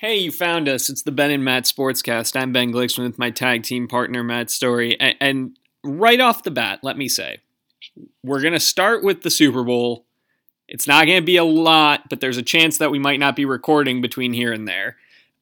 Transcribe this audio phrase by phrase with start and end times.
[0.00, 0.88] Hey, you found us.
[0.88, 2.40] It's the Ben and Matt Sportscast.
[2.40, 4.96] I'm Ben Glicksman with my tag team partner, Matt Story.
[5.00, 7.38] And, and right off the bat, let me say,
[8.22, 10.06] we're going to start with the Super Bowl.
[10.68, 13.34] It's not going to be a lot, but there's a chance that we might not
[13.34, 14.98] be recording between here and there.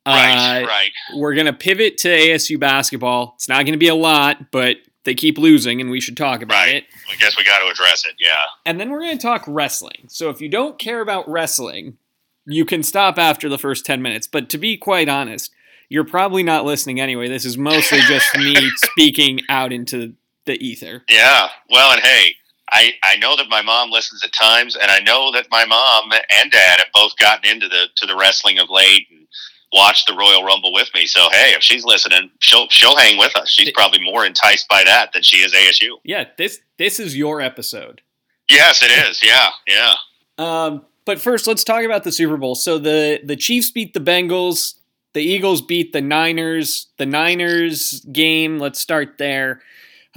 [0.06, 0.90] Right, uh, right.
[1.14, 3.34] We're going to pivot to ASU basketball.
[3.34, 6.40] It's not going to be a lot, but they keep losing, and we should talk
[6.40, 6.76] about right.
[6.76, 6.84] it.
[7.12, 8.38] I guess we got to address it, yeah.
[8.64, 10.06] And then we're going to talk wrestling.
[10.08, 11.98] So if you don't care about wrestling,
[12.46, 14.26] you can stop after the first 10 minutes.
[14.26, 15.52] But to be quite honest,
[15.88, 17.28] you're probably not listening anyway.
[17.28, 20.14] This is mostly just me speaking out into
[20.46, 21.04] the ether.
[21.08, 21.48] Yeah.
[21.70, 22.34] Well, and hey,
[22.72, 26.12] I, I know that my mom listens at times, and I know that my mom
[26.12, 29.26] and dad have both gotten into the to the wrestling of late and
[29.72, 31.06] watched the Royal Rumble with me.
[31.06, 33.50] So hey, if she's listening, she'll she'll hang with us.
[33.50, 35.98] She's probably more enticed by that than she is ASU.
[36.04, 38.02] Yeah, this this is your episode.
[38.50, 39.22] Yes, it is.
[39.22, 39.94] Yeah, yeah.
[40.38, 42.54] Um, but first, let's talk about the Super Bowl.
[42.54, 44.74] So the the Chiefs beat the Bengals.
[45.14, 46.88] The Eagles beat the Niners.
[46.98, 48.58] The Niners game.
[48.58, 49.62] Let's start there.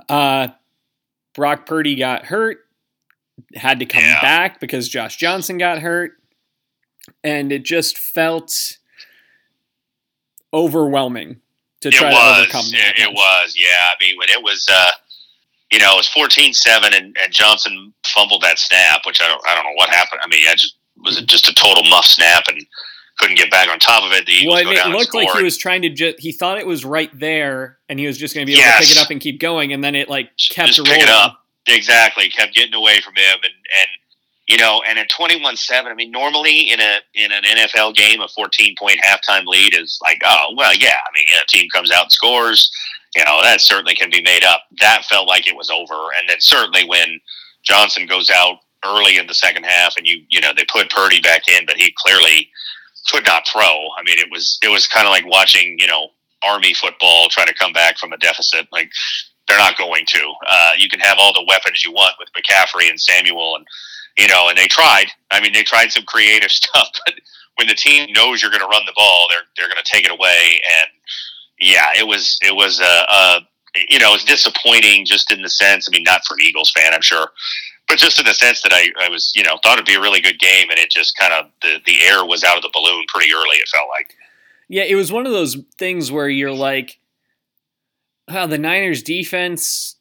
[0.10, 0.50] Uh,
[1.36, 2.66] Brock Purdy got hurt.
[3.56, 4.20] Had to come yeah.
[4.20, 6.14] back because Josh Johnson got hurt,
[7.24, 8.78] and it just felt
[10.54, 11.40] overwhelming
[11.82, 12.66] to try was, to overcome.
[12.74, 13.88] It, it, was, yeah.
[13.92, 14.92] I mean, when it was, uh,
[15.72, 19.56] you know, it was 14-7 and, and Johnson fumbled that snap, which I don't, I
[19.56, 20.22] don't know what happened.
[20.24, 22.66] I mean, I just was it just a total muff snap and
[23.18, 24.26] couldn't get back on top of it.
[24.26, 26.86] The Eagles well, it looked like he was trying to just he thought it was
[26.86, 28.82] right there and he was just going to be able yes.
[28.82, 30.94] to pick it up and keep going and then it like kept just rolling.
[30.94, 31.44] Pick it up.
[31.68, 33.90] Exactly, kept getting away from him and and
[34.48, 38.28] you know, and at 21-7, I mean, normally in a in an NFL game, a
[38.28, 40.96] 14 point halftime lead is like, oh well, yeah.
[41.06, 42.72] I mean, a team comes out and scores,
[43.16, 44.64] you know, that certainly can be made up.
[44.80, 47.20] That felt like it was over, and then certainly when
[47.64, 51.22] Johnson goes out early in the second half, and you you know they put Purdy
[51.22, 52.50] back in, but he clearly
[53.12, 53.88] could not throw.
[53.98, 56.10] I mean, it was it was kind of like watching you know
[56.44, 58.68] Army football try to come back from a deficit.
[58.72, 58.92] Like
[59.48, 60.34] they're not going to.
[60.48, 63.66] Uh, you can have all the weapons you want with McCaffrey and Samuel, and
[64.18, 65.08] you know, and they tried.
[65.32, 67.16] I mean, they tried some creative stuff, but
[67.56, 70.06] when the team knows you're going to run the ball, they're they're going to take
[70.06, 70.62] it away.
[70.80, 70.90] And
[71.60, 72.84] yeah, it was it was a.
[72.84, 73.40] Uh, uh,
[73.88, 75.88] you know, it's disappointing just in the sense.
[75.88, 77.30] I mean, not for an Eagles fan, I'm sure,
[77.90, 80.02] but just in the sense that I, I was, you know, thought it'd be a
[80.02, 82.70] really good game, and it just kind of the the air was out of the
[82.72, 83.58] balloon pretty early.
[83.58, 84.16] It felt like.
[84.70, 87.00] Yeah, it was one of those things where you're like,
[88.30, 89.96] "Wow, the Niners defense.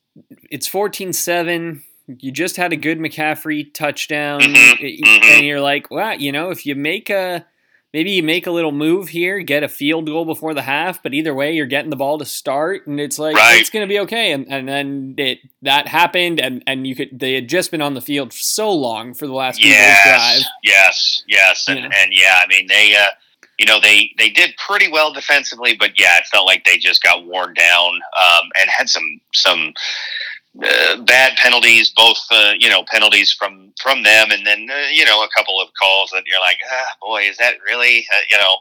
[0.50, 1.81] It's 14-7.
[2.19, 5.25] You just had a good McCaffrey touchdown, mm-hmm, mm-hmm.
[5.25, 7.47] and you're like, wow, you know, if you make a
[7.93, 11.15] maybe you make a little move here, get a field goal before the half, but
[11.15, 13.60] either way, you're getting the ball to start, and it's like right.
[13.60, 14.32] it's going to be okay.
[14.32, 17.94] And and then it that happened, and and you could they had just been on
[17.94, 20.50] the field so long for the last yes, drive.
[20.62, 21.91] Yes, yes, and yeah.
[21.94, 22.94] and yeah, I mean they.
[22.97, 23.10] Uh,
[23.59, 27.03] you know they they did pretty well defensively, but yeah, it felt like they just
[27.03, 29.75] got worn down um, and had some some
[30.63, 35.05] uh, bad penalties, both uh, you know penalties from from them, and then uh, you
[35.05, 38.39] know a couple of calls that you're like, ah, boy, is that really uh, you
[38.39, 38.57] know?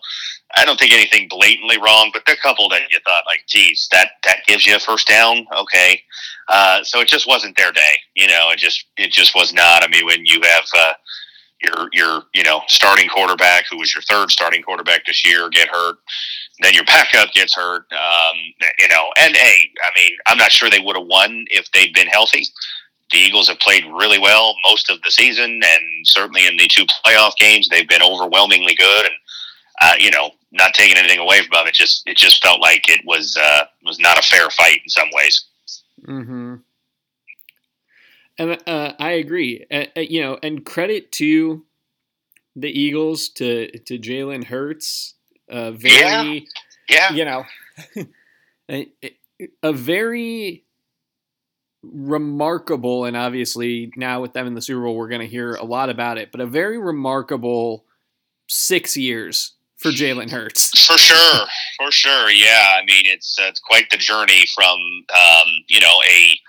[0.56, 4.12] I don't think anything blatantly wrong, but the couple that you thought like, geez, that
[4.24, 6.02] that gives you a first down, okay.
[6.48, 8.50] Uh, so it just wasn't their day, you know.
[8.52, 9.84] It just it just was not.
[9.84, 10.96] I mean, when you have
[11.62, 15.68] your your you know starting quarterback who was your third starting quarterback this year get
[15.68, 15.98] hurt
[16.62, 17.85] then your backup gets hurt.
[17.91, 18.38] Um,
[18.79, 21.94] you know, and hey, I mean, I'm not sure they would have won if they'd
[21.94, 22.45] been healthy.
[23.12, 26.85] The Eagles have played really well most of the season, and certainly in the two
[27.06, 29.06] playoff games, they've been overwhelmingly good.
[29.06, 29.16] And
[29.81, 32.89] uh, you know, not taking anything away from them, it, just it just felt like
[32.89, 35.45] it was uh, was not a fair fight in some ways.
[36.06, 36.56] Hmm.
[38.39, 39.66] And uh, I agree.
[39.95, 41.66] You know, and credit to
[42.56, 45.13] the Eagles to to Jalen Hurts
[45.50, 46.47] a very,
[46.90, 47.13] yeah, yeah.
[47.13, 47.44] you know,
[48.72, 48.91] a,
[49.63, 50.63] a very
[51.84, 55.66] remarkable, and obviously now with them in the Super Bowl, we're going to hear a
[55.66, 57.86] lot about it, but a very remarkable
[58.47, 60.72] six years for Jalen Hurts.
[60.88, 61.45] For sure,
[61.77, 62.80] for sure, yeah.
[62.81, 64.80] I mean, it's uh, it's quite the journey from
[65.13, 66.39] um, you know a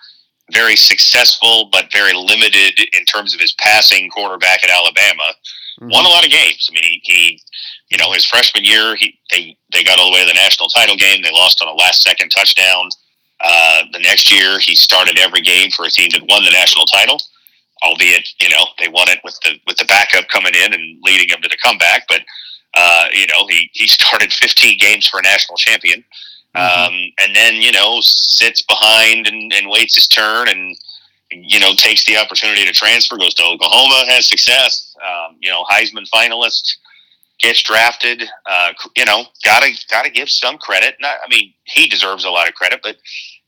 [0.52, 5.34] very successful but very limited in terms of his passing quarterback at Alabama.
[5.80, 5.90] Mm-hmm.
[5.90, 6.68] Won a lot of games.
[6.70, 7.40] I mean, he, he
[7.90, 10.68] you know, his freshman year, he they they got all the way to the national
[10.68, 11.22] title game.
[11.22, 12.88] They lost on a last second touchdown.
[13.40, 16.86] Uh, the next year, he started every game for a team that won the national
[16.86, 17.20] title.
[17.84, 21.28] Albeit, you know, they won it with the with the backup coming in and leading
[21.28, 22.06] him to the comeback.
[22.08, 22.22] But
[22.74, 26.04] uh, you know, he he started 15 games for a national champion,
[26.56, 26.86] mm-hmm.
[26.88, 30.76] um, and then you know sits behind and, and waits his turn and
[31.30, 34.94] you know takes the opportunity to transfer, goes to Oklahoma, has success.
[35.04, 36.76] Um, you know, Heisman finalist
[37.40, 38.24] gets drafted.
[38.46, 40.96] Uh, you know, gotta gotta give some credit.
[41.00, 42.96] Not, I mean, he deserves a lot of credit, but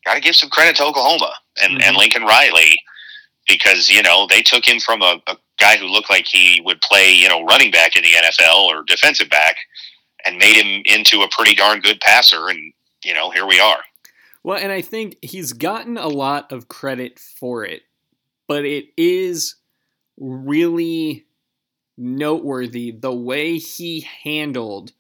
[0.05, 1.33] gotta give some credit to Oklahoma
[1.63, 1.89] and, mm-hmm.
[1.89, 2.79] and Lincoln Riley
[3.49, 6.81] because you know they took him from a, a guy who looked like he would
[6.81, 9.57] play you know running back in the NFL or defensive back
[10.27, 12.73] and made him into a pretty darn good passer and
[13.05, 13.81] you know here we are
[14.43, 17.83] well and i think he's gotten a lot of credit for it
[18.49, 19.57] but it is
[20.19, 21.25] really
[21.97, 24.93] noteworthy the way he handled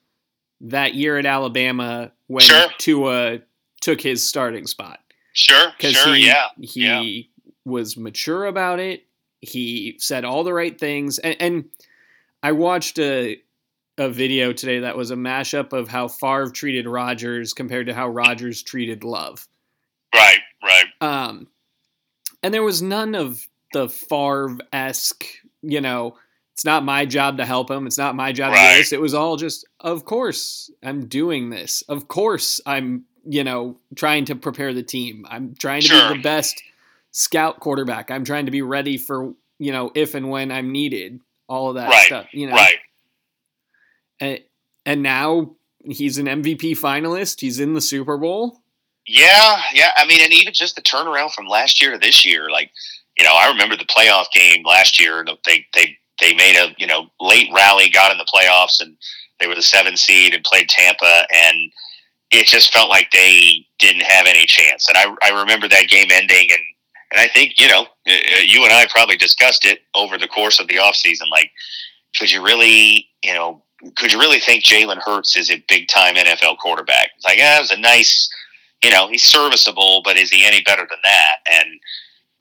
[0.60, 2.68] that year at Alabama when sure.
[2.78, 3.38] Tua
[3.80, 5.00] took his starting spot.
[5.32, 6.46] Sure, sure, he, yeah.
[6.60, 7.22] He yeah.
[7.64, 9.04] was mature about it.
[9.40, 11.18] He said all the right things.
[11.18, 11.64] And, and
[12.42, 13.40] I watched a,
[14.00, 18.08] a video today that was a mashup of how Favre treated Rodgers compared to how
[18.08, 19.46] Rodgers treated Love.
[20.14, 20.86] Right, right.
[21.02, 21.48] Um,
[22.42, 25.26] and there was none of the Favre esque,
[25.62, 26.16] you know,
[26.54, 27.86] it's not my job to help him.
[27.86, 28.68] It's not my job right.
[28.68, 28.92] to do this.
[28.94, 31.82] It was all just, of course, I'm doing this.
[31.86, 35.26] Of course, I'm, you know, trying to prepare the team.
[35.28, 36.10] I'm trying to sure.
[36.10, 36.62] be the best
[37.10, 38.10] scout quarterback.
[38.10, 41.20] I'm trying to be ready for, you know, if and when I'm needed.
[41.48, 42.06] All of that right.
[42.06, 42.54] stuff, you know.
[42.54, 42.76] Right.
[44.20, 47.40] And, now he's an MVP finalist.
[47.40, 48.62] He's in the Super Bowl.
[49.06, 49.92] Yeah, yeah.
[49.96, 52.70] I mean, and even just the turnaround from last year to this year, like
[53.18, 55.24] you know, I remember the playoff game last year.
[55.44, 58.96] They they they made a you know late rally, got in the playoffs, and
[59.38, 61.72] they were the seven seed and played Tampa, and
[62.30, 64.88] it just felt like they didn't have any chance.
[64.88, 66.62] And I I remember that game ending, and
[67.12, 70.68] and I think you know you and I probably discussed it over the course of
[70.68, 71.30] the offseason.
[71.30, 71.50] Like,
[72.18, 73.62] could you really you know
[73.96, 77.10] could you really think Jalen Hurts is a big time NFL quarterback?
[77.16, 78.28] It's like, yeah, it was a nice,
[78.82, 81.60] you know, he's serviceable, but is he any better than that?
[81.60, 81.80] And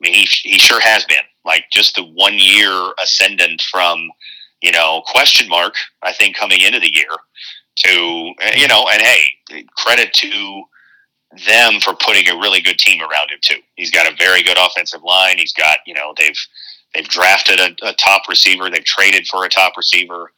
[0.00, 1.16] mean, he, he sure has been.
[1.44, 4.10] Like just the one year ascendant from,
[4.62, 7.16] you know, question mark, I think, coming into the year
[7.76, 10.62] to, you know, and hey, credit to
[11.46, 13.60] them for putting a really good team around him, too.
[13.76, 15.38] He's got a very good offensive line.
[15.38, 16.38] He's got, you know, they've,
[16.94, 20.32] they've drafted a, a top receiver, they've traded for a top receiver.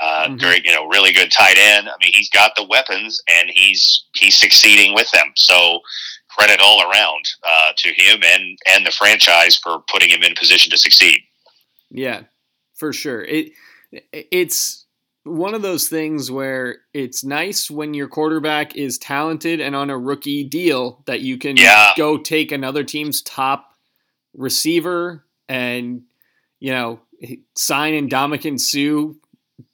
[0.00, 0.38] Uh, mm-hmm.
[0.38, 1.88] Very, you know, really good tight end.
[1.88, 5.32] I mean, he's got the weapons, and he's he's succeeding with them.
[5.36, 5.80] So,
[6.30, 10.70] credit all around uh, to him and and the franchise for putting him in position
[10.70, 11.20] to succeed.
[11.90, 12.22] Yeah,
[12.76, 13.24] for sure.
[13.24, 13.52] It
[14.12, 14.86] it's
[15.24, 19.98] one of those things where it's nice when your quarterback is talented and on a
[19.98, 21.92] rookie deal that you can yeah.
[21.96, 23.74] go take another team's top
[24.34, 26.02] receiver and
[26.60, 27.00] you know
[27.56, 29.14] sign in Ndamukong Suh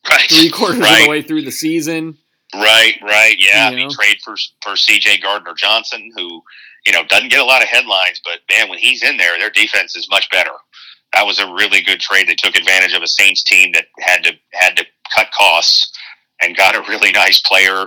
[0.08, 0.30] right.
[0.30, 1.00] three quarters right.
[1.00, 2.16] of the way through the season.
[2.54, 3.70] Right, right, yeah.
[3.70, 3.88] You know?
[3.88, 5.18] He trade for for C.J.
[5.18, 6.42] Gardner Johnson, who
[6.86, 9.50] you know doesn't get a lot of headlines, but man, when he's in there, their
[9.50, 10.52] defense is much better.
[11.14, 12.28] That was a really good trade.
[12.28, 15.92] They took advantage of a Saints team that had to had to cut costs
[16.42, 17.86] and got a really nice player.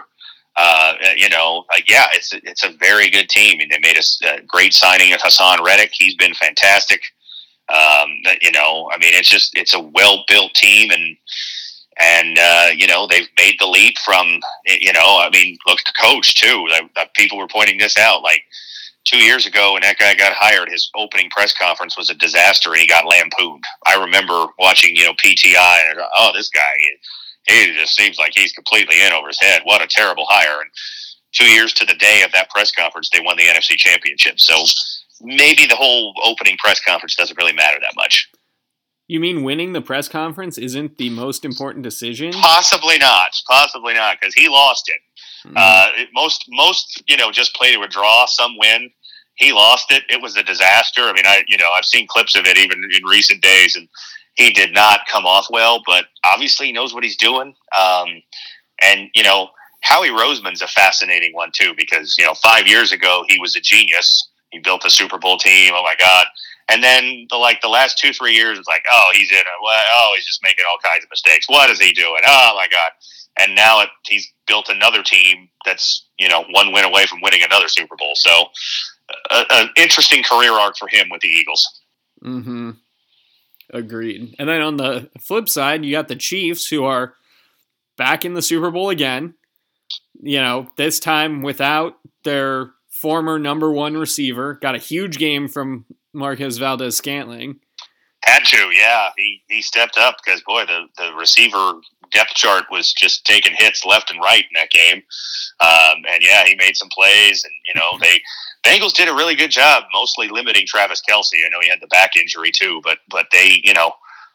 [0.59, 4.35] Uh, you know, like, yeah, it's it's a very good team, and they made a,
[4.35, 5.91] a great signing of Haason Reddick.
[5.93, 7.01] He's been fantastic.
[7.69, 8.09] Um,
[8.41, 11.15] you know, I mean, it's just it's a well built team, and
[12.01, 15.85] and uh, you know they've made the leap from you know I mean look at
[15.85, 16.67] the coach too.
[17.15, 18.43] people were pointing this out like
[19.05, 22.71] two years ago when that guy got hired, his opening press conference was a disaster
[22.71, 23.63] and he got lampooned.
[23.85, 26.61] I remember watching you know PTI and oh this guy
[27.47, 29.61] he just seems like he's completely in over his head.
[29.63, 30.61] What a terrible hire!
[30.61, 30.69] And
[31.31, 34.39] two years to the day of that press conference, they won the NFC Championship.
[34.39, 34.63] So
[35.21, 38.29] maybe the whole opening press conference doesn't really matter that much.
[39.07, 42.33] You mean winning the press conference isn't the most important decision?
[42.33, 43.31] Possibly not.
[43.47, 45.47] Possibly not, because he lost it.
[45.47, 45.55] Mm-hmm.
[45.57, 46.09] Uh, it.
[46.13, 48.91] Most most you know just play to a draw, some win.
[49.35, 50.03] He lost it.
[50.09, 51.03] It was a disaster.
[51.03, 53.87] I mean, I you know I've seen clips of it even in recent days, and
[54.35, 55.81] he did not come off well.
[55.85, 57.55] But obviously, he knows what he's doing.
[57.77, 58.21] Um,
[58.81, 59.49] and you know,
[59.81, 63.61] Howie Roseman's a fascinating one too, because you know five years ago he was a
[63.61, 64.29] genius.
[64.51, 65.73] He built a Super Bowl team.
[65.75, 66.25] Oh my God!
[66.69, 69.45] And then the like the last two three years, it's like, oh, he's in it.
[69.61, 71.47] Oh, he's just making all kinds of mistakes.
[71.47, 72.21] What is he doing?
[72.27, 72.91] Oh my god!
[73.39, 77.41] And now it, he's built another team that's you know one win away from winning
[77.43, 78.13] another Super Bowl.
[78.15, 78.47] So,
[79.29, 81.81] an interesting career arc for him with the Eagles.
[82.21, 82.71] Hmm.
[83.73, 84.35] Agreed.
[84.39, 87.15] And then on the flip side, you got the Chiefs who are
[87.97, 89.35] back in the Super Bowl again.
[90.21, 94.55] You know, this time without their former number one receiver.
[94.55, 95.85] Got a huge game from
[96.17, 97.59] Marquez Valdes Scantling.
[98.25, 99.11] Had to, yeah.
[99.15, 101.79] He he stepped up because boy, the the receiver
[102.11, 105.03] depth chart was just taking hits left and right in that game.
[105.61, 108.19] Um, and yeah, he made some plays, and you know they
[108.65, 111.35] Bengals did a really good job, mostly limiting Travis Kelce.
[111.45, 113.93] I know he had the back injury too, but but they you know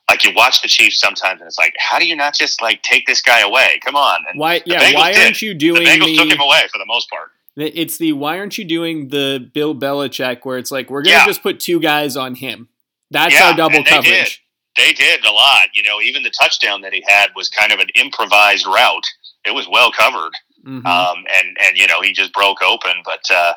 [0.09, 2.83] like you watch the Chiefs sometimes, and it's like, how do you not just like
[2.83, 3.81] take this guy away?
[3.85, 4.21] Come on.
[4.29, 4.63] And why?
[4.65, 4.95] Yeah.
[4.95, 5.43] Why aren't did.
[5.43, 5.85] you doing?
[5.85, 7.31] The Bengals took him away for the most part.
[7.57, 11.27] It's the why aren't you doing the Bill Belichick where it's like we're gonna yeah.
[11.27, 12.69] just put two guys on him.
[13.11, 14.43] That's yeah, our double coverage.
[14.75, 14.85] Did.
[14.85, 15.65] They did a lot.
[15.75, 19.05] You know, even the touchdown that he had was kind of an improvised route.
[19.45, 20.33] It was well covered,
[20.65, 20.87] mm-hmm.
[20.87, 22.93] um, and and you know he just broke open.
[23.05, 23.53] But uh,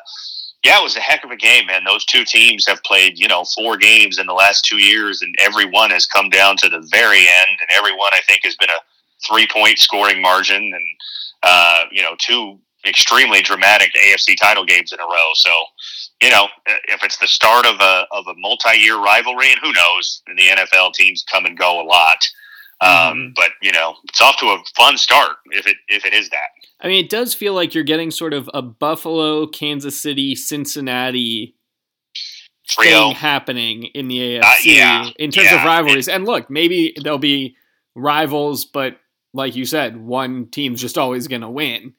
[0.62, 1.84] yeah, it was a heck of a game, man.
[1.84, 5.34] Those two teams have played, you know, four games in the last two years, and
[5.38, 8.56] every one has come down to the very end, and every one I think has
[8.56, 8.80] been a
[9.26, 10.86] three point scoring margin, and
[11.42, 15.30] uh, you know, two extremely dramatic AFC title games in a row.
[15.34, 15.50] So,
[16.22, 16.48] you know,
[16.88, 20.36] if it's the start of a of a multi year rivalry, and who knows, in
[20.36, 22.18] the NFL teams come and go a lot.
[22.82, 23.28] Um, mm-hmm.
[23.34, 26.48] But you know, it's off to a fun start if it if it is that.
[26.80, 31.56] I mean, it does feel like you're getting sort of a Buffalo, Kansas City, Cincinnati
[32.68, 33.08] Trio.
[33.08, 35.10] thing happening in the AFC uh, yeah.
[35.18, 35.60] in terms yeah.
[35.60, 36.08] of rivalries.
[36.08, 37.56] and look, maybe there'll be
[37.94, 38.98] rivals, but
[39.32, 41.94] like you said, one team's just always going to win.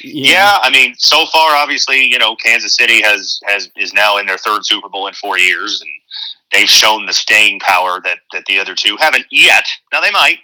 [0.00, 0.58] You yeah.
[0.62, 4.38] I mean, so far, obviously, you know, Kansas City has has is now in their
[4.38, 5.90] third Super Bowl in four years, and
[6.52, 9.64] they've shown the staying power that that the other two haven't yet.
[9.92, 10.38] Now they might,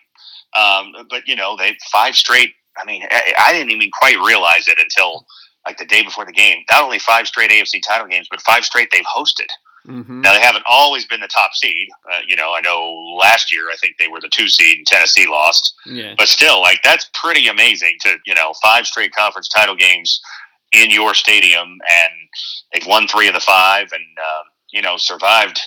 [0.56, 4.68] um, but you know, they five straight I mean, I, I didn't even quite realize
[4.68, 5.26] it until
[5.66, 6.64] like the day before the game.
[6.70, 9.48] Not only five straight AFC title games, but five straight they've hosted.
[9.86, 10.20] Mm-hmm.
[10.20, 11.88] Now they haven't always been the top seed.
[12.12, 14.86] Uh, you know, I know last year I think they were the two seed and
[14.86, 15.74] Tennessee lost.
[15.86, 16.14] Yeah.
[16.18, 20.20] But still, like that's pretty amazing to you know five straight conference title games
[20.72, 22.12] in your stadium, and
[22.72, 25.60] they've won three of the five, and uh, you know survived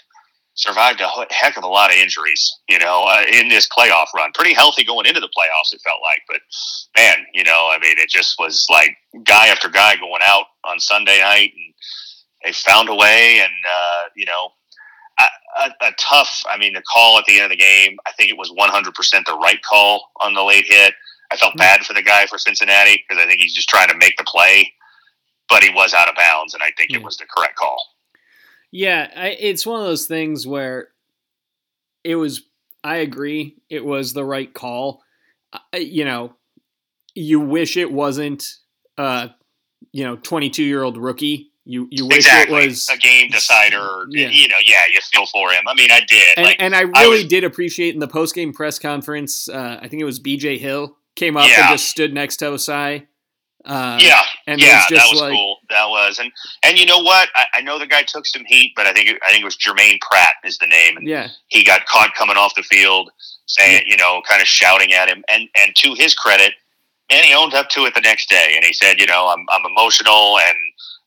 [0.56, 4.32] survived a heck of a lot of injuries, you know, uh, in this playoff run.
[4.34, 6.22] Pretty healthy going into the playoffs, it felt like.
[6.28, 6.42] But
[6.96, 10.80] man, you know, I mean, it just was like guy after guy going out on
[10.80, 11.74] Sunday night, and
[12.44, 13.40] they found a way.
[13.42, 14.50] And uh, you know,
[15.20, 15.24] a,
[15.64, 16.44] a, a, tough.
[16.50, 17.98] I mean, the call at the end of the game.
[18.06, 20.94] I think it was 100% the right call on the late hit.
[21.32, 21.60] I felt hmm.
[21.60, 24.24] bad for the guy for Cincinnati because I think he's just trying to make the
[24.24, 24.72] play,
[25.50, 27.06] but he was out of bounds, and I think it hmm.
[27.06, 27.84] was the correct call.
[28.72, 30.90] Yeah, I, it's one of those things where
[32.04, 32.44] it was.
[32.86, 35.04] I agree, it was the right call.
[35.54, 36.36] Uh, you know,
[37.16, 38.46] you wish it wasn't.
[38.98, 39.30] Uh,
[39.92, 41.53] you know, twenty-two year old rookie.
[41.66, 42.64] You you wish exactly.
[42.64, 44.06] it was a game decider.
[44.10, 44.28] Yeah.
[44.28, 45.64] You know, yeah, you feel for him.
[45.68, 48.08] I mean, I did, and, like, and I really I was, did appreciate in the
[48.08, 49.48] post game press conference.
[49.48, 50.58] Uh, I think it was B.J.
[50.58, 51.70] Hill came up yeah.
[51.70, 53.08] and just stood next to Ossai
[53.66, 55.58] uh, yeah, and yeah, that was like, cool.
[55.70, 56.32] That was, and
[56.64, 57.30] and you know what?
[57.34, 59.56] I, I, know the guy took some heat, but I think I think it was
[59.56, 60.98] Germaine Pratt is the name.
[60.98, 63.10] And yeah, he got caught coming off the field,
[63.46, 63.92] saying, yeah.
[63.92, 65.24] you know, kind of shouting at him.
[65.32, 66.56] And and to his credit,
[67.10, 69.46] and he owned up to it the next day, and he said, you know, I'm
[69.50, 70.58] I'm emotional, and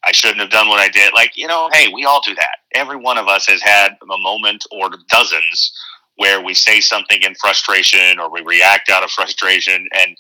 [0.05, 1.13] I shouldn't have done what I did.
[1.15, 2.59] Like, you know, hey, we all do that.
[2.75, 5.73] Every one of us has had a moment or dozens
[6.17, 10.17] where we say something in frustration or we react out of frustration and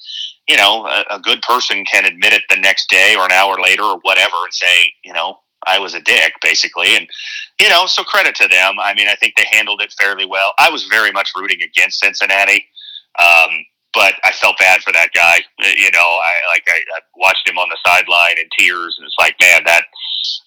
[0.48, 3.56] you know, a, a, good person can admit it the next day or an hour
[3.60, 6.94] later or whatever and say, you know, I was a dick, basically.
[6.96, 7.08] And,
[7.60, 8.76] you know, so credit to them.
[8.80, 10.52] I mean, I think they handled it fairly well.
[10.58, 12.64] I was very much rooting against Cincinnati.
[13.18, 13.50] Um,
[13.96, 15.38] but I felt bad for that guy.
[15.64, 19.06] Uh, you know, I like I, I watched him on the sideline in tears, and
[19.06, 19.84] it's like, man, that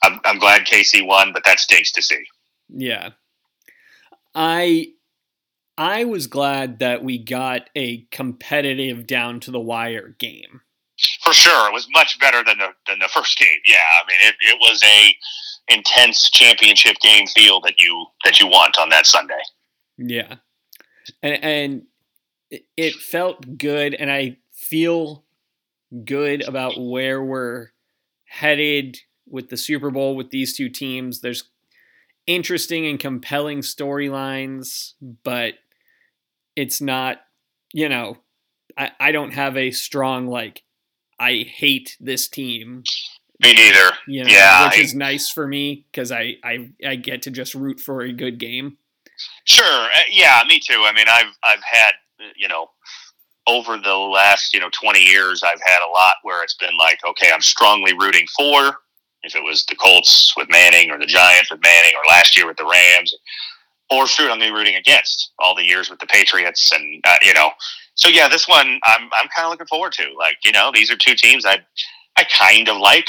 [0.04, 2.24] I'm, I'm glad KC won, but that stinks to see.
[2.70, 3.10] Yeah,
[4.36, 4.90] I
[5.78, 10.62] I was glad that we got a competitive down to the wire game.
[11.24, 13.48] For sure, it was much better than the than the first game.
[13.66, 15.16] Yeah, I mean it, it was a
[15.74, 19.42] intense championship game feel that you that you want on that Sunday.
[19.98, 20.36] Yeah,
[21.24, 21.82] and and
[22.52, 25.24] it felt good, and I feel
[26.06, 27.70] good about where we're
[28.26, 31.22] headed with the Super Bowl with these two teams.
[31.22, 31.44] There's
[32.28, 35.56] interesting and compelling storylines, but
[36.56, 37.18] it's not,
[37.74, 38.18] you know,
[38.78, 40.64] I, I don't have a strong like
[41.20, 42.84] I hate this team.
[43.42, 43.92] Me neither.
[44.08, 47.32] You know, yeah, which I, is nice for me because I, I I get to
[47.32, 48.78] just root for a good game.
[49.46, 49.66] Sure.
[49.66, 50.84] Uh, yeah, me too.
[50.86, 51.92] I mean, I've I've had
[52.36, 52.70] you know
[53.48, 57.00] over the last you know 20 years i've had a lot where it's been like
[57.08, 58.78] okay i'm strongly rooting for
[59.24, 62.48] if it was the colts with manning or the giants with manning or last year
[62.48, 63.14] with the rams
[63.90, 67.02] or shoot, I'm going to be rooting against all the years with the Patriots, and
[67.06, 67.52] uh, you know,
[67.96, 70.06] so yeah, this one I'm I'm kind of looking forward to.
[70.18, 71.60] Like, you know, these are two teams I
[72.16, 73.08] I kind of like.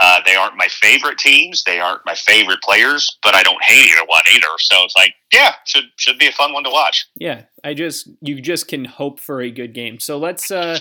[0.00, 1.62] Uh, they aren't my favorite teams.
[1.64, 4.46] They aren't my favorite players, but I don't hate either one either.
[4.58, 7.06] So it's like, yeah, should should be a fun one to watch.
[7.16, 10.00] Yeah, I just you just can hope for a good game.
[10.00, 10.50] So let's.
[10.50, 10.78] uh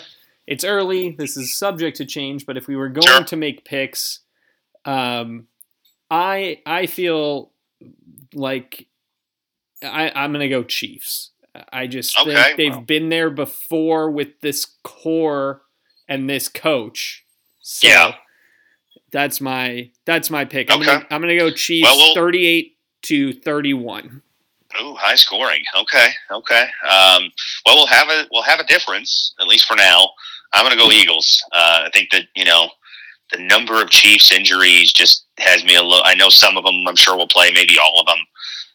[0.47, 1.11] It's early.
[1.11, 3.23] This is subject to change, but if we were going sure.
[3.23, 4.21] to make picks,
[4.83, 5.45] um,
[6.09, 7.51] I I feel
[8.33, 8.87] like
[9.83, 11.29] I, I'm going to go Chiefs.
[11.71, 12.81] I just okay, think they've well.
[12.81, 15.61] been there before with this core
[16.07, 17.25] and this coach.
[17.61, 18.15] So yeah.
[19.11, 20.71] That's my that's my pick.
[20.71, 20.85] I'm okay.
[20.85, 24.21] gonna I'm gonna go Chiefs well, we'll, 38 to 31.
[24.81, 25.63] Ooh, high scoring.
[25.75, 26.63] Okay, okay.
[26.83, 27.31] Um,
[27.65, 30.09] well, we'll have a we'll have a difference at least for now.
[30.53, 31.43] I'm going to go Eagles.
[31.51, 32.69] Uh, I think that you know
[33.31, 36.03] the number of Chiefs injuries just has me a little.
[36.05, 36.87] I know some of them.
[36.87, 38.19] I'm sure will play, maybe all of them,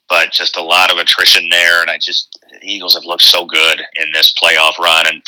[0.08, 1.80] but just a lot of attrition there.
[1.80, 5.22] And I just the Eagles have looked so good in this playoff run, and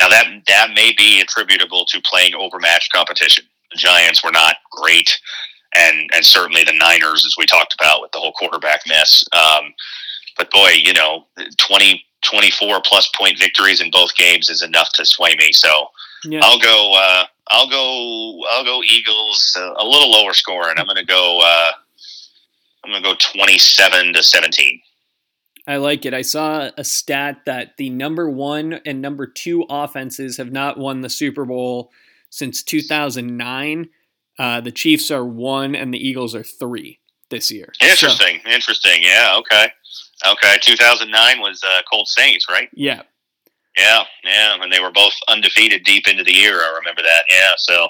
[0.00, 3.44] now that that may be attributable to playing overmatched competition.
[3.72, 5.18] The Giants were not great
[5.74, 9.24] and and certainly the Niners, as we talked about with the whole quarterback mess.
[9.32, 9.74] Um,
[10.36, 15.04] but boy, you know, 20, 24 plus point victories in both games is enough to
[15.04, 15.52] sway me.
[15.52, 15.88] So
[16.24, 16.40] yeah.
[16.42, 16.94] I'll go.
[16.96, 18.40] Uh, I'll go.
[18.50, 19.56] I'll go Eagles.
[19.58, 21.40] Uh, a little lower score, and I'm going to go.
[21.42, 21.72] Uh,
[22.84, 24.80] I'm going to go 27 to 17.
[25.66, 26.14] I like it.
[26.14, 31.02] I saw a stat that the number one and number two offenses have not won
[31.02, 31.90] the Super Bowl
[32.30, 33.88] since 2009.
[34.38, 37.72] Uh, the Chiefs are one and the Eagles are three this year.
[37.80, 38.40] Interesting.
[38.44, 39.02] So, interesting.
[39.02, 39.36] Yeah.
[39.38, 39.70] Okay.
[40.26, 40.58] Okay.
[40.62, 42.68] 2009 was uh, Colt Saints, right?
[42.72, 43.02] Yeah.
[43.78, 46.54] Yeah, yeah, and they were both undefeated deep into the year.
[46.60, 47.24] I remember that.
[47.30, 47.88] Yeah, so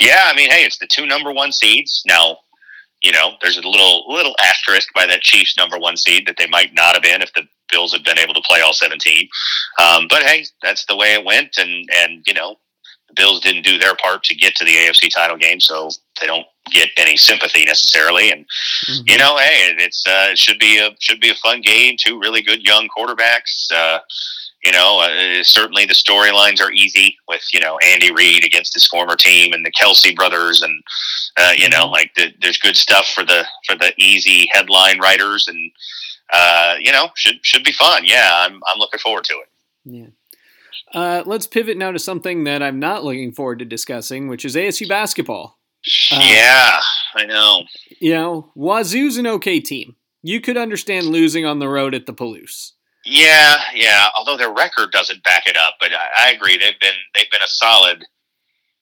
[0.00, 2.38] yeah, I mean, hey, it's the two number one seeds now.
[3.02, 6.46] You know, there's a little little asterisk by that Chiefs number one seed that they
[6.46, 9.28] might not have been if the Bills had been able to play all 17.
[9.78, 12.56] Um, but hey, that's the way it went, and and you know,
[13.08, 16.26] the Bills didn't do their part to get to the AFC title game, so they
[16.26, 18.30] don't get any sympathy necessarily.
[18.30, 18.44] And
[18.86, 19.02] mm-hmm.
[19.06, 21.96] you know, hey, it's uh, it should be a should be a fun game.
[21.98, 23.72] Two really good young quarterbacks.
[23.72, 24.00] Uh,
[24.64, 28.86] you know, uh, certainly the storylines are easy with you know Andy Reid against his
[28.86, 30.82] former team and the Kelce brothers, and
[31.38, 31.92] uh, you know, mm-hmm.
[31.92, 35.70] like the, there's good stuff for the for the easy headline writers, and
[36.32, 38.04] uh, you know, should should be fun.
[38.04, 39.48] Yeah, I'm I'm looking forward to it.
[39.84, 40.06] Yeah.
[40.94, 44.56] Uh, let's pivot now to something that I'm not looking forward to discussing, which is
[44.56, 45.58] ASU basketball.
[46.10, 46.80] Uh, yeah,
[47.14, 47.64] I know.
[48.00, 49.96] You know, Wazoo's an okay team.
[50.22, 52.72] You could understand losing on the road at the Palouse.
[53.04, 54.08] Yeah, yeah.
[54.16, 57.42] Although their record doesn't back it up, but I, I agree they've been they've been
[57.42, 58.04] a solid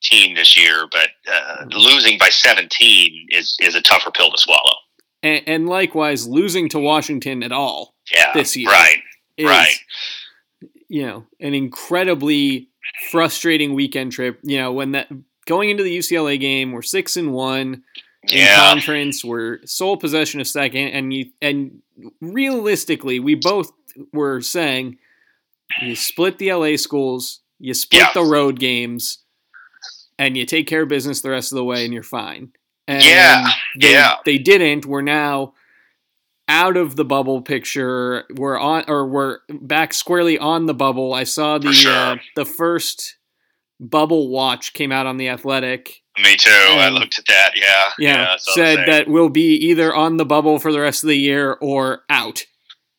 [0.02, 0.86] team this year.
[0.90, 4.74] But uh, losing by 17 is is a tougher pill to swallow.
[5.22, 8.98] And, and likewise, losing to Washington at all yeah, this year, right,
[9.40, 9.76] right
[10.88, 12.68] you know an incredibly
[13.10, 14.38] frustrating weekend trip.
[14.42, 15.08] You know when that
[15.46, 17.84] going into the UCLA game, we're six and one
[18.24, 18.56] in yeah.
[18.56, 21.82] conference, we're sole possession of second, and you and
[22.20, 23.70] realistically, we both
[24.12, 24.98] were saying
[25.80, 28.12] you split the LA schools, you split yeah.
[28.14, 29.18] the road games,
[30.18, 32.52] and you take care of business the rest of the way, and you're fine.
[32.88, 34.14] And yeah, they, yeah.
[34.24, 34.86] They didn't.
[34.86, 35.54] We're now
[36.48, 38.24] out of the bubble picture.
[38.34, 41.14] We're on or we're back squarely on the bubble.
[41.14, 41.92] I saw the sure.
[41.92, 43.16] uh, the first
[43.80, 46.02] bubble watch came out on the Athletic.
[46.18, 46.50] Me too.
[46.50, 47.52] I looked at that.
[47.54, 47.90] Yeah.
[47.98, 48.22] Yeah.
[48.22, 51.54] yeah said that we'll be either on the bubble for the rest of the year
[51.60, 52.44] or out.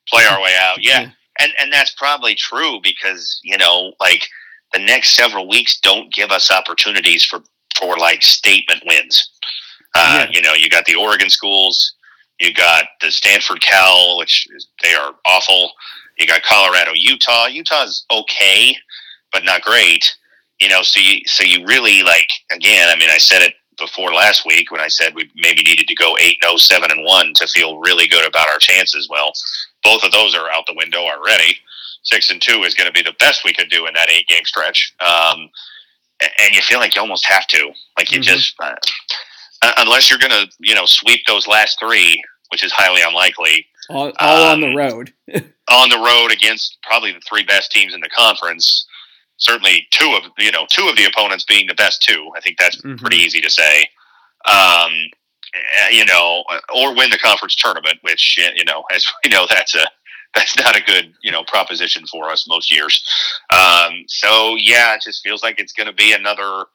[0.10, 0.83] Play our way out.
[0.83, 1.01] Yeah.
[1.01, 1.10] yeah.
[1.39, 4.27] And and that's probably true because, you know, like
[4.73, 7.41] the next several weeks don't give us opportunities for
[7.79, 9.31] for like statement wins.
[9.95, 10.31] Uh, yeah.
[10.31, 11.93] you know, you got the Oregon schools,
[12.39, 15.71] you got the Stanford Cal, which is, they are awful.
[16.17, 17.47] You got Colorado, Utah.
[17.47, 18.76] Utah's okay,
[19.34, 20.15] but not great.
[20.60, 22.89] You know, so you so you really like again.
[22.89, 25.95] I mean, I said it before last week when I said we maybe needed to
[25.95, 29.08] go eight, no, seven, and one to feel really good about our chances.
[29.08, 29.34] Well,
[29.84, 31.58] both of those are out the window already.
[32.02, 34.28] Six and two is going to be the best we could do in that eight
[34.28, 34.95] game stretch.
[35.00, 35.50] Um,
[36.39, 38.36] and you feel like you almost have to, like you mm-hmm.
[38.36, 38.56] just.
[38.60, 38.76] Uh, uh,
[39.77, 43.65] unless you're going to, you know, sweep those last three, which is highly unlikely.
[43.89, 45.13] All, all um, on the um, road.
[45.69, 48.86] on the road against probably the three best teams in the conference.
[49.38, 52.32] Certainly, two of you know two of the opponents being the best two.
[52.36, 52.95] I think that's mm-hmm.
[52.95, 53.88] pretty easy to say.
[54.45, 54.91] Um,
[55.53, 56.43] eh, you know,
[56.75, 59.86] or win the conference tournament, which you know, as we know, that's a
[60.34, 63.03] that's not a good you know proposition for us most years.
[63.51, 66.65] Um, so yeah, it just feels like it's going to be another.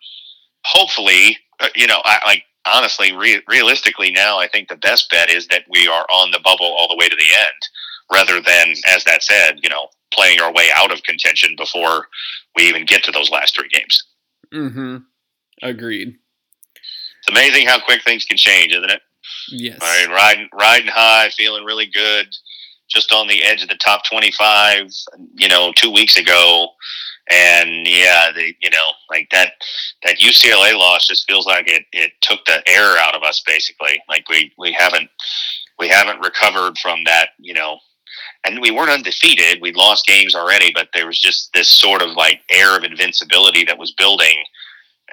[0.65, 5.31] Hopefully, uh, you know, I, like honestly, re- realistically, now I think the best bet
[5.31, 8.75] is that we are on the bubble all the way to the end, rather than,
[8.95, 12.09] as that said, you know, playing our way out of contention before
[12.57, 14.05] we even get to those last three games.
[14.53, 14.97] Mm-hmm.
[15.63, 16.17] Agreed.
[16.75, 19.01] It's amazing how quick things can change, isn't it?
[19.49, 19.79] Yes.
[19.81, 22.27] All right, riding riding high, feeling really good.
[22.93, 24.91] Just on the edge of the top 25,
[25.35, 26.69] you know, two weeks ago.
[27.31, 29.53] And yeah, the you know, like that
[30.03, 34.03] that UCLA loss just feels like it, it took the air out of us basically.
[34.09, 35.09] Like we, we haven't
[35.79, 37.79] we haven't recovered from that, you know,
[38.45, 39.61] and we weren't undefeated.
[39.61, 43.65] We'd lost games already, but there was just this sort of like air of invincibility
[43.65, 44.45] that was building.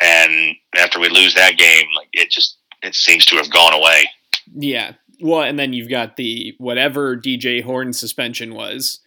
[0.01, 4.09] And after we lose that game, like it just it seems to have gone away.
[4.55, 4.93] Yeah.
[5.21, 8.99] Well, and then you've got the whatever DJ Horne suspension was.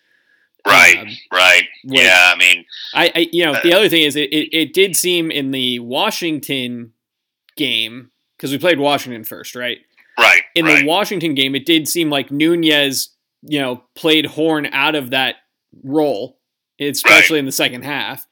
[0.67, 0.99] Right.
[0.99, 1.65] Um, right.
[1.83, 2.33] yeah.
[2.35, 4.95] I mean, I, I you know, uh, the other thing is it, it, it did
[4.95, 6.93] seem in the Washington
[7.57, 9.79] game because we played Washington first, right?
[10.19, 10.43] Right.
[10.55, 10.81] In right.
[10.81, 13.11] the Washington game, it did seem like Nunez,
[13.43, 15.37] you know, played Horne out of that
[15.83, 16.39] role,
[16.81, 17.41] especially right.
[17.41, 18.27] in the second half.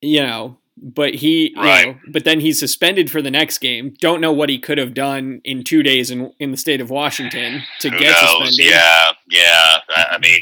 [0.00, 1.86] You know, but he, right.
[1.86, 3.94] you know, but then he's suspended for the next game.
[4.00, 6.90] Don't know what he could have done in two days in in the state of
[6.90, 8.48] Washington to Who get knows?
[8.48, 8.72] suspended.
[8.74, 9.78] Yeah, yeah.
[10.10, 10.40] I mean,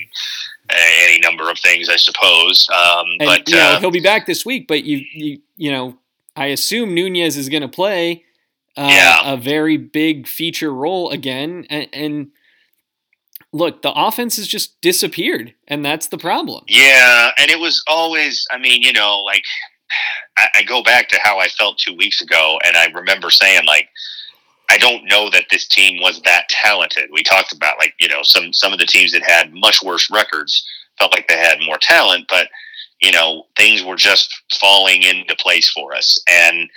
[0.70, 2.66] any number of things, I suppose.
[2.72, 4.68] Um, and, but you know, uh, he'll be back this week.
[4.68, 5.98] But you, you, you know,
[6.36, 8.24] I assume Nunez is going to play
[8.76, 9.32] uh, Yeah.
[9.32, 12.28] a very big feature role again, and, and
[13.52, 16.64] look, the offense has just disappeared, and that's the problem.
[16.68, 18.46] Yeah, and it was always.
[18.52, 19.42] I mean, you know, like
[20.38, 23.66] I, I go back to how I felt two weeks ago, and I remember saying
[23.66, 23.88] like.
[24.70, 27.10] I don't know that this team was that talented.
[27.12, 30.08] We talked about like you know some some of the teams that had much worse
[30.10, 30.64] records
[30.98, 32.48] felt like they had more talent, but
[33.00, 36.70] you know things were just falling into place for us, and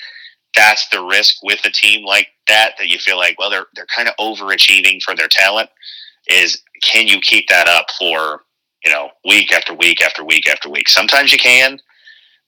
[0.56, 2.74] that's the risk with a team like that.
[2.80, 5.70] That you feel like well they're they're kind of overachieving for their talent.
[6.28, 8.44] Is can you keep that up for
[8.84, 10.90] you know week after week after week after week?
[10.90, 11.80] Sometimes you can,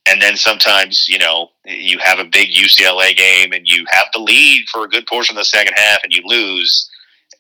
[0.06, 4.20] and then sometimes you know you have a big UCLA game and you have the
[4.20, 6.90] lead for a good portion of the second half and you lose,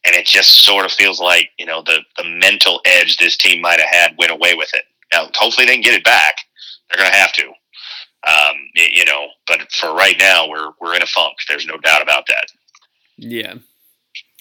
[0.05, 3.61] and it just sort of feels like you know the the mental edge this team
[3.61, 4.83] might have had went away with it.
[5.13, 6.35] Now, hopefully, they can get it back.
[6.89, 9.27] They're going to have to, um, you know.
[9.47, 11.37] But for right now, we're we're in a funk.
[11.47, 12.45] There's no doubt about that.
[13.17, 13.55] Yeah,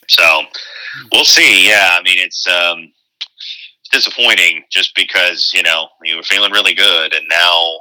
[0.08, 0.42] So
[1.12, 1.68] we'll see.
[1.68, 2.93] Yeah, I mean it's um, it's
[3.94, 7.80] disappointing just because you know you were feeling really good and now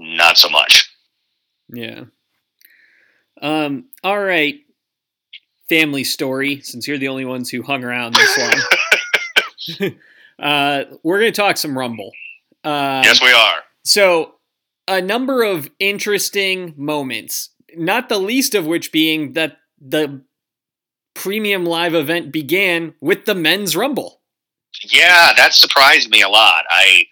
[0.00, 0.90] not so much.
[1.68, 2.04] yeah.
[3.42, 3.86] Um.
[4.02, 4.56] All right.
[5.68, 6.60] Family story.
[6.60, 8.38] Since you're the only ones who hung around this
[9.80, 9.92] long,
[10.38, 12.10] uh, we're going to talk some Rumble.
[12.64, 13.58] Uh, yes, we are.
[13.84, 14.34] So,
[14.88, 20.22] a number of interesting moments, not the least of which being that the
[21.14, 24.17] premium live event began with the men's rumble.
[24.84, 26.64] Yeah, that surprised me a lot.
[26.70, 27.04] I,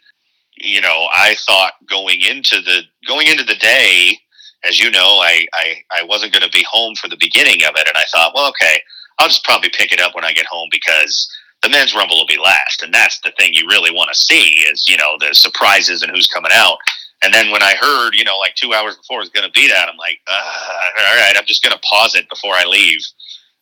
[0.56, 4.18] you know, I thought going into the going into the day,
[4.64, 7.74] as you know, I I, I wasn't going to be home for the beginning of
[7.76, 8.80] it, and I thought, well, okay,
[9.18, 11.28] I'll just probably pick it up when I get home because
[11.62, 14.64] the men's rumble will be last, and that's the thing you really want to see
[14.70, 16.78] is you know the surprises and who's coming out.
[17.22, 19.52] And then when I heard, you know, like two hours before it was going to
[19.52, 23.00] be that, I'm like, all right, I'm just going to pause it before I leave.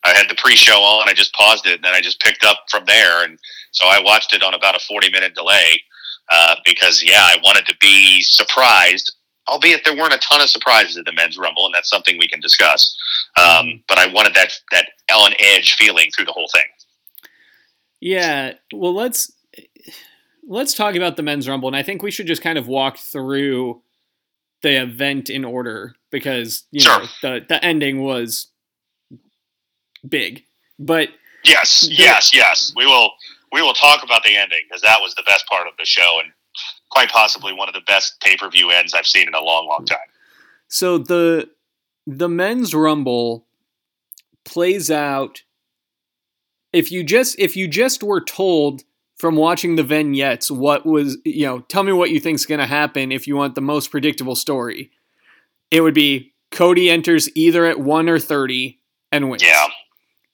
[0.04, 2.58] I had the pre-show on, I just paused it, and then I just picked up
[2.70, 3.38] from there, and
[3.72, 5.80] so I watched it on about a 40-minute delay
[6.32, 9.14] uh, because, yeah, I wanted to be surprised,
[9.48, 12.28] albeit there weren't a ton of surprises at the men's rumble, and that's something we
[12.28, 12.96] can discuss.
[13.38, 16.64] Um, but I wanted that that on edge feeling through the whole thing.
[18.00, 19.32] Yeah, well, let's
[20.46, 22.98] let's talk about the men's rumble, and I think we should just kind of walk
[22.98, 23.82] through
[24.62, 27.00] the event in order because you Sure.
[27.00, 28.48] know the the ending was
[30.08, 30.44] big,
[30.78, 31.08] but
[31.44, 32.72] Yes, The- yes, yes.
[32.74, 33.12] We will
[33.52, 36.20] we will talk about the ending because that was the best part of the show
[36.22, 36.32] and
[36.90, 39.98] quite possibly one of the best pay-per-view ends I've seen in a long, long time.
[40.68, 41.50] So the
[42.06, 43.46] the men's rumble
[44.44, 45.42] plays out
[46.72, 48.82] if you just if you just were told
[49.16, 52.66] from watching the vignettes what was you know tell me what you think's going to
[52.66, 54.90] happen if you want the most predictable story
[55.70, 58.78] it would be Cody enters either at 1 or 30
[59.12, 59.66] and wins Yeah.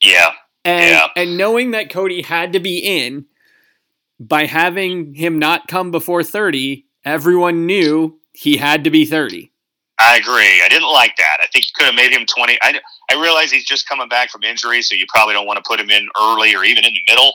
[0.03, 0.31] Yeah.
[0.65, 1.07] and Yeah.
[1.15, 3.25] and knowing that Cody had to be in
[4.19, 9.51] by having him not come before 30 everyone knew he had to be 30
[10.03, 10.63] I agree.
[10.63, 11.37] I didn't like that.
[11.43, 12.57] I think you could have made him 20.
[12.63, 12.79] I,
[13.11, 15.79] I realize he's just coming back from injury, so you probably don't want to put
[15.79, 17.31] him in early or even in the middle.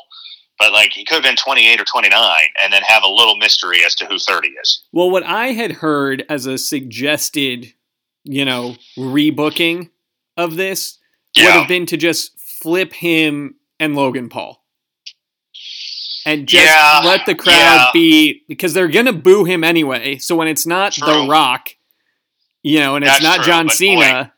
[0.59, 2.21] But like he could have been 28 or 29
[2.61, 4.83] and then have a little mystery as to who 30 is.
[4.91, 7.73] Well, what I had heard as a suggested,
[8.25, 9.91] you know, rebooking
[10.37, 10.99] of this
[11.37, 12.36] would have been to just
[12.67, 14.61] flip him and Logan Paul.
[16.27, 17.91] And just Yeah, let the crowd yeah.
[17.93, 20.19] be because they're gonna boo him anyway.
[20.19, 21.69] So when it's not The Rock,
[22.65, 24.33] you know, and it's not true, John Cena,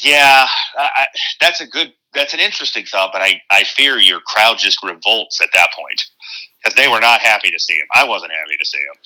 [0.00, 0.46] Yeah,
[0.78, 1.06] I, I,
[1.40, 5.40] that's a good that's an interesting thought, but I, I fear your crowd just revolts
[5.40, 6.04] at that point
[6.64, 7.86] because they were not happy to see him.
[7.94, 8.96] I wasn't happy to see him.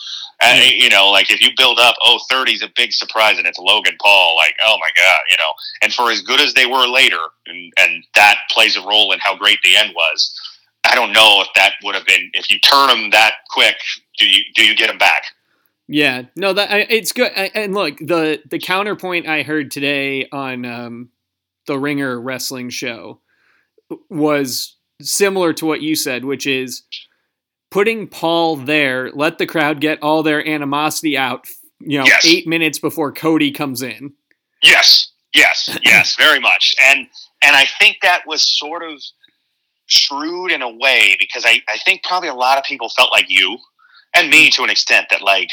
[0.41, 0.81] And, mm-hmm.
[0.81, 3.59] you know, like if you build up, oh, 30 is a big surprise and it's
[3.59, 6.87] Logan Paul, like, oh my God, you know, and for as good as they were
[6.87, 10.41] later, and, and that plays a role in how great the end was.
[10.85, 13.75] I don't know if that would have been if you turn them that quick.
[14.19, 15.23] Do you do you get them back?
[15.89, 17.33] Yeah, no, that it's good.
[17.33, 21.11] And look, the the counterpoint I heard today on um,
[21.67, 23.21] the Ringer wrestling show
[24.09, 26.85] was similar to what you said, which is
[27.71, 31.47] putting Paul there, let the crowd get all their animosity out,
[31.81, 32.25] you know, yes.
[32.27, 34.13] eight minutes before Cody comes in.
[34.63, 36.75] Yes, yes, yes, very much.
[36.81, 37.07] And
[37.43, 39.01] and I think that was sort of
[39.87, 43.27] shrewd in a way because I, I think probably a lot of people felt like
[43.29, 43.59] you
[44.15, 44.57] and me mm-hmm.
[44.57, 45.49] to an extent that like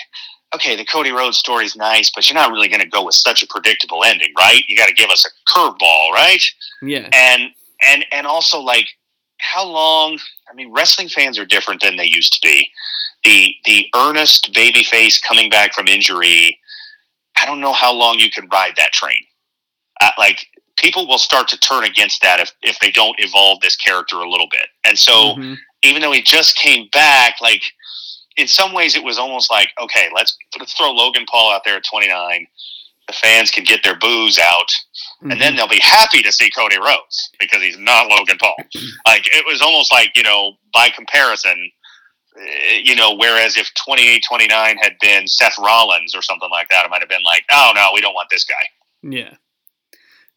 [0.54, 3.16] okay, the Cody Rhodes story is nice, but you're not really going to go with
[3.16, 4.64] such a predictable ending, right?
[4.68, 6.44] You got to give us a curveball, right?
[6.82, 7.10] Yeah.
[7.12, 7.52] And
[7.86, 8.88] and and also like
[9.40, 10.18] how long?
[10.56, 12.70] I mean, wrestling fans are different than they used to be.
[13.26, 16.58] The the earnest babyface coming back from injury.
[17.42, 19.20] I don't know how long you can ride that train.
[20.00, 23.76] Uh, like people will start to turn against that if if they don't evolve this
[23.76, 24.68] character a little bit.
[24.86, 25.56] And so, mm-hmm.
[25.84, 27.64] even though he just came back, like
[28.38, 31.76] in some ways, it was almost like, okay, let's let's throw Logan Paul out there
[31.76, 32.48] at 29.
[33.08, 34.70] The fans can get their booze out,
[35.22, 35.32] mm-hmm.
[35.32, 35.58] and then mm-hmm.
[35.58, 38.56] they'll be happy to see Cody Rhodes because he's not Logan Paul.
[39.08, 41.72] like it was almost like you know, by comparison,
[42.40, 46.86] eh, you know, whereas if 28, 29 had been Seth Rollins or something like that,
[46.86, 48.56] it might have been like, oh no, we don't want this guy.
[49.04, 49.36] Yeah.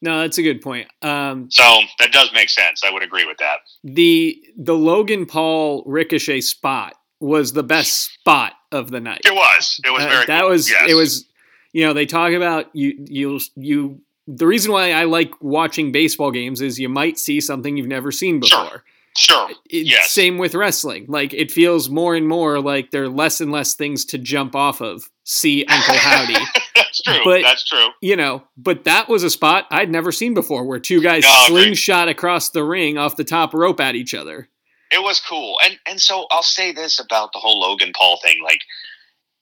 [0.01, 0.89] No, that's a good point.
[1.03, 2.83] Um, so that does make sense.
[2.85, 3.59] I would agree with that.
[3.83, 9.23] The the Logan Paul Ricochet spot was the best spot of the night.
[9.25, 9.81] It was.
[9.85, 10.27] It was uh, very.
[10.27, 10.71] That was.
[10.71, 10.89] Yes.
[10.89, 11.25] It was.
[11.73, 12.95] You know, they talk about you.
[13.07, 13.41] You.
[13.57, 14.01] You.
[14.27, 18.13] The reason why I like watching baseball games is you might see something you've never
[18.13, 18.69] seen before.
[18.69, 18.83] Sure.
[19.19, 19.51] Sure.
[19.69, 20.11] It, yes.
[20.11, 21.07] Same with wrestling.
[21.09, 24.55] Like it feels more and more like there are less and less things to jump
[24.55, 25.11] off of.
[25.25, 26.35] See Uncle Howdy.
[26.77, 27.21] That's true.
[27.25, 27.89] But, That's true.
[28.01, 31.45] You know, but that was a spot I'd never seen before where two guys no,
[31.47, 34.49] slingshot across the ring off the top rope at each other.
[34.93, 35.57] It was cool.
[35.65, 38.41] And and so I'll say this about the whole Logan Paul thing.
[38.43, 38.61] Like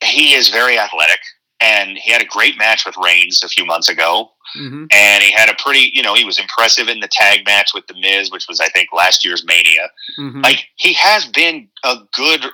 [0.03, 1.21] he is very athletic
[1.61, 4.31] and he had a great match with Reigns a few months ago.
[4.57, 4.87] Mm-hmm.
[4.91, 7.87] And he had a pretty, you know, he was impressive in the tag match with
[7.89, 9.91] The Miz, which was, I think, last year's Mania.
[10.19, 10.41] Mm-hmm.
[10.41, 12.45] Like, he has been a good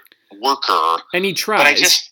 [0.41, 1.03] worker.
[1.13, 1.61] And he tries.
[1.61, 2.11] But I just,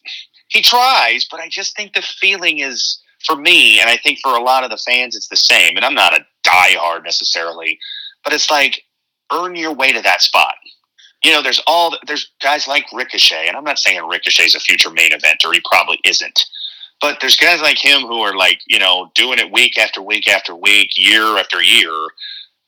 [0.49, 4.33] he tries, but I just think the feeling is, for me, and I think for
[4.33, 5.77] a lot of the fans, it's the same.
[5.77, 7.79] And I'm not a diehard necessarily,
[8.23, 8.85] but it's like,
[9.33, 10.55] earn your way to that spot.
[11.23, 14.91] You know, there's all there's guys like Ricochet, and I'm not saying Ricochet's a future
[14.91, 15.53] main eventer.
[15.53, 16.45] He probably isn't.
[17.01, 20.29] But there's guys like him who are like, you know, doing it week after week
[20.29, 21.93] after week, year after year,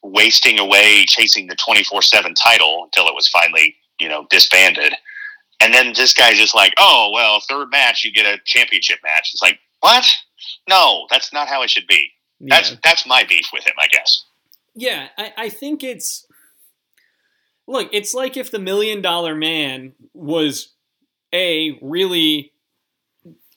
[0.03, 4.95] wasting away chasing the 24 7 title until it was finally, you know, disbanded.
[5.61, 9.31] And then this guy's just like, oh, well, third match, you get a championship match.
[9.33, 10.05] It's like, what?
[10.69, 12.11] No, that's not how it should be.
[12.41, 12.57] Yeah.
[12.57, 14.25] That's that's my beef with him, I guess.
[14.75, 16.27] Yeah, I, I think it's
[17.69, 20.73] look, it's like if the million dollar man was
[21.33, 22.53] a really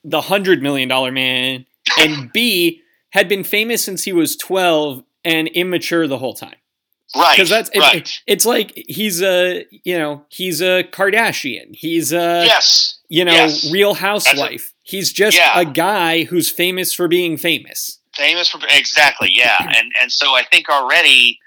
[0.05, 1.65] the hundred million dollar man,
[1.99, 6.55] and B had been famous since he was twelve and immature the whole time.
[7.15, 7.35] Right.
[7.35, 8.21] Because that's it, right.
[8.27, 11.75] it's like he's a you know he's a Kardashian.
[11.75, 12.99] He's a yes.
[13.07, 13.71] You know, yes.
[13.71, 14.73] Real Housewife.
[14.73, 15.59] A, he's just yeah.
[15.59, 17.99] a guy who's famous for being famous.
[18.15, 19.57] Famous for exactly, yeah.
[19.77, 21.39] and and so I think already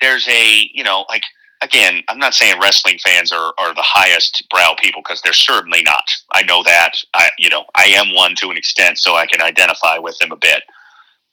[0.00, 1.22] there's a you know like
[1.62, 5.82] again, I'm not saying wrestling fans are, are the highest brow people because they're certainly
[5.82, 6.04] not.
[6.32, 6.92] I know that.
[7.14, 10.32] I you know I am one to an extent, so I can identify with them
[10.32, 10.62] a bit.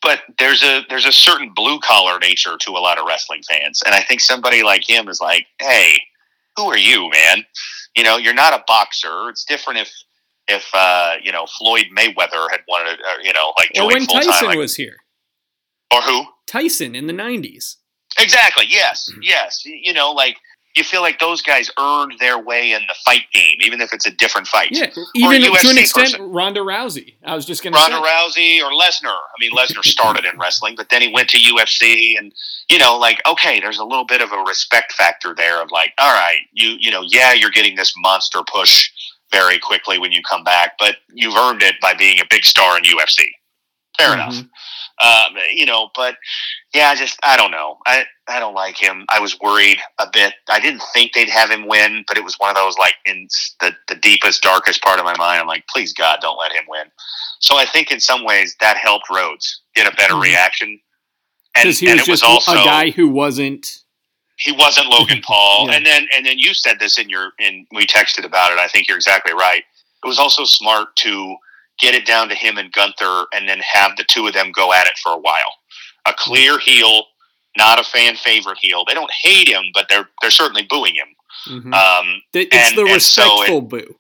[0.01, 3.81] But there's a there's a certain blue collar nature to a lot of wrestling fans,
[3.86, 5.97] and I think somebody like him is like, hey,
[6.55, 7.45] who are you, man?
[7.95, 9.29] You know, you're not a boxer.
[9.29, 9.91] It's different if
[10.47, 14.47] if uh, you know Floyd Mayweather had wanted, uh, you know, like or when Tyson
[14.47, 14.97] like, was here,
[15.93, 17.77] or who Tyson in the '90s.
[18.19, 18.65] Exactly.
[18.67, 19.10] Yes.
[19.10, 19.21] Mm-hmm.
[19.23, 19.63] Yes.
[19.65, 20.38] You know, like
[20.76, 24.08] you feel like those guys earned their way in the fight game, even if it's
[24.08, 24.69] a different fight.
[24.71, 26.32] Yeah, even to an extent, person.
[26.32, 27.13] Ronda Rousey.
[27.23, 29.13] I was just going to Ronda Rousey or Lesnar.
[29.13, 32.34] I mean, Lesnar started in wrestling, but then he went to UFC, and
[32.69, 35.93] you know, like okay, there's a little bit of a respect factor there of like,
[35.99, 38.89] all right, you you know, yeah, you're getting this monster push
[39.32, 42.78] very quickly when you come back, but you've earned it by being a big star
[42.78, 43.26] in UFC.
[43.97, 44.32] Fair mm-hmm.
[44.32, 44.45] enough.
[45.04, 46.16] Um, you know, but
[46.74, 47.78] yeah, I just I don't know.
[47.86, 49.06] I I don't like him.
[49.10, 50.34] I was worried a bit.
[50.50, 53.28] I didn't think they'd have him win, but it was one of those like in
[53.60, 55.42] the the deepest, darkest part of my mind.
[55.42, 56.86] I'm like, please God, don't let him win.
[57.39, 60.24] So I think in some ways that helped Rhodes get a better mm-hmm.
[60.24, 60.80] reaction.
[61.54, 63.80] because he was just was also, a guy who wasn't.
[64.38, 65.76] He wasn't Logan Paul, yeah.
[65.76, 68.60] and then and then you said this in your in we texted about it.
[68.60, 69.63] I think you're exactly right.
[70.04, 71.36] It was also smart to
[71.79, 74.73] get it down to him and Gunther, and then have the two of them go
[74.73, 75.53] at it for a while.
[76.07, 77.03] A clear heel,
[77.57, 78.83] not a fan favorite heel.
[78.86, 81.07] They don't hate him, but they're they're certainly booing him.
[81.49, 81.73] Mm-hmm.
[81.73, 83.95] Um, it's and, the respectful so it, boo.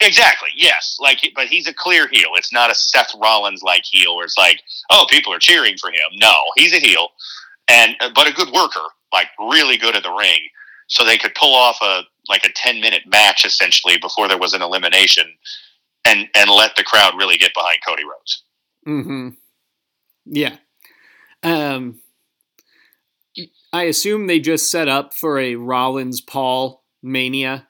[0.00, 0.50] Exactly.
[0.54, 0.98] Yes.
[1.00, 2.30] Like, but he's a clear heel.
[2.34, 5.90] It's not a Seth Rollins like heel where it's like, oh, people are cheering for
[5.90, 6.10] him.
[6.20, 7.08] No, he's a heel,
[7.68, 10.40] and uh, but a good worker, like really good at the ring.
[10.88, 14.52] So they could pull off a like a ten minute match essentially before there was
[14.52, 15.32] an elimination,
[16.06, 18.42] and and let the crowd really get behind Cody Rhodes.
[18.84, 19.28] Hmm.
[20.24, 20.56] Yeah.
[21.42, 22.00] Um.
[23.72, 27.66] I assume they just set up for a Rollins Paul mania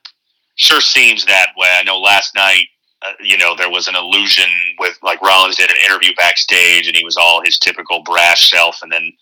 [0.57, 1.68] sure seems that way.
[1.79, 2.66] I know last night,
[3.03, 6.96] uh, you know, there was an illusion with like Rollins did an interview backstage, and
[6.96, 9.12] he was all his typical brash self, and then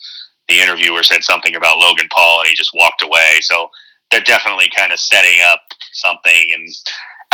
[0.48, 3.38] the interviewer said something about Logan Paul, and he just walked away.
[3.42, 3.68] So
[4.10, 5.60] they're definitely kind of setting up
[5.92, 6.50] something.
[6.54, 6.68] And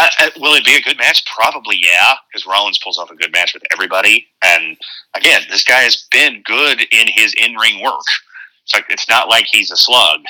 [0.00, 1.24] uh, uh, will it be a good match?
[1.26, 4.26] Probably, yeah, because Rollins pulls off a good match with everybody.
[4.42, 4.76] And
[5.14, 8.04] again, this guy has been good in his in-ring work.
[8.64, 10.20] It's like it's not like he's a slug,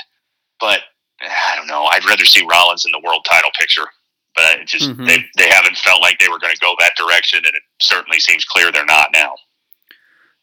[0.59, 0.81] but
[1.21, 1.85] I don't know.
[1.85, 3.87] I'd rather see Rollins in the world title picture,
[4.35, 5.05] but it just mm-hmm.
[5.05, 8.21] they they haven't felt like they were going to go that direction, and it certainly
[8.21, 9.35] seems clear they're not now.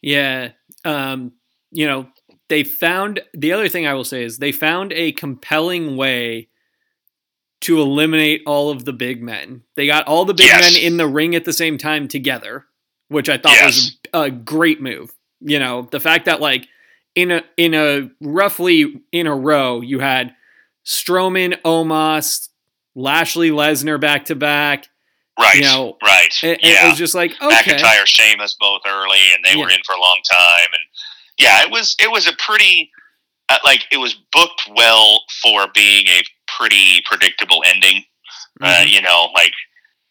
[0.01, 0.49] Yeah,
[0.85, 1.33] um,
[1.71, 2.07] you know,
[2.49, 6.49] they found the other thing I will say is they found a compelling way
[7.61, 9.63] to eliminate all of the big men.
[9.75, 10.73] They got all the big yes.
[10.73, 12.65] men in the ring at the same time together,
[13.07, 13.65] which I thought yes.
[13.65, 15.13] was a great move.
[15.39, 16.67] You know, the fact that like
[17.15, 20.35] in a in a roughly in a row you had
[20.85, 22.49] Strowman, Omos,
[22.95, 24.87] Lashley, Lesnar back to back.
[25.39, 25.55] Right.
[25.55, 26.29] You know, right.
[26.41, 26.85] It, yeah.
[26.85, 27.55] it was just like okay.
[27.55, 29.63] McIntyre, Sheamus, both early, and they yeah.
[29.63, 30.67] were in for a long time.
[30.73, 30.81] And
[31.37, 32.89] yeah, it was it was a pretty
[33.49, 36.23] uh, like it was booked well for being a
[36.57, 38.03] pretty predictable ending.
[38.61, 38.83] Uh, mm-hmm.
[38.83, 39.51] Uh, you know, like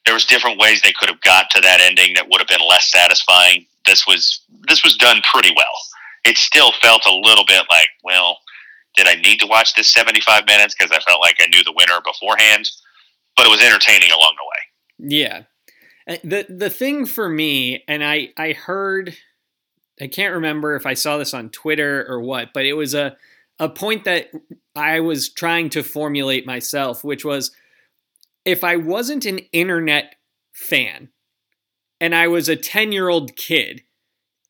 [0.04, 2.66] there was different ways they could have got to that ending that would have been
[2.66, 3.66] less satisfying.
[3.84, 5.66] This was this was done pretty well.
[6.24, 8.38] It still felt a little bit like, well,
[8.96, 11.74] did I need to watch this 75 minutes because I felt like I knew the
[11.76, 12.68] winner beforehand?
[13.36, 15.12] But it was entertaining along the way.
[15.12, 15.42] Yeah.
[16.08, 19.16] Uh, the the thing for me, and I I heard,
[20.00, 23.16] I can't remember if I saw this on Twitter or what, but it was a
[23.58, 24.30] a point that
[24.76, 27.50] I was trying to formulate myself, which was
[28.44, 30.16] if I wasn't an internet
[30.52, 31.08] fan
[32.00, 33.82] and I was a 10 year old kid,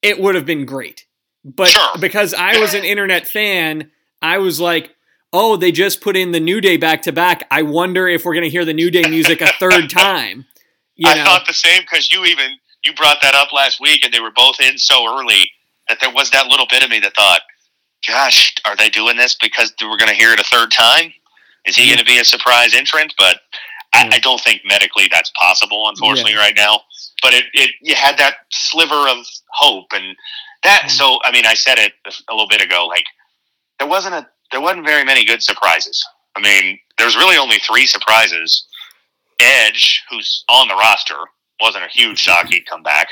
[0.02, 1.06] it would have been great.
[1.44, 1.98] But sure.
[2.00, 4.90] because I was an internet fan, I was like,
[5.32, 7.46] oh, they just put in the New Day back to back.
[7.50, 10.46] I wonder if we're going to hear the New Day music a third time.
[10.96, 14.12] You I thought the same because you even you brought that up last week, and
[14.12, 15.50] they were both in so early
[15.88, 17.42] that there was that little bit of me that thought,
[18.06, 21.12] "Gosh, are they doing this because we're going to hear it a third time?
[21.66, 21.90] Is he mm-hmm.
[21.90, 23.40] going to be a surprise entrant?" But
[23.94, 26.40] I, I, don't think medically that's possible, unfortunately, yeah.
[26.40, 26.80] right now.
[27.22, 30.16] But it, it you had that sliver of hope, and
[30.64, 30.82] that.
[30.82, 30.88] Mm-hmm.
[30.90, 31.92] So I mean, I said it
[32.28, 33.04] a little bit ago, like
[33.78, 36.04] there wasn't a there wasn't very many good surprises.
[36.36, 38.66] I mean, there's really only three surprises.
[39.38, 41.16] Edge, who's on the roster,
[41.60, 43.08] wasn't a huge shock he'd come back.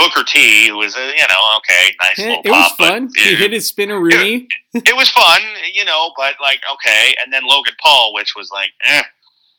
[0.00, 2.78] Booker T, who was a you know okay, nice yeah, little it pop.
[2.78, 3.06] Was fun.
[3.06, 4.46] But, he hit his Spinaroonie.
[4.72, 5.40] It, it, was fun,
[5.72, 9.02] you know, but like okay, and then Logan Paul, which was like, eh.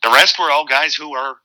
[0.02, 1.36] The rest were all guys who are,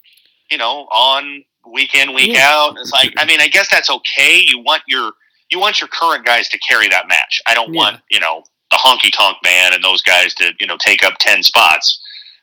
[0.50, 2.50] you know, on week in week yeah.
[2.50, 2.76] out.
[2.80, 4.44] It's like I mean, I guess that's okay.
[4.46, 5.12] You want your
[5.52, 7.42] you want your current guys to carry that match.
[7.48, 7.80] I don't yeah.
[7.80, 11.16] want you know the honky tonk man and those guys to you know take up
[11.20, 12.02] ten spots.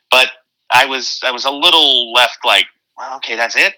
[0.09, 0.31] But
[0.71, 2.65] I was I was a little left like,
[2.97, 3.73] well, okay, that's it.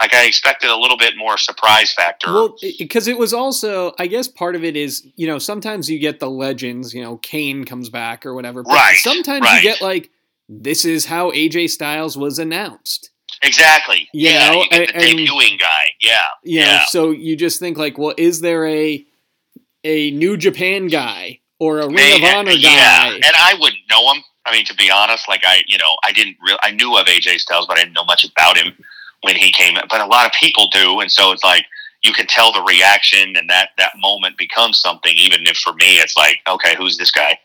[0.00, 2.32] Like I expected a little bit more surprise factor.
[2.32, 5.98] Well, because it was also, I guess, part of it is you know sometimes you
[5.98, 8.62] get the legends, you know, Kane comes back or whatever.
[8.62, 8.96] But right.
[8.98, 9.62] Sometimes right.
[9.62, 10.10] you get like
[10.48, 13.10] this is how AJ Styles was announced.
[13.42, 14.08] Exactly.
[14.12, 15.84] You yeah, know, you and, the debuting guy.
[16.00, 16.16] Yeah.
[16.42, 16.64] Yeah.
[16.64, 19.04] know, so you just think like, well, is there a
[19.84, 22.58] a New Japan guy or a Ring of Honor guy.
[22.58, 24.22] Yeah, and I wouldn't know him.
[24.46, 27.06] I mean, to be honest, like I, you know, I didn't real, I knew of
[27.06, 28.72] AJ Styles, but I didn't know much about him
[29.22, 29.74] when he came.
[29.88, 31.64] But a lot of people do, and so it's like
[32.02, 35.12] you can tell the reaction, and that that moment becomes something.
[35.16, 37.38] Even if for me, it's like, okay, who's this guy?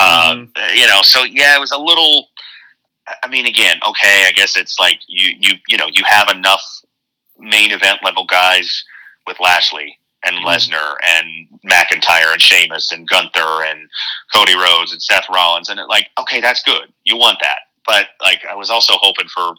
[0.00, 0.44] Mm-hmm.
[0.54, 2.28] Uh, you know, so yeah, it was a little.
[3.22, 6.62] I mean, again, okay, I guess it's like you you you know you have enough
[7.38, 8.84] main event level guys
[9.26, 10.46] with Lashley and hmm.
[10.46, 13.88] Lesnar and McIntyre and Sheamus and Gunther and
[14.34, 18.08] Cody Rhodes and Seth Rollins and it, like okay that's good you want that but
[18.22, 19.54] like I was also hoping for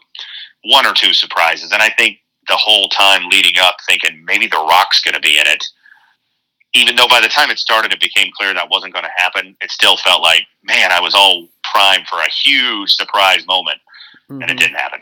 [0.64, 4.56] one or two surprises and I think the whole time leading up thinking maybe The
[4.56, 5.64] Rock's going to be in it
[6.74, 9.56] even though by the time it started, it became clear that wasn't going to happen,
[9.60, 13.78] it still felt like, man, I was all primed for a huge surprise moment,
[14.30, 14.42] mm-hmm.
[14.42, 14.58] and it mm-hmm.
[14.58, 15.00] didn't happen.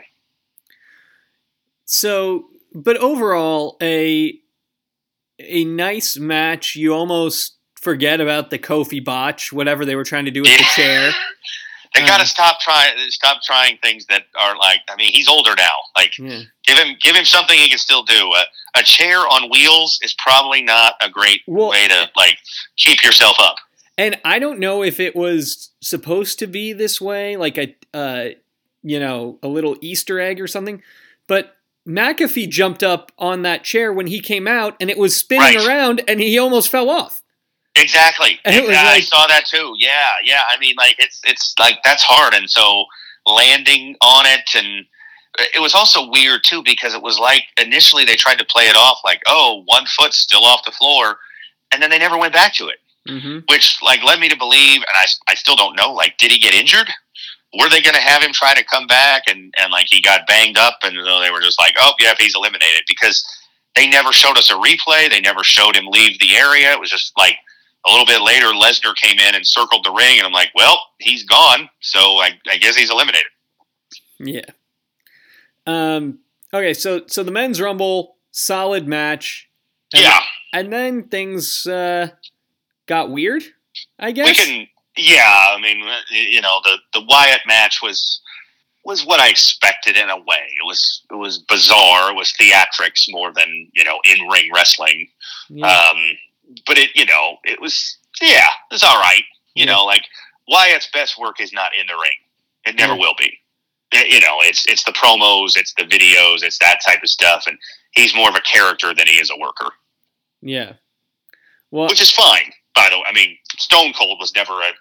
[1.85, 4.39] So, but overall, a
[5.39, 6.75] a nice match.
[6.75, 10.65] You almost forget about the Kofi botch, whatever they were trying to do with the
[10.75, 11.11] chair.
[11.95, 12.93] They got to um, stop trying.
[13.09, 14.81] Stop trying things that are like.
[14.89, 15.71] I mean, he's older now.
[15.95, 16.41] Like, yeah.
[16.63, 18.13] give him give him something he can still do.
[18.13, 22.37] A, a chair on wheels is probably not a great well, way to like
[22.75, 23.55] keep yourself up.
[23.97, 28.29] And I don't know if it was supposed to be this way, like a uh,
[28.83, 30.83] you know a little Easter egg or something.
[31.27, 31.56] But
[31.87, 35.67] McAfee jumped up on that chair when he came out, and it was spinning right.
[35.67, 37.21] around, and he almost fell off.
[37.77, 38.39] Exactly.
[38.45, 39.73] yeah, like, I saw that too.
[39.77, 40.41] Yeah, yeah.
[40.51, 42.85] I mean, like it's it's like that's hard, and so
[43.25, 44.85] landing on it, and
[45.55, 48.75] it was also weird too because it was like initially they tried to play it
[48.75, 51.17] off like, oh, one foot still off the floor,
[51.71, 53.39] and then they never went back to it, mm-hmm.
[53.49, 56.39] which like led me to believe, and I I still don't know, like, did he
[56.39, 56.89] get injured?
[57.53, 60.27] Were they going to have him try to come back, and and like he got
[60.27, 63.25] banged up, and they were just like, oh, yeah, he's eliminated because
[63.75, 65.09] they never showed us a replay.
[65.09, 66.71] They never showed him leave the area.
[66.71, 67.37] It was just like
[67.85, 70.79] a little bit later, Lesnar came in and circled the ring, and I'm like, well,
[70.99, 73.27] he's gone, so I, I guess he's eliminated.
[74.19, 74.41] Yeah.
[75.65, 76.19] Um.
[76.53, 79.49] Okay, so so the men's rumble, solid match.
[79.93, 80.19] And, yeah.
[80.53, 82.09] And then things uh,
[82.87, 83.43] got weird.
[83.99, 84.27] I guess.
[84.27, 84.67] We can.
[84.97, 88.21] Yeah, I mean, you know, the the Wyatt match was
[88.83, 90.47] was what I expected in a way.
[90.47, 92.11] It was it was bizarre.
[92.11, 95.09] It was theatrics more than you know in ring wrestling.
[95.49, 95.67] Yeah.
[95.67, 95.97] Um,
[96.65, 99.23] but it, you know, it was, yeah, it's all right.
[99.55, 99.73] You yeah.
[99.73, 100.03] know, like
[100.47, 102.11] Wyatt's best work is not in the ring.
[102.65, 102.99] It never yeah.
[102.99, 103.39] will be.
[103.93, 107.57] You know, it's it's the promos, it's the videos, it's that type of stuff, and
[107.91, 109.71] he's more of a character than he is a worker.
[110.41, 110.73] Yeah.
[111.71, 112.51] Well, which is fine.
[112.77, 114.71] By the way, I mean Stone Cold was never a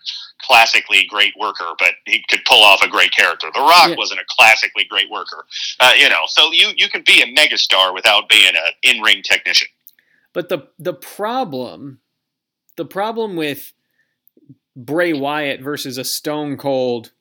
[0.43, 3.49] classically great worker, but he could pull off a great character.
[3.55, 3.95] The Rock yeah.
[3.97, 5.47] wasn't a classically great worker,
[5.81, 6.25] uh, you know.
[6.27, 9.69] So you you can be a megastar without being an in ring technician.
[10.35, 12.01] But the the problem,
[12.77, 13.73] the problem with
[14.77, 17.13] Bray Wyatt versus a Stone Cold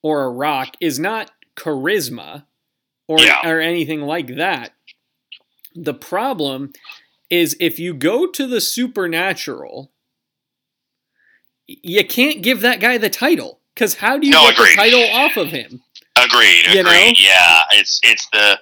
[0.00, 2.44] or a Rock is not charisma
[3.08, 3.40] or yeah.
[3.44, 4.74] or anything like that.
[5.74, 6.72] The problem
[7.30, 9.90] is if you go to the supernatural,
[11.66, 14.72] you can't give that guy the title because how do you no, get agreed.
[14.72, 15.82] the title off of him?
[16.16, 16.66] Agreed.
[16.72, 16.84] You agreed.
[16.84, 17.12] Know?
[17.16, 18.58] Yeah, it's it's the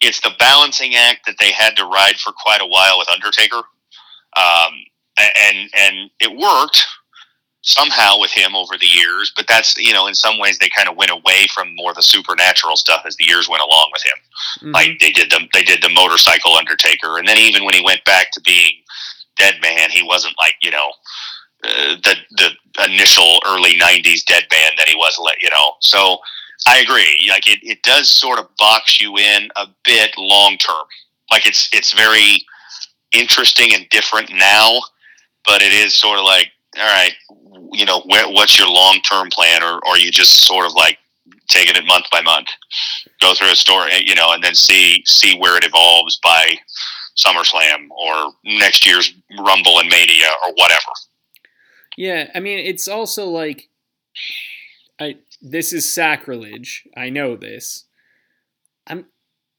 [0.00, 3.62] it's the balancing act that they had to ride for quite a while with Undertaker,
[4.36, 4.72] um,
[5.18, 6.84] and and it worked
[7.66, 9.32] somehow with him over the years.
[9.36, 12.02] But that's you know in some ways they kind of went away from more the
[12.02, 14.18] supernatural stuff as the years went along with him.
[14.60, 14.74] Mm-hmm.
[14.74, 18.04] Like they did the they did the motorcycle Undertaker, and then even when he went
[18.04, 18.72] back to being
[19.36, 20.90] Dead Man, he wasn't like you know.
[21.64, 25.72] Uh, the the initial early '90s dead man that he was, you know.
[25.80, 26.18] So
[26.68, 27.26] I agree.
[27.30, 30.84] Like it, it does sort of box you in a bit long term.
[31.30, 32.44] Like it's it's very
[33.12, 34.80] interesting and different now,
[35.44, 37.12] but it is sort of like, all right,
[37.72, 40.98] you know, what's your long term plan, or, or are you just sort of like
[41.48, 42.48] taking it month by month,
[43.20, 46.56] go through a story, you know, and then see see where it evolves by
[47.16, 50.90] SummerSlam or next year's Rumble and Mania or whatever.
[51.96, 53.68] Yeah, I mean, it's also like
[55.00, 56.86] I this is sacrilege.
[56.96, 57.84] I know this.
[58.86, 59.06] I'm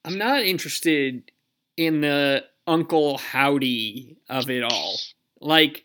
[0.06, 1.32] I'm not interested
[1.76, 4.98] in the Uncle Howdy of it all.
[5.40, 5.84] Like,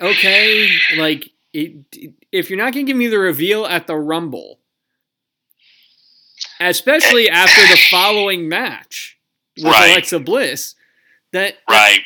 [0.00, 1.74] okay, like it,
[2.32, 4.58] if you're not gonna give me the reveal at the Rumble,
[6.60, 7.34] especially eh.
[7.34, 9.18] after the following match
[9.56, 9.90] with right.
[9.90, 10.74] Alexa Bliss,
[11.32, 12.00] that right.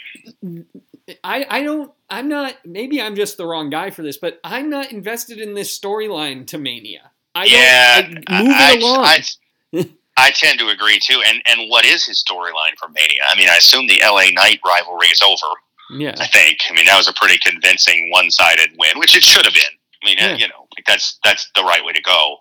[1.24, 2.56] I I don't I'm not.
[2.66, 6.46] Maybe I'm just the wrong guy for this, but I'm not invested in this storyline
[6.48, 7.10] to Mania.
[7.34, 9.04] I yeah, don't, I, move I, it along.
[9.04, 11.22] I, I, tend to agree too.
[11.26, 13.22] And and what is his storyline for Mania?
[13.26, 15.54] I mean, I assume the LA Knight rivalry is over.
[15.92, 16.58] Yeah, I think.
[16.70, 19.62] I mean, that was a pretty convincing one-sided win, which it should have been.
[20.02, 20.36] I mean, yeah.
[20.36, 22.36] you know, like that's that's the right way to go.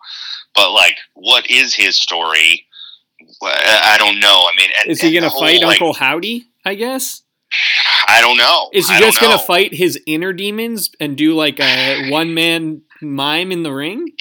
[0.56, 2.66] But like, what is his story?
[3.42, 4.48] I don't know.
[4.52, 6.48] I mean, and, is he going to fight like, Uncle Howdy?
[6.66, 7.24] I guess.
[8.08, 8.70] I don't know.
[8.74, 12.82] Is he just going to fight his inner demons and do like a one man
[13.02, 14.08] mime in the ring?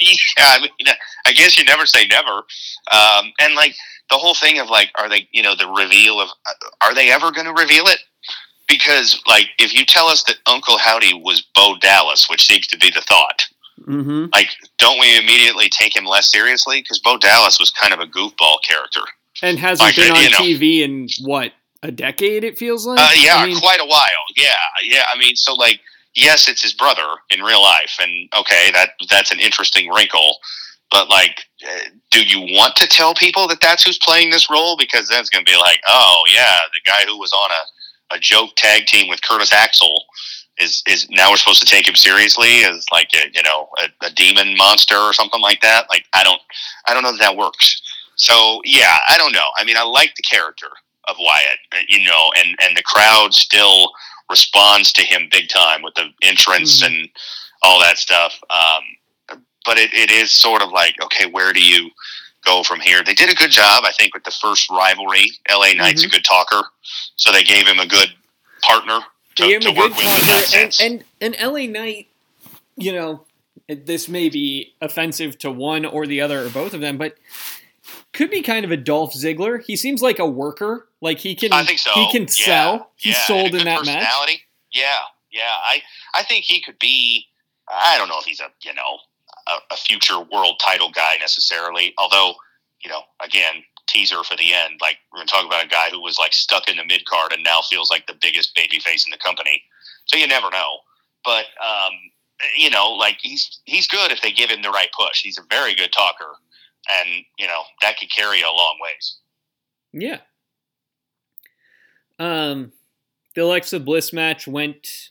[0.00, 0.94] yeah, I mean,
[1.26, 2.44] I guess you never say never.
[2.92, 3.74] Um, and like
[4.10, 7.10] the whole thing of like, are they, you know, the reveal of, uh, are they
[7.10, 7.98] ever going to reveal it?
[8.68, 12.78] Because like, if you tell us that Uncle Howdy was Bo Dallas, which seems to
[12.78, 13.46] be the thought,
[13.80, 14.26] mm-hmm.
[14.32, 14.48] like,
[14.78, 16.80] don't we immediately take him less seriously?
[16.80, 19.00] Because Bo Dallas was kind of a goofball character
[19.42, 21.52] and hasn't like, been on know, TV in what
[21.82, 22.44] a decade.
[22.44, 22.98] It feels like.
[22.98, 24.24] Uh, yeah, I mean, quite a while.
[24.36, 25.04] Yeah, yeah.
[25.12, 25.80] I mean, so like,
[26.14, 30.38] yes, it's his brother in real life, and okay, that that's an interesting wrinkle.
[30.90, 31.40] But like,
[32.10, 34.76] do you want to tell people that that's who's playing this role?
[34.76, 38.18] Because that's going to be like, oh yeah, the guy who was on a, a
[38.18, 40.04] joke tag team with Curtis Axel
[40.58, 44.06] is is now we're supposed to take him seriously as like a, you know a,
[44.06, 45.86] a demon monster or something like that.
[45.88, 46.40] Like I don't
[46.86, 47.82] I don't know that that works.
[48.16, 49.48] So yeah, I don't know.
[49.58, 50.68] I mean, I like the character
[51.08, 53.90] of Wyatt, uh, you know, and and the crowd still
[54.30, 56.94] responds to him big time with the entrance mm-hmm.
[56.94, 57.08] and
[57.62, 58.38] all that stuff.
[58.50, 58.82] Um,
[59.64, 61.90] but it, it is sort of like, okay, where do you
[62.44, 63.02] go from here?
[63.02, 65.30] They did a good job, I think, with the first rivalry.
[65.50, 66.08] LA Knight's mm-hmm.
[66.08, 66.62] a good talker,
[67.16, 68.10] so they gave him a good
[68.62, 69.00] partner
[69.36, 70.56] to, a good talker.
[70.56, 72.08] And, and and LA Knight,
[72.76, 73.24] you know,
[73.68, 77.14] this may be offensive to one or the other or both of them, but
[78.12, 79.62] could be kind of a Dolph Ziggler.
[79.62, 80.88] He seems like a worker.
[81.00, 81.90] Like he can, I think so.
[81.94, 82.28] He can yeah.
[82.28, 82.90] sell.
[82.96, 83.26] He's yeah.
[83.26, 84.06] sold in that match.
[84.72, 84.86] Yeah,
[85.30, 85.42] yeah.
[85.42, 85.82] I
[86.14, 87.26] I think he could be.
[87.68, 88.98] I don't know if he's a you know
[89.48, 91.94] a, a future world title guy necessarily.
[91.98, 92.34] Although
[92.82, 94.80] you know, again, teaser for the end.
[94.80, 97.32] Like we're gonna talk about a guy who was like stuck in the mid card
[97.32, 99.62] and now feels like the biggest baby face in the company.
[100.06, 100.78] So you never know.
[101.24, 101.92] But um,
[102.56, 105.22] you know, like he's he's good if they give him the right push.
[105.22, 106.36] He's a very good talker
[106.90, 109.16] and you know that could carry a long ways.
[109.92, 110.18] Yeah.
[112.18, 112.72] Um,
[113.34, 115.10] the Alexa Bliss match went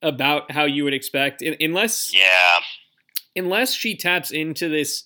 [0.00, 2.60] about how you would expect, unless yeah,
[3.36, 5.04] unless she taps into this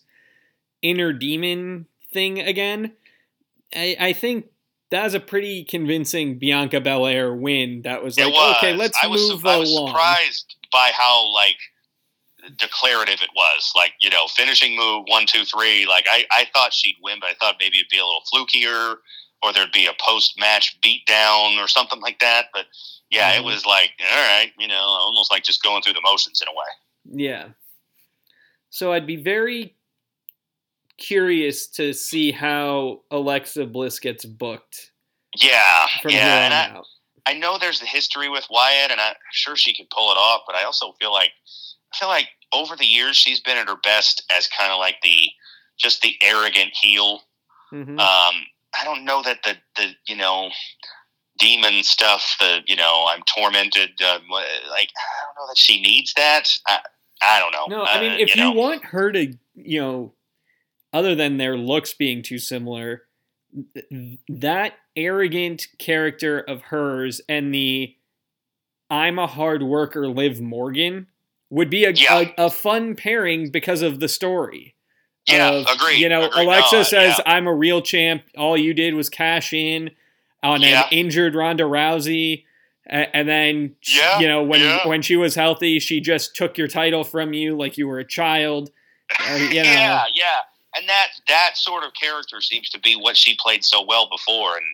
[0.82, 2.92] inner demon thing again.
[3.74, 4.46] I, I think
[4.90, 7.82] that was a pretty convincing Bianca Belair win.
[7.82, 8.56] That was like, was.
[8.58, 9.88] okay, let's I was, move I was along.
[9.88, 11.56] surprised by how like
[12.56, 13.72] declarative it was.
[13.74, 15.86] Like, you know, finishing move one, two, three.
[15.86, 18.96] Like, I, I thought she'd win, but I thought maybe it'd be a little flukier
[19.42, 22.46] or there'd be a post match beatdown or something like that.
[22.52, 22.66] But
[23.10, 23.42] yeah, mm-hmm.
[23.42, 26.48] it was like, all right, you know, almost like just going through the motions in
[26.48, 27.24] a way.
[27.24, 27.48] Yeah.
[28.70, 29.76] So I'd be very
[30.98, 34.92] curious to see how Alexa Bliss gets booked.
[35.36, 35.86] Yeah.
[36.06, 36.44] yeah.
[36.44, 36.80] And I,
[37.26, 40.42] I know there's the history with Wyatt, and I'm sure she could pull it off,
[40.46, 41.32] but I also feel like
[41.92, 44.96] I feel like over the years she's been at her best as kind of like
[45.02, 45.28] the
[45.78, 47.22] just the arrogant heel.
[47.72, 47.98] Mm-hmm.
[47.98, 48.34] Um,
[48.78, 50.50] I don't know that the the you know
[51.38, 52.36] demon stuff.
[52.38, 53.90] The you know I'm tormented.
[54.02, 54.18] Uh,
[54.70, 56.48] like I don't know that she needs that.
[56.66, 56.80] I,
[57.22, 57.78] I don't know.
[57.78, 58.52] No, I mean uh, if you, know.
[58.52, 60.12] want her to you know,
[60.92, 63.02] other than their looks being too similar,
[64.28, 67.94] that arrogant character of hers and the
[68.90, 71.08] I'm a hard worker Liv Morgan
[71.50, 72.32] would be a, yeah.
[72.38, 74.74] a, a, fun pairing because of the story.
[75.26, 75.96] Yeah, of, agree.
[75.96, 76.44] You know, agreed.
[76.44, 77.32] Alexa no, says, yeah.
[77.34, 78.22] "I'm a real champ.
[78.36, 79.90] All you did was cash in
[80.42, 80.84] on yeah.
[80.84, 82.44] an injured Ronda Rousey."
[82.88, 84.86] And then, yeah, you know, when yeah.
[84.86, 88.06] when she was healthy, she just took your title from you like you were a
[88.06, 88.70] child.
[89.20, 89.48] You know.
[89.50, 90.40] yeah, yeah,
[90.76, 94.56] and that that sort of character seems to be what she played so well before.
[94.56, 94.66] And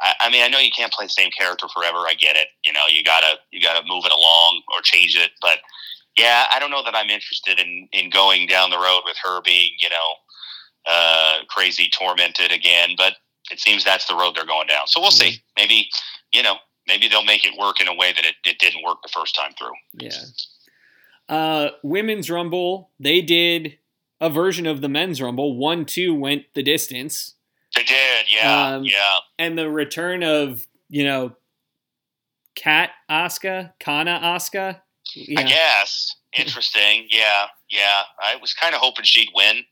[0.00, 1.98] I, I mean, I know you can't play the same character forever.
[1.98, 2.48] I get it.
[2.64, 5.30] You know, you gotta you gotta move it along or change it.
[5.40, 5.58] But
[6.16, 9.40] yeah, I don't know that I'm interested in in going down the road with her
[9.42, 10.14] being, you know,
[10.86, 12.90] uh, crazy tormented again.
[12.96, 13.14] But
[13.52, 14.88] it seems that's the road they're going down.
[14.88, 15.40] So we'll see.
[15.56, 15.88] Maybe
[16.32, 19.02] you know, maybe they'll make it work in a way that it, it didn't work
[19.02, 19.72] the first time through.
[19.94, 20.10] Yeah.
[21.28, 23.78] Uh, women's Rumble, they did
[24.20, 25.56] a version of the men's Rumble.
[25.56, 27.34] One, two went the distance.
[27.74, 29.18] They did, yeah, um, yeah.
[29.38, 31.32] And the return of you know,
[32.54, 34.80] Kat Asuka, Kana Asuka,
[35.14, 35.40] yeah.
[35.40, 36.14] I guess.
[36.36, 37.06] Interesting.
[37.10, 38.02] yeah, yeah.
[38.22, 39.64] I was kind of hoping she'd win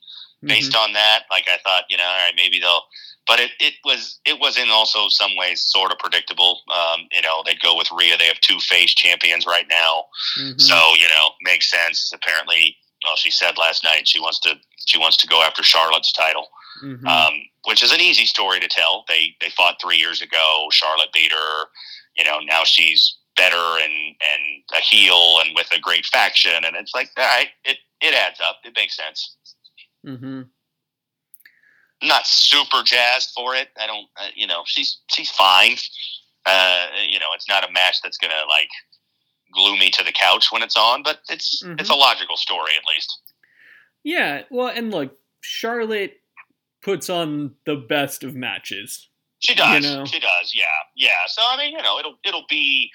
[0.43, 0.83] based mm-hmm.
[0.83, 1.23] on that.
[1.31, 2.83] Like I thought, you know, all right, maybe they'll.
[3.27, 6.61] But it, it was it was in also some ways sort of predictable.
[6.71, 8.17] Um, you know, they'd go with Rhea.
[8.19, 10.05] They have two face champions right now,
[10.39, 10.59] mm-hmm.
[10.59, 12.13] so you know, makes sense.
[12.15, 16.13] Apparently, well, she said last night she wants to she wants to go after Charlotte's
[16.13, 16.49] title,
[16.85, 17.07] mm-hmm.
[17.07, 17.33] um,
[17.67, 19.05] which is an easy story to tell.
[19.09, 20.69] They they fought three years ago.
[20.71, 21.65] Charlotte beat her.
[22.19, 26.77] You know, now she's better and and a heel and with a great faction, and
[26.77, 28.59] it's like, all right, it it adds up.
[28.65, 29.37] It makes sense.
[30.07, 30.43] Mm-hmm.
[32.03, 33.69] I'm not super jazzed for it.
[33.81, 35.77] I don't, uh, you know, she's she's fine.
[36.47, 38.69] Uh, you know, it's not a match that's gonna like
[39.53, 41.79] glue me to the couch when it's on, but it's mm-hmm.
[41.79, 43.21] it's a logical story at least.
[44.03, 46.21] Yeah, well, and look, Charlotte
[46.83, 49.09] puts on the best of matches.
[49.39, 49.85] She does.
[49.85, 50.05] You know?
[50.05, 50.53] She does.
[50.55, 50.65] Yeah,
[50.97, 51.27] yeah.
[51.29, 52.91] So I mean, you know, it'll it'll be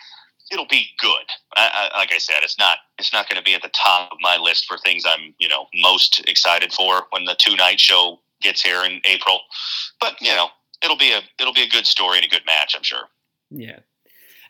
[0.51, 1.25] it'll be good.
[1.55, 4.11] I, I, like I said, it's not it's not going to be at the top
[4.11, 7.79] of my list for things I'm you know most excited for when the two night
[7.79, 9.39] show gets here in April.
[9.99, 10.49] But you know,
[10.83, 12.75] it'll be a it'll be a good story and a good match.
[12.75, 13.03] I'm sure.
[13.49, 13.79] Yeah,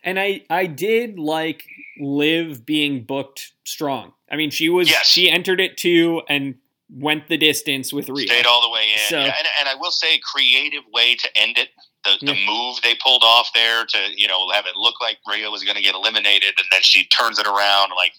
[0.03, 1.63] and I I did like
[1.99, 4.13] Liv being booked strong.
[4.31, 5.05] I mean, she was yes.
[5.07, 6.55] she entered it too and
[6.91, 8.27] went the distance with Rhea.
[8.27, 8.99] Stayed all the way in.
[9.09, 11.69] So, yeah, and, and I will say, creative way to end it.
[12.05, 12.45] The, the yeah.
[12.47, 15.75] move they pulled off there to you know have it look like Rhea was going
[15.75, 18.13] to get eliminated, and then she turns it around like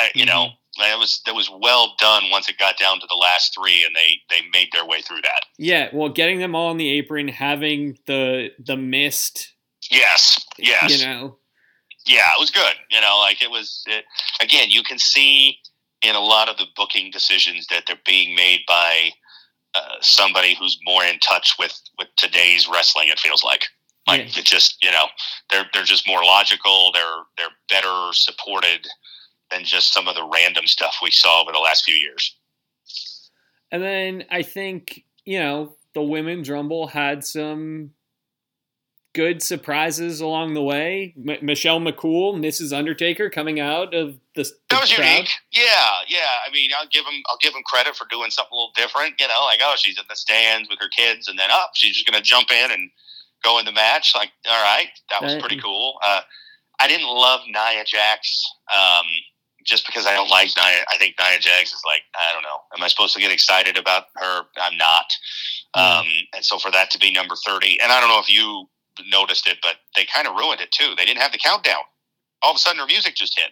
[0.00, 0.34] uh, you mm-hmm.
[0.34, 0.48] know
[0.80, 3.94] that was that was well done once it got down to the last three and
[3.94, 5.44] they they made their way through that.
[5.58, 9.54] Yeah, well, getting them all on the apron, having the the mist.
[9.90, 10.44] Yes.
[10.58, 11.00] Yes.
[11.00, 11.36] You know.
[12.06, 12.74] Yeah, it was good.
[12.90, 13.84] You know, like it was.
[13.86, 14.04] It,
[14.40, 15.58] again, you can see
[16.02, 19.10] in a lot of the booking decisions that they're being made by
[19.74, 23.08] uh, somebody who's more in touch with with today's wrestling.
[23.08, 23.64] It feels like.
[24.08, 24.40] Like yeah.
[24.40, 25.06] it just you know
[25.50, 26.90] they're they're just more logical.
[26.92, 28.88] They're they're better supported
[29.50, 32.36] than just some of the random stuff we saw over the last few years.
[33.72, 37.90] And then I think you know the women's rumble had some
[39.12, 41.14] good surprises along the way.
[41.16, 42.76] M- Michelle McCool, Mrs.
[42.76, 45.08] Undertaker, coming out of the, the that was crowd.
[45.08, 45.30] unique.
[45.52, 46.46] Yeah, yeah.
[46.46, 49.14] I mean, I'll give him I'll give him credit for doing something a little different.
[49.18, 51.70] You know, like oh, she's in the stands with her kids, and then up, oh,
[51.74, 52.90] she's just going to jump in and
[53.42, 54.12] go in the match.
[54.14, 55.98] Like, all right, that was pretty cool.
[56.02, 56.20] Uh,
[56.80, 58.42] I didn't love Nia Jax.
[58.72, 59.06] Um,
[59.64, 62.60] just because I don't like Nia, I think Nia Jax is like, I don't know.
[62.76, 64.42] Am I supposed to get excited about her?
[64.60, 65.12] I'm not.
[65.74, 68.68] Um, and so for that to be number 30, and I don't know if you
[69.10, 70.94] noticed it, but they kind of ruined it too.
[70.96, 71.82] They didn't have the countdown.
[72.42, 73.50] All of a sudden, her music just hit.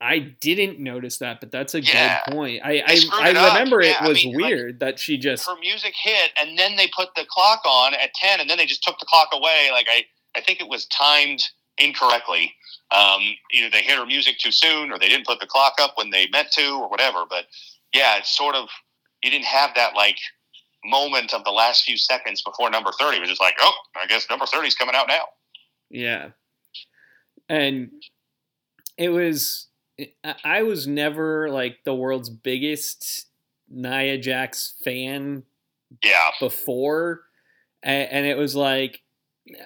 [0.00, 2.20] I didn't notice that, but that's a yeah.
[2.26, 2.60] good point.
[2.62, 5.94] I I, I remember it, was I mean, weird like, that she just her music
[6.02, 8.98] hit, and then they put the clock on at ten, and then they just took
[8.98, 9.70] the clock away.
[9.72, 10.04] Like I
[10.36, 11.42] I think it was timed
[11.78, 12.54] incorrectly.
[12.94, 13.20] Um,
[13.52, 16.10] either they hit her music too soon, or they didn't put the clock up when
[16.10, 17.24] they meant to, or whatever.
[17.28, 17.46] But
[17.92, 18.68] yeah, it's sort of
[19.22, 20.18] you didn't have that like
[20.84, 24.06] moment of the last few seconds before number 30 it was just like oh i
[24.06, 25.24] guess number 30 is coming out now.
[25.90, 26.28] Yeah.
[27.48, 27.90] And
[28.96, 29.68] it was
[30.44, 33.26] i was never like the world's biggest
[33.68, 35.42] nia jax fan
[36.04, 36.30] yeah.
[36.40, 37.22] before.
[37.82, 39.02] And, and it was like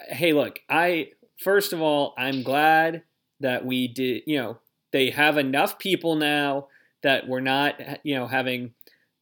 [0.09, 3.03] hey look i first of all i'm glad
[3.41, 4.59] that we did you know
[4.93, 6.69] they have enough people now
[7.03, 8.73] that we're not you know having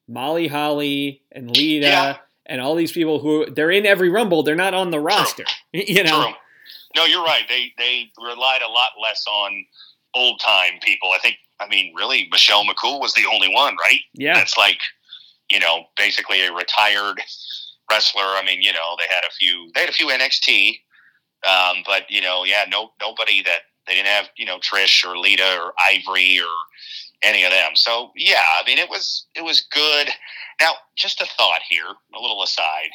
[0.09, 2.17] Molly Holly and Lita yeah.
[2.47, 4.43] and all these people who they're in every Rumble.
[4.43, 5.45] They're not on the roster.
[5.45, 5.55] True.
[5.87, 6.25] You know.
[6.25, 6.33] True.
[6.97, 7.43] No, you're right.
[7.49, 9.65] They they relied a lot less on
[10.15, 11.11] old time people.
[11.11, 11.37] I think.
[11.61, 14.01] I mean, really, Michelle McCool was the only one, right?
[14.15, 14.35] Yeah.
[14.35, 14.79] That's like,
[15.51, 17.21] you know, basically a retired
[17.91, 18.23] wrestler.
[18.23, 19.71] I mean, you know, they had a few.
[19.75, 20.79] They had a few NXT,
[21.47, 24.29] um, but you know, yeah, no, nobody that they didn't have.
[24.37, 26.55] You know, Trish or Lita or Ivory or
[27.23, 27.73] any of them.
[27.75, 30.09] So yeah, I mean it was it was good.
[30.61, 32.91] Now, just a thought here, a little aside.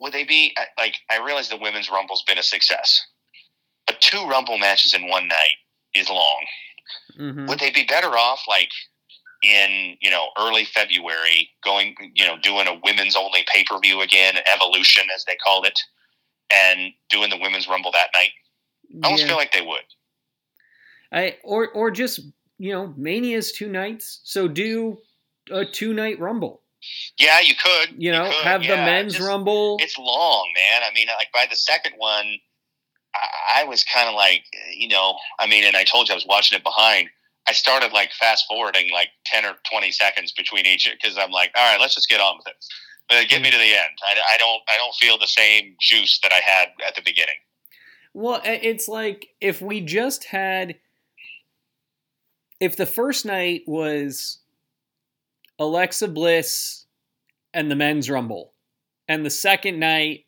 [0.00, 3.00] Would they be like I realize the women's rumble's been a success.
[3.86, 5.56] But two rumble matches in one night
[5.94, 6.46] is long.
[7.18, 7.46] Mm-hmm.
[7.46, 8.70] Would they be better off like
[9.42, 15.04] in, you know, early February going, you know, doing a women's only pay-per-view again, Evolution
[15.14, 15.80] as they called it,
[16.54, 18.30] and doing the women's rumble that night?
[19.02, 19.30] I almost yeah.
[19.30, 19.84] feel like they would.
[21.12, 22.20] I or or just
[22.62, 24.98] you know, Mania's two nights, so do
[25.50, 26.62] a two night Rumble.
[27.18, 28.00] Yeah, you could.
[28.00, 28.76] You know, you could, have yeah.
[28.76, 29.78] the men's Just, Rumble.
[29.80, 30.82] It's long, man.
[30.88, 32.38] I mean, like by the second one,
[33.14, 34.44] I, I was kind of like,
[34.76, 37.08] you know, I mean, and I told you I was watching it behind.
[37.48, 41.50] I started like fast forwarding like ten or twenty seconds between each because I'm like,
[41.56, 42.64] all right, let's just get on with it.
[43.08, 43.98] But get me to the end.
[44.08, 44.62] I, I don't.
[44.68, 47.34] I don't feel the same juice that I had at the beginning.
[48.14, 50.76] Well, it's like if we just had
[52.62, 54.38] if the first night was
[55.58, 56.86] Alexa Bliss
[57.52, 58.52] and the men's rumble,
[59.08, 60.26] and the second night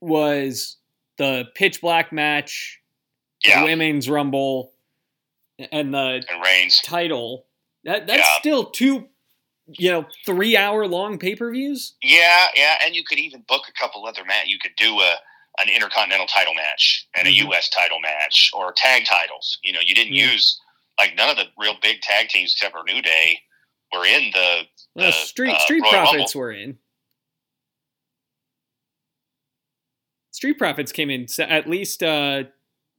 [0.00, 0.76] was
[1.16, 2.80] the pitch black match,
[3.44, 3.58] yeah.
[3.58, 4.70] the women's rumble,
[5.72, 6.80] and the and Reigns.
[6.84, 7.46] title,
[7.82, 8.38] that that's yeah.
[8.38, 9.08] still two
[9.76, 11.94] you know, three hour long pay per views?
[12.00, 12.76] Yeah, yeah.
[12.86, 14.52] And you could even book a couple other matches.
[14.52, 15.14] You could do a
[15.60, 17.50] an intercontinental title match and a mm-hmm.
[17.50, 19.58] US title match or tag titles.
[19.64, 20.30] You know, you didn't yeah.
[20.30, 20.60] use
[20.98, 23.38] like none of the real big tag teams except for New Day
[23.92, 24.60] were in the,
[24.96, 26.40] the well, Street uh, Street Royal Profits Rumble.
[26.40, 26.78] were in.
[30.32, 32.02] Street Profits came in at least.
[32.02, 32.44] Uh,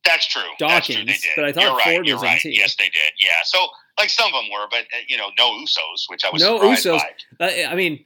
[0.05, 0.41] That's true.
[0.57, 2.33] Dawkins, That's true, but I thought you're Ford you're was right.
[2.33, 2.57] in too.
[2.57, 3.13] Yes, they did.
[3.21, 6.29] Yeah, so like some of them were, but uh, you know, no Usos, which I
[6.31, 6.99] was no Usos.
[7.39, 7.47] by.
[7.47, 8.05] Uh, I mean,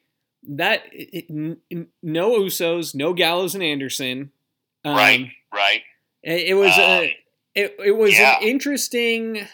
[0.50, 1.30] that it,
[2.04, 4.32] no Usos, no Gallows and Anderson.
[4.86, 5.82] Um, right, right.
[6.22, 7.18] It, it was um, a,
[7.56, 8.38] it, it was yeah.
[8.38, 9.48] an interesting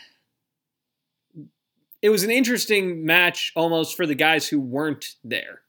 [2.02, 5.62] it was an interesting match almost for the guys who weren't there.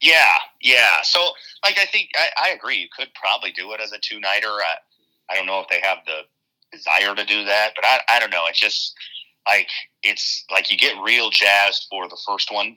[0.00, 1.02] Yeah, yeah.
[1.02, 1.20] So,
[1.64, 2.76] like, I think I, I agree.
[2.76, 4.48] You could probably do it as a two nighter.
[4.48, 4.74] I,
[5.30, 6.22] I don't know if they have the
[6.72, 8.44] desire to do that, but I, I don't know.
[8.48, 8.94] It's just
[9.46, 9.68] like
[10.02, 12.76] it's like you get real jazzed for the first one,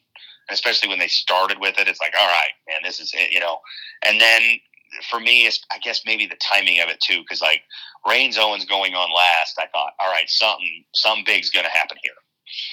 [0.49, 1.87] especially when they started with it.
[1.87, 3.59] It's like, all right, man, this is it, you know.
[4.05, 4.41] And then
[5.09, 7.61] for me, it's I guess maybe the timing of it too, because like
[8.07, 12.13] Reigns Owens going on last, I thought, all right, something something big's gonna happen here.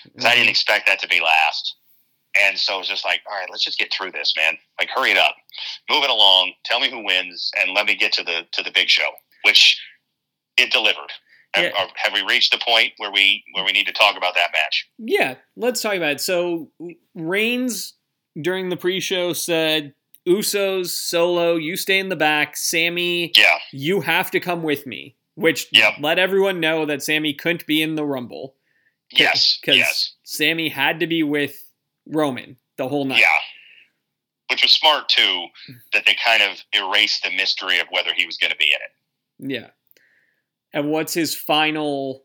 [0.05, 0.27] Because mm-hmm.
[0.27, 0.51] I didn't mm-hmm.
[0.51, 1.77] expect that to be last.
[2.43, 4.59] And so it was just like, all right, let's just get through this, man.
[4.79, 5.35] Like, hurry it up,
[5.91, 6.53] move it along.
[6.64, 9.09] Tell me who wins, and let me get to the to the big show,
[9.45, 9.81] which
[10.57, 11.12] it delivered.
[11.57, 11.70] Yeah.
[11.74, 14.51] Have, have, we reached the point where we where we need to talk about that
[14.53, 14.89] match?
[14.99, 16.20] Yeah, let's talk about it.
[16.20, 16.70] So
[17.14, 17.95] Reigns
[18.41, 19.95] during the pre-show said,
[20.29, 22.59] "Usos, Solo, you stay in the back.
[22.59, 25.95] Sami, yeah, you have to come with me." Which yep.
[26.01, 28.56] let everyone know that Sami couldn't be in the Rumble.
[29.13, 30.15] Yes, because yes.
[30.25, 31.71] Sami had to be with
[32.07, 33.21] Roman the whole night.
[33.21, 33.27] Yeah,
[34.51, 35.47] which was smart too.
[35.93, 39.51] That they kind of erased the mystery of whether he was going to be in
[39.51, 39.55] it.
[39.55, 39.71] Yeah,
[40.73, 42.25] and what's his final,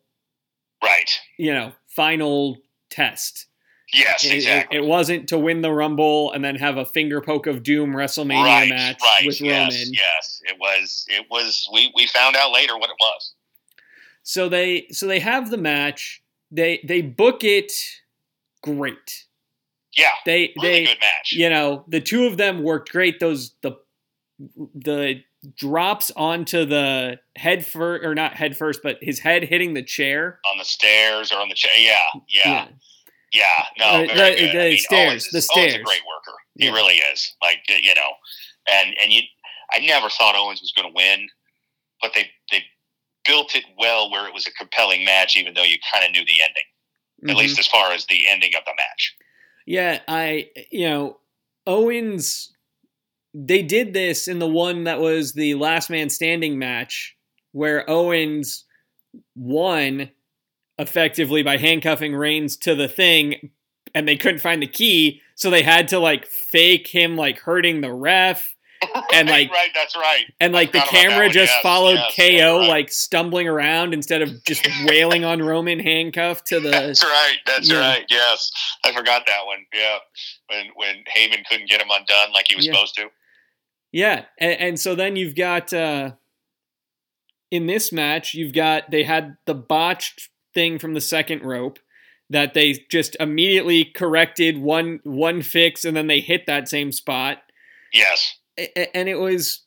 [0.84, 1.20] right?
[1.38, 2.58] You know, final
[2.90, 3.48] test.
[3.94, 4.78] Yes, it, exactly.
[4.78, 7.92] It, it, wasn't to win the Rumble and then have a finger poke of doom
[7.92, 9.94] WrestleMania right, match right, with yes, Roman.
[9.94, 11.06] Yes, it was.
[11.10, 11.70] It was.
[11.74, 13.34] We we found out later what it was.
[14.24, 16.21] So they so they have the match.
[16.52, 17.72] They they book it
[18.62, 19.26] great.
[19.96, 21.34] Yeah, they really they good match.
[21.34, 23.20] You know, the two of them worked great.
[23.20, 23.78] Those the
[24.74, 25.24] the
[25.58, 30.40] drops onto the head first or not head first, but his head hitting the chair
[30.46, 31.72] on the stairs or on the chair.
[31.78, 31.98] Yeah,
[32.30, 32.68] yeah, yeah.
[33.34, 35.26] yeah no, uh, the, the I mean, stairs.
[35.26, 35.74] Is, the stairs.
[35.74, 36.38] Owens a great worker.
[36.58, 36.74] He yeah.
[36.74, 37.34] really is.
[37.42, 38.12] Like you know,
[38.72, 39.22] and and you,
[39.74, 41.28] I never thought Owens was going to win,
[42.02, 42.32] but they they
[43.26, 46.26] built it well where it was a compelling match, even though you kind of knew
[46.26, 46.64] the ending,
[47.24, 47.30] mm-hmm.
[47.30, 49.16] at least as far as the ending of the match.
[49.66, 51.18] Yeah, I you know
[51.66, 52.54] Owens.
[53.34, 57.16] They did this in the one that was the last man standing match
[57.54, 58.66] where Owens
[59.36, 60.10] won
[60.78, 63.52] effectively by handcuffing Reigns to the thing
[63.94, 67.82] and they couldn't find the key so they had to like fake him like hurting
[67.82, 68.56] the ref
[69.14, 70.26] and like right, that's right.
[70.40, 72.68] And like the camera just yes, followed yes, KO right.
[72.68, 76.72] like stumbling around instead of just wailing on Roman handcuffed to the.
[76.72, 77.38] That's right.
[77.46, 78.06] That's right.
[78.10, 78.52] Yes,
[78.86, 79.60] I forgot that one.
[79.74, 79.98] Yeah,
[80.48, 82.74] when when Heyman couldn't get him undone like he was yeah.
[82.74, 83.10] supposed to.
[83.92, 86.12] Yeah, and, and so then you've got uh
[87.52, 91.80] in this match you've got they had the botched thing from the second rope
[92.30, 97.40] that they just immediately corrected one one fix and then they hit that same spot.
[97.94, 99.66] Yes and it was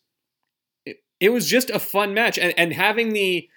[1.19, 3.47] it was just a fun match and, and having the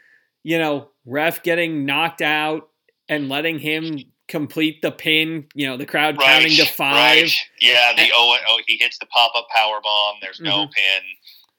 [0.43, 2.69] you know ref getting knocked out
[3.09, 3.99] and letting him
[4.29, 7.37] complete the pin you know the crowd right, counting to five right.
[7.61, 10.73] yeah the oh, oh he hits the pop-up power bomb there's no mm-hmm.
[10.73, 11.03] pin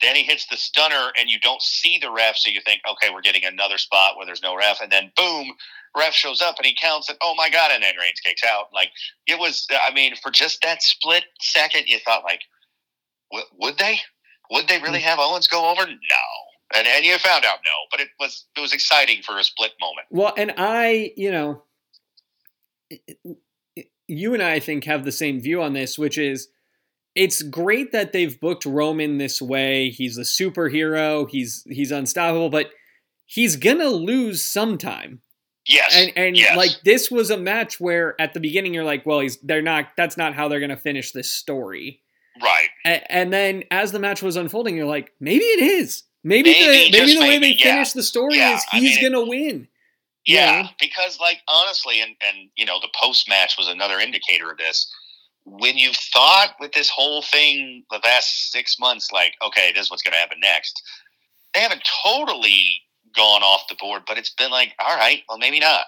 [0.02, 3.12] then he hits the stunner and you don't see the ref so you think okay
[3.12, 5.52] we're getting another spot where there's no ref and then boom
[5.98, 8.68] ref shows up and he counts it oh my god and then Reigns kicks out
[8.72, 8.92] like
[9.26, 12.42] it was i mean for just that split second you thought like
[13.32, 14.00] would they?
[14.52, 15.06] Would they really hmm.
[15.06, 15.86] have Owens go over?
[15.86, 16.76] No.
[16.76, 19.72] And, and you found out no, but it was it was exciting for a split
[19.82, 20.08] moment.
[20.12, 21.64] Well, and I, you know,
[24.08, 26.50] you and I, I think have the same view on this, which is
[27.16, 29.90] it's great that they've booked Roman this way.
[29.90, 31.28] He's a superhero.
[31.30, 32.70] He's he's unstoppable, but
[33.26, 35.22] he's gonna lose sometime.
[35.68, 35.96] Yes.
[35.96, 36.56] And and yes.
[36.56, 39.88] like this was a match where at the beginning you're like, well, he's they're not
[39.98, 42.02] that's not how they're gonna finish this story.
[42.42, 42.68] Right.
[42.86, 46.04] A- and then as the match was unfolding, you're like, maybe it is.
[46.24, 47.64] Maybe, maybe the maybe the way they yeah.
[47.64, 48.56] finish the story yeah.
[48.56, 49.68] is he's I mean, gonna win.
[50.26, 54.58] Yeah, because like honestly, and and you know, the post match was another indicator of
[54.58, 54.94] this.
[55.46, 59.92] When you thought with this whole thing the last six months, like, okay, this is
[59.92, 60.82] what's gonna happen next,
[61.54, 62.82] they haven't totally
[63.16, 65.86] gone off the board, but it's been like, all right, well maybe not.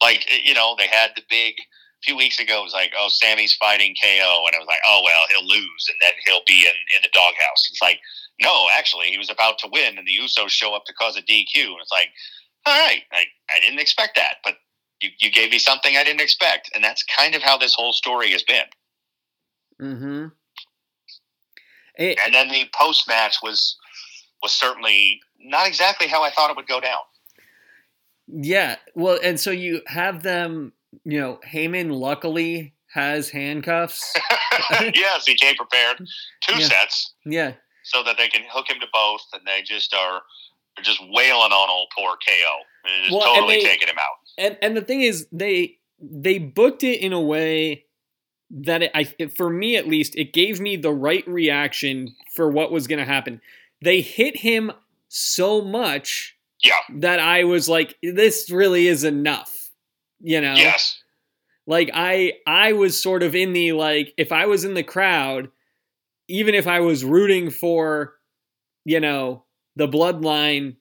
[0.00, 1.56] Like, eh, you know, they had the big
[2.02, 5.02] few weeks ago it was like, oh, Sami's fighting KO, and I was like, oh
[5.04, 7.68] well, he'll lose, and then he'll be in in the doghouse.
[7.70, 8.00] It's like,
[8.40, 11.22] no, actually, he was about to win, and the Usos show up to cause a
[11.22, 12.08] DQ, and it's like,
[12.66, 14.54] all right, I I didn't expect that, but
[15.00, 17.92] you you gave me something I didn't expect, and that's kind of how this whole
[17.92, 18.66] story has been.
[19.80, 20.26] Hmm.
[22.24, 23.76] And then the post match was
[24.42, 26.98] was certainly not exactly how I thought it would go down.
[28.28, 30.72] Yeah, well, and so you have them
[31.04, 34.14] you know, Heyman luckily has handcuffs.
[34.94, 35.98] yes, he came prepared.
[36.42, 36.66] Two yeah.
[36.66, 37.14] sets.
[37.24, 37.52] Yeah.
[37.84, 40.22] So that they can hook him to both, and they just are
[40.76, 42.52] they're just wailing on old poor KO.
[42.84, 44.18] They're just well, totally they, taking him out.
[44.38, 47.84] And and the thing is, they they booked it in a way
[48.50, 49.04] that it, I
[49.36, 53.04] for me at least it gave me the right reaction for what was going to
[53.04, 53.40] happen.
[53.82, 54.72] They hit him
[55.08, 56.72] so much yeah.
[56.96, 59.65] that I was like this really is enough.
[60.26, 60.54] You know.
[60.54, 61.00] Yes.
[61.68, 65.50] Like I I was sort of in the like if I was in the crowd
[66.26, 68.14] even if I was rooting for
[68.84, 69.44] you know
[69.76, 70.74] the bloodline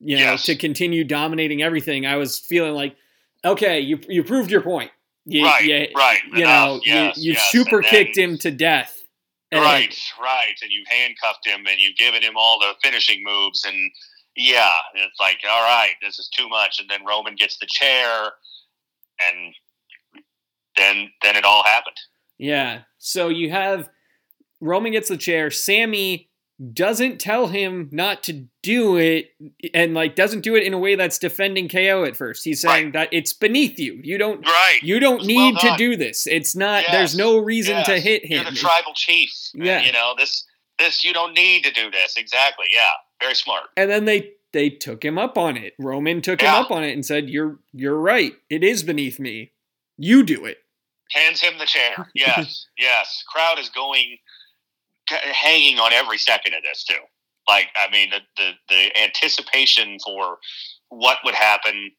[0.00, 0.44] you know Yes.
[0.44, 2.94] to continue dominating everything I was feeling like
[3.42, 4.90] okay you you proved your point.
[5.24, 5.64] You, right.
[5.64, 6.20] you, right.
[6.34, 7.50] you know, yes, you, you yes.
[7.50, 8.96] super then- kicked him to death.
[9.52, 10.54] Right, right.
[10.62, 13.64] And you've handcuffed him and you've given him all the finishing moves.
[13.64, 13.76] And
[14.36, 16.80] yeah, it's like, all right, this is too much.
[16.80, 18.32] And then Roman gets the chair
[19.28, 19.54] and
[20.76, 21.96] then then it all happened.
[22.38, 22.82] Yeah.
[22.98, 23.88] So you have
[24.60, 25.50] Roman gets the chair.
[25.50, 26.28] Sami
[26.74, 29.30] doesn't tell him not to do it
[29.72, 32.44] and like doesn't do it in a way that's defending KO at first.
[32.44, 33.98] He's saying that it's beneath you.
[34.02, 34.78] You don't Right.
[34.82, 36.26] you don't Well need to do this.
[36.26, 38.02] It's not Yes, there's no reason to Yes.
[38.04, 38.52] hit You're him.
[38.54, 39.30] the tribal chief.
[39.54, 39.82] Yeah.
[39.82, 40.44] You know, this
[40.78, 42.16] this you don't need to do this.
[42.18, 42.66] Exactly.
[42.70, 42.88] Yeah.
[43.20, 43.64] Very smart.
[43.76, 45.74] and then they they took him up on it.
[45.78, 48.34] Roman took him up on it and said, "You're you're right.
[48.48, 49.52] It is beneath me.
[49.96, 50.58] You do it."
[51.12, 52.08] Hands him the chair.
[52.14, 52.66] Yes.
[52.78, 53.24] yes.
[53.28, 54.18] Crowd is going
[55.08, 57.02] hanging on every second of this too.
[57.48, 60.38] Like I mean the the, the anticipation for
[60.88, 61.92] what would happen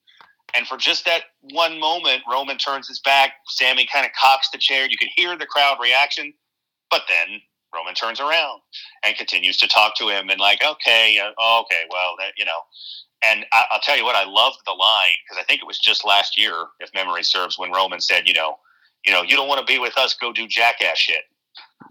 [0.55, 4.57] and for just that one moment Roman turns his back, Sami kind of cocks the
[4.57, 4.87] chair.
[4.89, 6.33] You can hear the crowd reaction,
[6.89, 7.41] but then
[7.73, 8.61] Roman turns around
[9.03, 12.45] and continues to talk to him and like, okay, uh, oh, okay, well, that, you
[12.45, 12.59] know.
[13.23, 15.77] And I, I'll tell you what, I loved the line because I think it was
[15.79, 18.57] just last year, if memory serves, when Roman said, you know,
[19.05, 21.23] you know, you don't want to be with us, go do jackass shit.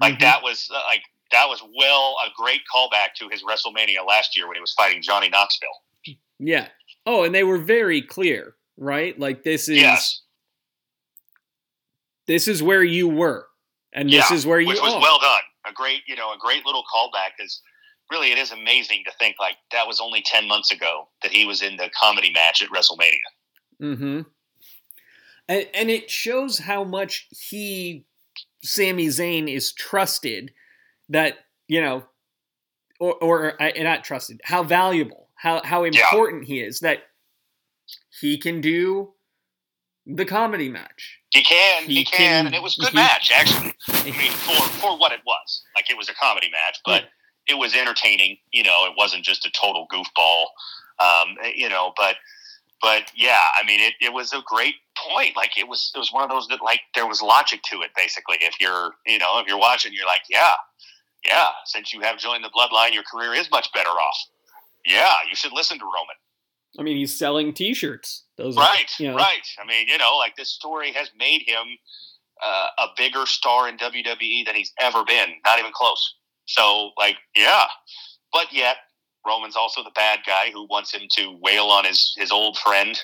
[0.00, 0.20] Like Mhm.
[0.20, 1.02] that was uh, like
[1.32, 5.00] that was well a great callback to his WrestleMania last year when he was fighting
[5.02, 5.68] Johnny Knoxville.
[6.38, 6.68] Yeah.
[7.06, 9.18] Oh, and they were very clear, right?
[9.18, 10.22] Like this is Yes.
[12.26, 13.46] this is where you were,
[13.92, 15.00] and this Yeah, is where you which was are.
[15.00, 15.40] well done.
[15.66, 17.60] A great, you know, a great little callback because
[18.10, 21.44] really it is amazing to think like that was only ten months ago that he
[21.44, 23.30] was in the comedy match at WrestleMania.
[23.82, 24.20] Mm-hmm.
[25.48, 28.04] And, and it shows how much he,
[28.62, 30.52] Sami Zayn, is trusted.
[31.08, 31.38] That
[31.68, 32.04] you know,
[32.98, 34.40] or or uh, not trusted.
[34.44, 36.00] How valuable, how how Yeah.
[36.04, 36.80] important he is.
[36.80, 37.00] That
[38.20, 39.14] he can do
[40.06, 41.19] the comedy match.
[41.30, 43.74] He can, he, He can, can- and it was a good he- match actually.
[43.88, 47.04] I mean, for for what it was, like it was a comedy match, but
[47.48, 48.36] it was entertaining.
[48.52, 50.44] You know, it wasn't just a total goofball.
[50.98, 52.16] Um, you know, but
[52.82, 55.36] but yeah, I mean, it, it was a great point.
[55.36, 57.90] Like it was it was one of those that like there was logic to it.
[57.96, 60.54] Basically, if you're you know if you're watching, you're like, yeah,
[61.24, 61.46] yeah.
[61.66, 64.18] Since you have joined the bloodline, your career is much better off.
[64.84, 66.16] Yeah, you should listen to Roman.
[66.78, 68.24] I mean, he's selling T-shirts.
[68.36, 69.46] Those are, Right, you know, right.
[69.62, 71.64] I mean, you know, like this story has made him
[72.42, 75.30] uh, a bigger star in WWE than he's ever been.
[75.44, 76.14] Not even close.
[76.46, 77.64] So, like, yeah.
[78.32, 78.76] But yet,
[79.26, 82.98] Roman's also the bad guy who wants him to wail on his his old friend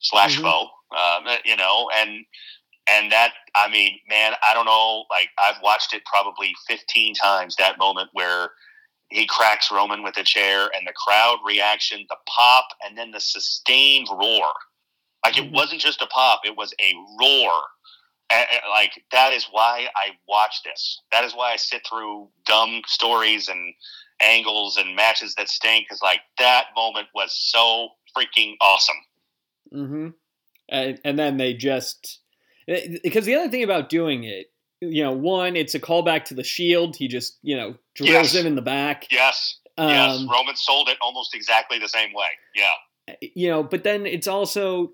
[0.00, 0.42] slash Mhm.
[0.42, 0.68] foe.
[0.96, 2.24] Um, you know, and
[2.88, 5.04] and that I mean, man, I don't know.
[5.10, 7.54] Like, I've watched it probably fifteen times.
[7.56, 8.50] That moment where
[9.14, 13.20] he cracks Roman with a chair, and the crowd reaction, the pop, and then the
[13.20, 14.52] sustained roar.
[15.24, 15.52] Like it Mhm.
[15.52, 17.52] wasn't just a pop; it was a roar.
[18.30, 21.00] And, and, like that is why I watch this.
[21.12, 23.74] That is why I sit through dumb stories and
[24.20, 25.86] angles and matches that stink.
[25.86, 28.96] Because like that moment was so freaking awesome.
[29.72, 30.08] Mm-hmm.
[30.70, 32.20] And, and then they just
[32.66, 34.46] because the other thing about doing it,
[34.88, 36.96] you know, one, it's a callback to the Shield.
[36.96, 38.34] He just you know drills Yes.
[38.34, 39.06] him in the back.
[39.10, 40.18] Yes, yes.
[40.18, 42.28] Um, Roman sold it almost exactly the same way.
[42.54, 44.92] Yeah, you know, but then it's also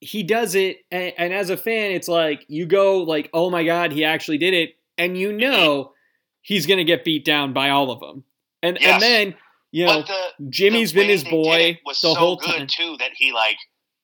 [0.00, 3.64] he does it, and, and as a fan, it's like you go like, oh my
[3.64, 5.92] god, he actually did it, and you know
[6.40, 8.24] he's gonna get beat down by all of them,
[8.62, 8.94] and Yes.
[8.94, 9.34] and then
[9.72, 12.66] you know the Jimmy's the been his boy was the so whole good time.
[12.68, 13.56] too that he like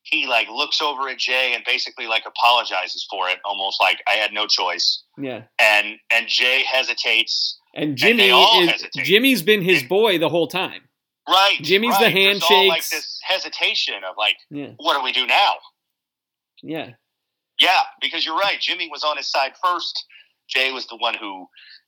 [0.05, 4.13] he like looks over at Jay and basically like apologizes for it, almost like I
[4.13, 5.03] had no choice.
[5.19, 7.59] Yeah, And and Jay hesitates.
[7.75, 9.05] and Jimmy all is hesitate.
[9.05, 10.83] Jimmy's been his boy the whole time.
[11.29, 11.57] Right.
[11.63, 12.15] Jimmy's the right.
[12.15, 15.55] There's all, like this hesitation of like, Yeah, what do we do now?
[16.63, 16.91] yeah,
[17.61, 18.61] Yeah, because you're right.
[18.61, 20.05] Jimmy was on his side first.
[20.49, 21.47] Jay was the one who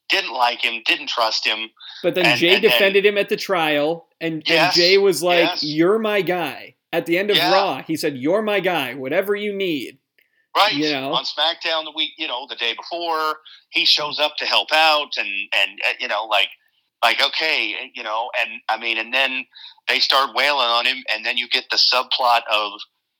[0.08, 1.68] didn't like him, didn't trust him.
[2.02, 5.22] but then And- Jay and defended him at the trial, and, Yes, and Jay was
[5.22, 5.62] like, yes.
[5.62, 7.52] "You're my guy." At the end of Yeah.
[7.52, 8.94] Raw, he said, "You're my guy.
[8.94, 9.98] Whatever you need."
[10.56, 10.72] Right.
[10.72, 11.12] You know?
[11.12, 15.18] On SmackDown the week, you know, the day before, he shows up to help out
[15.18, 16.48] and and uh, you know, like
[17.04, 19.44] like okay, you know, and I mean, and then
[19.88, 22.72] they start wailing on him, and then you get the subplot of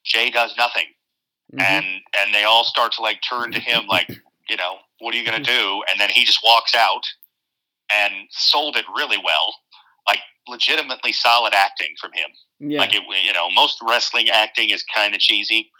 [0.05, 0.87] Jay does nothing,
[1.53, 1.61] mm-hmm.
[1.61, 1.85] and
[2.18, 4.09] and they all start to like turn to him like,
[4.49, 5.83] you know, what are you gonna do?
[5.91, 7.03] And then he just walks out
[7.93, 9.55] and sold it really well,
[10.49, 12.30] legitimately solid acting from him.
[12.59, 12.80] Yeah.
[12.80, 15.70] Like it, you know, most wrestling acting is kind of cheesy.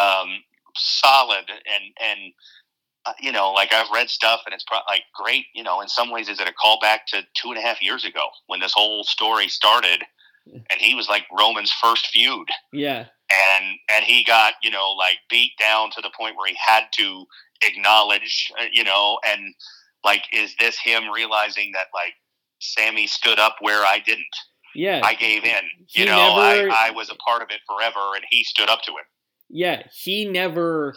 [0.00, 0.42] Um,
[0.76, 2.32] solid and and
[3.04, 5.46] uh, you know, like I've read stuff and it's pro- like great.
[5.54, 8.04] You know, in some ways, is it a callback to two and a half years
[8.04, 10.04] ago when this whole story started,
[10.46, 12.48] and he was like Roman's first feud.
[12.72, 16.56] Yeah, and and he got you know like beat down to the point where he
[16.64, 17.26] had to
[17.64, 19.54] acknowledge, uh, you know, and
[20.04, 22.14] like, is this him realizing that like
[22.62, 24.24] Sami stood up where I didn't?
[24.74, 25.64] Yeah, I gave in.
[25.90, 28.82] You know, never, I, I was a part of it forever, and he stood up
[28.82, 29.04] to it.
[29.50, 30.94] Yeah, he never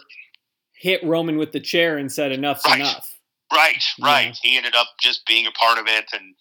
[0.80, 2.80] hit Roman with the chair and said enough's right.
[2.80, 3.18] enough.
[3.52, 4.26] Right, right.
[4.26, 4.50] Yeah.
[4.50, 6.34] He ended up just being a part of it, and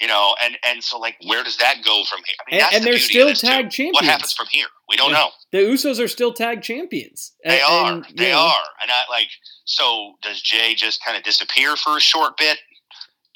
[0.00, 2.36] you know, and and so like, where does that go from here?
[2.40, 3.70] I mean, and, and the they're still tag too.
[3.70, 3.94] champions.
[3.94, 4.66] What happens from here?
[4.88, 5.16] We don't yeah.
[5.16, 5.28] know.
[5.52, 7.32] The Usos are still tag champions.
[7.44, 7.92] They and, are.
[7.92, 8.38] And, they know.
[8.38, 8.64] are.
[8.82, 9.28] And I like.
[9.64, 12.58] So does Jay just kind of disappear for a short bit,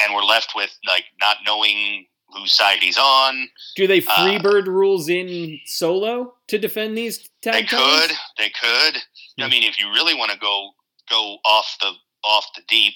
[0.03, 3.49] and we're left with like not knowing whose side he's on.
[3.77, 7.55] Do they uh, freebird uh, rules in solo to defend these tag?
[7.55, 8.11] They could.
[8.39, 8.99] They could.
[9.39, 10.71] I mean, if you really want to go
[11.09, 11.93] go off the
[12.23, 12.95] off the deep,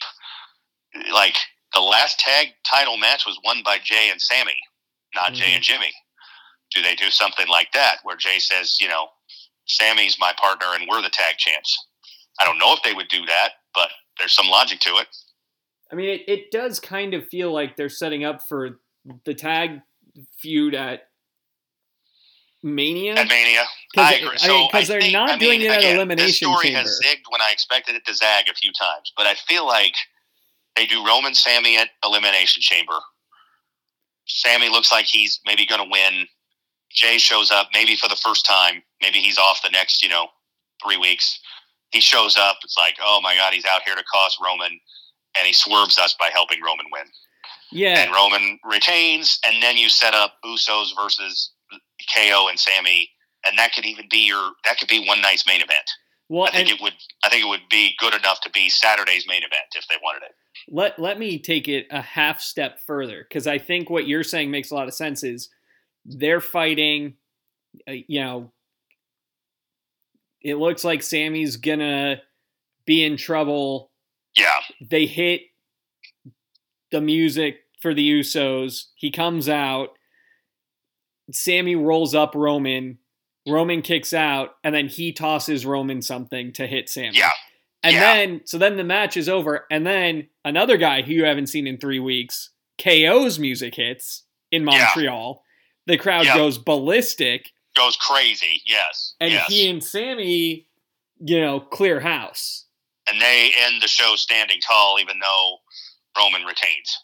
[1.13, 1.37] like
[1.75, 4.55] the last tag title match was won by Jay and Sami,
[5.15, 5.35] not mm-hmm.
[5.35, 5.93] Jay and Jimmy.
[6.75, 9.09] Do they do something like that where Jay says, you know,
[9.67, 11.77] Sami's my partner and we're the tag champs?
[12.41, 15.07] I don't know if they would do that, but there's some logic to it.
[15.95, 18.81] I mean, it, it does kind of feel like they're setting up for
[19.25, 19.81] the tag
[20.41, 21.03] feud at
[22.65, 23.15] Mania.
[23.15, 23.63] At Mania,
[23.97, 24.39] I agree.
[24.39, 26.81] So because they're think, not I doing mean, it at again, Elimination this story Chamber.
[26.81, 29.95] has zigged when I expected it to zag a few times, but I feel like
[30.75, 32.99] they do Roman Sami at Elimination Chamber.
[34.27, 36.27] Sami looks like he's maybe going to win.
[36.91, 38.83] Jay shows up maybe for the first time.
[39.01, 40.27] Maybe he's off the next, you know,
[40.85, 41.39] three weeks.
[41.91, 42.57] He shows up.
[42.65, 44.81] It's like, oh my God, he's out here to cost Roman,
[45.37, 47.05] and he swerves us by helping Roman win.
[47.71, 47.99] Yeah.
[47.99, 51.51] And Roman retains, and then you set up Usos versus
[52.15, 53.11] KO and Sami,
[53.47, 55.91] and that could even be your that could be one night's main event.
[56.29, 56.95] Well, I think it would.
[57.23, 60.23] I think it would be good enough to be Saturday's main event if they wanted
[60.23, 60.33] it.
[60.69, 64.51] Let Let me take it a half step further because I think what you're saying
[64.51, 65.23] makes a lot of sense.
[65.23, 65.51] Is
[66.05, 67.15] they're fighting,
[67.89, 68.53] uh, you know,
[70.41, 72.23] it looks like Sami's gonna
[72.87, 73.91] be in trouble.
[74.37, 75.43] Yeah, they hit
[76.91, 78.87] the music for the Usos.
[78.95, 79.91] He comes out.
[81.31, 82.99] Sami rolls up Roman.
[83.47, 87.19] Roman kicks out, and then he tosses Roman something to hit Sami.
[87.19, 87.31] Yeah.
[87.83, 88.15] And yeah.
[88.15, 91.67] then, so then the match is over, and then another guy who you haven't seen
[91.67, 95.43] in three weeks, KO's music hits in Montreal.
[95.87, 95.95] Yeah.
[95.95, 97.51] The crowd goes ballistic.
[97.77, 99.15] Goes crazy, yes.
[99.21, 99.47] And yes.
[99.49, 100.67] he and Sami,
[101.21, 102.64] you know, clear house.
[103.09, 105.59] And they end the show standing tall, even though
[106.17, 106.99] Roman retains.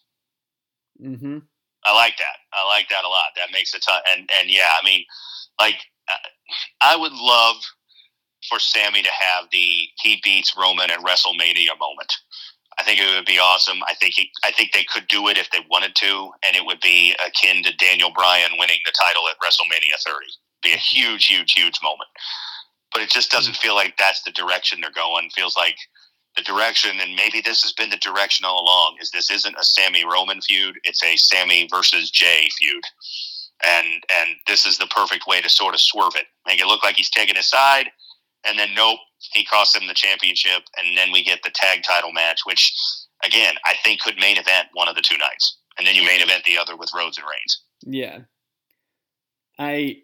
[1.03, 1.39] Mm-hmm.
[1.85, 2.37] I like that.
[2.53, 3.33] I like that a lot.
[3.37, 4.01] That makes a ton.
[4.13, 5.05] And and yeah, I mean,
[5.61, 5.77] like,
[6.09, 6.29] uh,
[6.83, 7.57] I would love
[8.49, 12.13] for Sami to have the he beats Roman at WrestleMania moment.
[12.79, 13.81] I think it would be awesome.
[13.89, 16.65] I think he, I think they could do it if they wanted to, and it
[16.65, 20.17] would be akin to Daniel Bryan winning the title at WrestleMania 30.
[20.63, 22.09] Be a huge, huge, huge moment.
[22.93, 25.31] But it just doesn't feel like that's the direction they're going.
[25.31, 25.77] Feels like
[26.37, 29.65] the direction, and maybe this has been the direction all along, is this isn't a
[29.65, 32.85] Sami Roman feud; it's a Sami versus Jay feud,
[33.67, 36.83] and and this is the perfect way to sort of swerve it, make it look
[36.83, 37.91] like he's taking his side,
[38.47, 38.99] and then nope,
[39.33, 42.73] he costs him the championship, and then we get the tag title match, which
[43.25, 46.23] again I think could main event one of the two nights, and then you main
[46.23, 47.63] event the other with Rhodes and Reigns.
[47.83, 48.19] Yeah,
[49.59, 50.03] I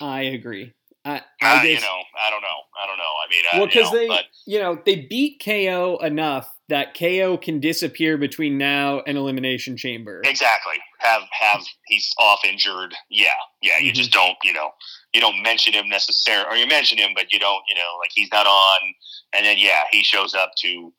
[0.00, 0.74] I agree.
[1.04, 2.48] I, I uh, you know, I don't know.
[2.82, 3.04] I don't know.
[3.04, 7.58] I mean, well, because they, but, you know, they beat KO enough that KO can
[7.58, 10.20] disappear between now and Elimination Chamber.
[10.24, 10.74] Exactly.
[10.98, 12.94] Have have he's off injured.
[13.08, 13.28] Yeah,
[13.62, 13.78] yeah.
[13.78, 13.94] You mm-hmm.
[13.94, 14.36] just don't.
[14.44, 14.70] You know,
[15.14, 17.62] you don't mention him necessarily, or you mention him, but you don't.
[17.66, 18.94] You know, like he's not on,
[19.34, 20.92] and then yeah, he shows up to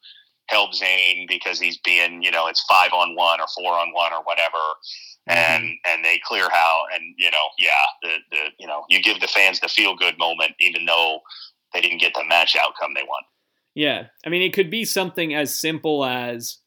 [0.48, 4.12] help Zayn because he's being, you know, it's five on one or four on one
[4.12, 4.58] or whatever
[5.28, 5.94] and mm-hmm.
[5.94, 7.70] and they clear how and you know yeah
[8.02, 11.20] the the you know you give the fans the feel good moment even though
[11.74, 13.26] they didn't get the match outcome they want.
[13.74, 16.58] Yeah, I mean it could be something as simple as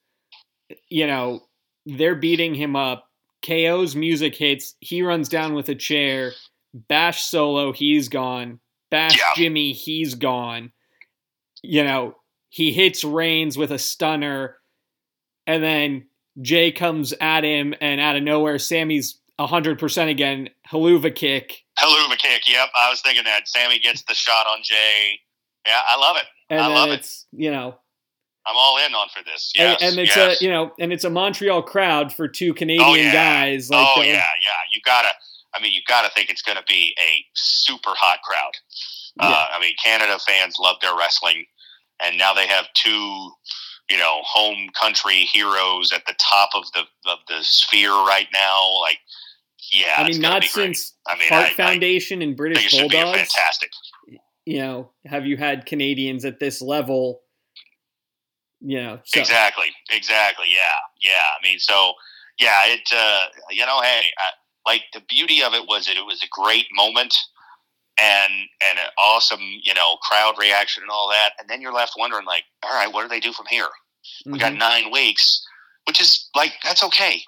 [0.88, 1.42] you know
[1.84, 3.10] they're beating him up.
[3.42, 4.74] KO's music hits.
[4.80, 6.32] He runs down with a chair.
[6.72, 7.72] Bash solo.
[7.72, 8.58] He's gone.
[8.90, 9.32] Bash yeah.
[9.36, 9.72] Jimmy.
[9.72, 10.72] He's gone.
[11.62, 12.14] You know
[12.54, 14.58] he hits Reigns with a stunner,
[15.44, 16.06] and then
[16.42, 20.48] Jay comes at him, and out of nowhere, Sami's 100% again.
[20.70, 21.62] Helluva Kick.
[21.78, 22.68] Helluva Kick, yep.
[22.78, 23.48] I was thinking that.
[23.48, 25.18] Sami gets the shot on Jay,
[25.66, 26.24] Yeah, I love it.
[26.50, 27.74] And I love it's you know,
[28.46, 29.52] I'm all in on for this.
[29.56, 30.40] Yes, and, and it's yes.
[30.40, 33.12] a you know, and it's a Montreal crowd for two Canadian Oh, yeah.
[33.12, 33.70] guys.
[33.70, 34.60] Like oh the- yeah, yeah.
[34.72, 35.08] You gotta.
[35.56, 38.52] I mean, you gotta think it's gonna be a super hot crowd.
[39.20, 41.44] Uh, I mean, Canada fans love their wrestling,
[42.04, 43.30] and now they have two,
[43.90, 46.80] you know, home country heroes at the top of the
[47.10, 48.80] of the sphere right now.
[48.80, 48.98] Like,
[49.72, 52.70] yeah, I mean, not since I mean, Heart I, I Foundation and think British it
[52.70, 53.18] should be Bulldogs.
[53.18, 53.70] fantastic.
[54.46, 57.20] You know, have you had Canadians at this level?
[58.60, 59.66] You know, so Exactly.
[59.90, 60.46] Exactly.
[60.48, 61.10] Yeah.
[61.10, 61.20] Yeah.
[61.38, 61.92] I mean, so
[62.38, 62.80] yeah, it.
[62.94, 64.30] Uh, you know, hey, I,
[64.66, 67.14] like the beauty of it was that it was a great moment,
[68.00, 68.32] and
[68.68, 72.26] and an awesome, you know, crowd reaction and all that, and then you're left wondering,
[72.26, 73.68] like, all right, what do they do from here?
[74.26, 74.58] We got mhm.
[74.58, 75.44] nine weeks,
[75.86, 77.22] which is like that's okay.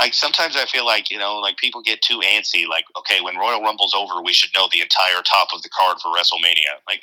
[0.00, 2.66] Like sometimes I feel like you know, like people get too antsy.
[2.66, 5.98] Like, okay, when Royal Rumble's over, we should know the entire top of the card
[6.00, 6.80] for WrestleMania.
[6.88, 7.02] Like,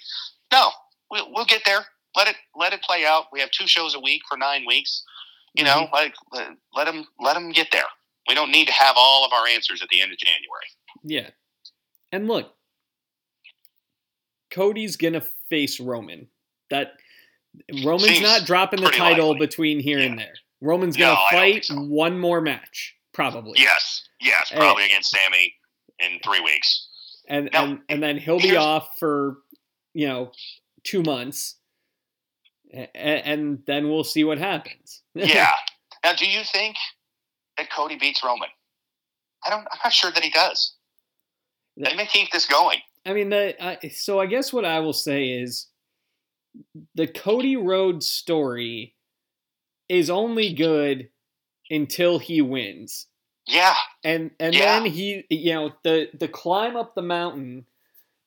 [0.51, 0.69] no,
[1.09, 1.85] we'll, we'll get there.
[2.15, 3.25] Let it let it play out.
[3.31, 5.03] We have two shows a week for nine weeks.
[5.53, 7.83] You know, like let, let them let them get there.
[8.27, 10.67] We don't need to have all of our answers at the end of January.
[11.03, 11.29] Yeah.
[12.11, 12.53] And look,
[14.51, 16.27] Cody's gonna face Roman.
[16.69, 16.93] That
[17.83, 19.45] Roman's Seems not dropping the title likely.
[19.47, 20.33] between here and there.
[20.61, 21.75] Roman's gonna I fight so.
[21.75, 23.59] one more match, probably.
[23.59, 24.57] Yes, yes, Hey.
[24.57, 25.55] probably against Sami
[25.99, 26.87] in three weeks.
[27.27, 29.37] And Now, and and then he'll be off for,
[29.93, 30.31] you know,
[30.83, 31.55] two months.
[32.73, 35.01] A- a- And then we'll see what happens.
[35.13, 35.51] Yeah.
[36.03, 36.75] now, do you think
[37.57, 38.47] that Cody beats Roman?
[39.45, 39.67] I don't.
[39.71, 40.75] I'm not sure that he does.
[41.77, 42.79] They may keep this going.
[43.05, 45.67] I mean, the I so I guess what I will say is
[46.95, 48.95] the Cody Rhodes story
[49.89, 51.09] is only good
[51.69, 53.07] until he wins,
[53.47, 54.79] Yeah, and and Yeah.
[54.79, 57.65] then he, you know, the the climb up the mountain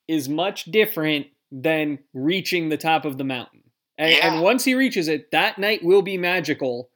[0.07, 3.63] is much different than reaching the top of the mountain.
[3.97, 4.33] And, Yeah.
[4.33, 6.89] and once he reaches it, that night will be magical.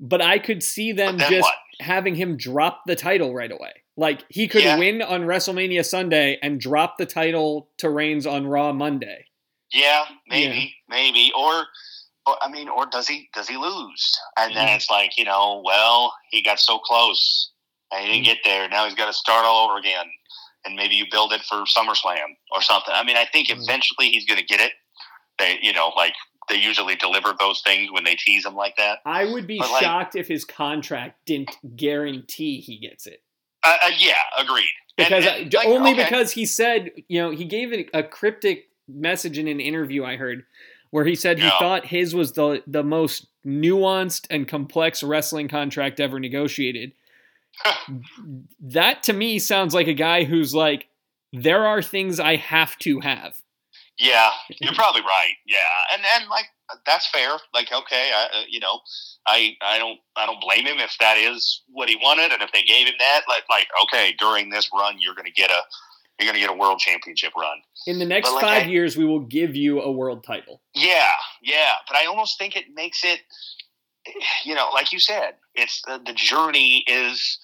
[0.00, 1.54] But I could see them just what?
[1.80, 3.72] having him drop the title right away.
[3.98, 4.78] Like he could Yeah.
[4.78, 9.24] win on WrestleMania Sunday and drop the title to Reigns on Raw Monday.
[9.72, 11.66] Yeah, maybe, maybe, or,
[12.26, 14.18] or I mean, or does he does he lose?
[14.38, 17.50] And then it's like you know, well, he got so close
[17.92, 18.26] and he didn't Mhm.
[18.26, 18.68] get there.
[18.68, 20.06] Now he's got to start all over again.
[20.64, 22.92] And maybe you build it for SummerSlam or something.
[22.94, 23.62] I mean, I think Mhm.
[23.62, 24.72] eventually he's going to get it.
[25.38, 26.14] They, you know, like
[26.48, 29.00] they usually deliver those things when they tease him like that.
[29.04, 33.22] I would be But, like- shocked if his contract didn't guarantee he gets it.
[33.64, 34.64] Uh, uh, yeah, agreed.
[34.96, 36.04] Because and, uh, like, only okay.
[36.04, 40.16] because he said, you know, he gave a, a cryptic message in an interview I
[40.16, 40.44] heard
[40.90, 41.58] where he said he Yeah.
[41.58, 46.92] thought his was the the most nuanced and complex wrestling contract ever negotiated.
[48.60, 50.86] that to me sounds like a guy who's like
[51.32, 53.42] there are things I have to have.
[53.98, 54.30] Yeah,
[54.60, 55.34] you're probably right.
[55.46, 55.58] Yeah,
[55.94, 56.46] and and like
[56.86, 57.30] that's fair.
[57.54, 58.80] Like, okay, I, uh, you know,
[59.26, 62.52] I I don't I don't blame him if that is what he wanted, and if
[62.52, 65.60] they gave him that, like like okay, during this run, you're going to get a
[66.18, 67.58] you're going to get a world championship run.
[67.86, 70.60] In the next like, 5 I- years we will give you a world title.
[70.74, 71.12] Yeah,
[71.42, 73.20] yeah, but I almost think it makes it,
[74.44, 77.38] you know, like you said, it's the, the journey is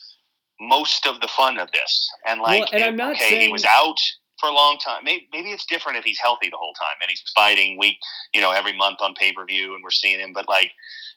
[0.60, 3.64] most of the fun of this, and like, Well, and I'm not okay, he was
[3.64, 3.98] out
[4.44, 5.02] for a long time.
[5.04, 7.96] Maybe, maybe it's different if he's healthy the whole time and he's fighting week,
[8.34, 10.32] you know, every month on pay per view, and we're seeing him.
[10.34, 10.70] But like,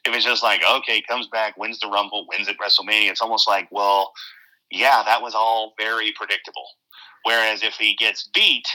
[0.06, 3.46] if it's just like, okay, comes back, wins the Rumble, wins at WrestleMania, it's almost
[3.46, 4.12] like, well,
[4.70, 6.66] yeah, that was all very predictable.
[7.24, 8.66] Whereas if he gets beat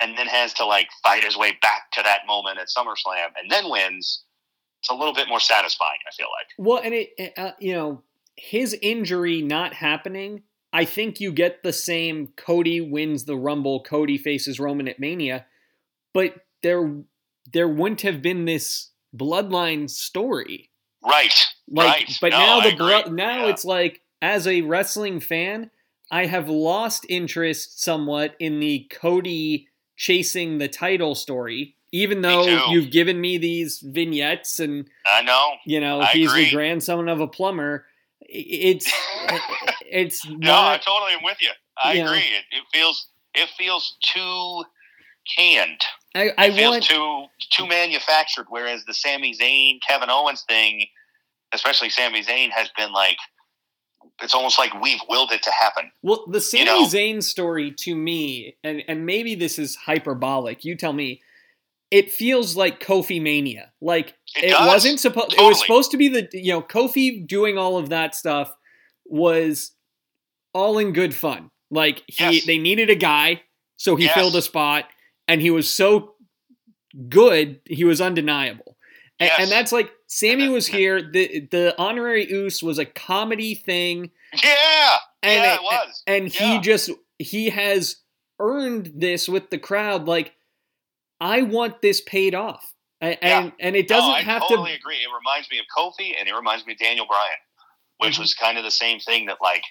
[0.00, 3.50] and then has to like fight his way back to that moment at SummerSlam and
[3.50, 4.22] then wins,
[4.80, 5.98] it's a little bit more satisfying.
[6.06, 6.46] I feel like.
[6.56, 8.02] Well, and it, uh, you know,
[8.36, 14.16] his injury not happening, I think you get the same Cody wins the Rumble, Cody
[14.18, 15.46] faces Roman at Mania,
[16.14, 17.02] but there
[17.52, 20.70] there wouldn't have been this bloodline story.
[21.04, 21.34] Right.
[21.68, 22.18] Like, right.
[22.20, 23.14] but No, now the agree.
[23.14, 23.50] now Yeah.
[23.50, 25.70] it's like as a wrestling fan,
[26.10, 32.90] I have lost interest somewhat in the Cody chasing the title story, even though you've
[32.90, 35.54] given me these vignettes and I know.
[35.66, 36.44] you know I he's agree.
[36.46, 37.86] the grandson of a plumber
[38.34, 38.90] It's
[39.90, 41.50] it's No, I not totally am with you.
[41.82, 42.18] I agree.
[42.18, 44.64] It, it feels it feels too
[45.36, 45.80] canned.
[46.14, 48.46] i, I It feels want too too manufactured.
[48.48, 50.86] Whereas the Sami Zayn, Kevin Owens thing,
[51.52, 53.18] especially Sami Zayn, has been like
[54.22, 55.90] it's almost like we've willed it to happen.
[56.02, 60.74] well the Sami know- Zayn story to me and and maybe this is hyperbolic you
[60.76, 61.20] tell me
[61.92, 63.70] it feels like Kofi Mania.
[63.80, 65.34] Like It it, wasn't supposed.
[65.34, 68.52] It was supposed to be the you know Kofi doing all of that stuff
[69.06, 69.72] was
[70.54, 71.50] all in good fun.
[71.70, 72.46] Like he, Yes.
[72.46, 73.42] they needed a guy,
[73.76, 74.14] so he Yes.
[74.14, 74.86] filled a spot,
[75.28, 76.14] and he was so
[77.08, 78.76] good, he was undeniable.
[79.20, 79.38] And, Yes.
[79.40, 81.00] and that's like Sami was here.
[81.02, 84.10] The the honorary Uce was a comedy thing,
[84.42, 86.02] Yeah, and yeah, it- it was.
[86.06, 87.96] and he just he has
[88.40, 90.06] earned this with the crowd.
[90.08, 90.32] Like
[91.22, 94.72] I want this paid off, and and, and it doesn't no, I have totally to.
[94.72, 94.96] I agree.
[94.96, 97.38] It reminds me of Kofi, and it reminds me of Daniel Bryan,
[97.98, 98.20] which Mhm.
[98.20, 99.26] was kind of the same thing.
[99.26, 99.62] That like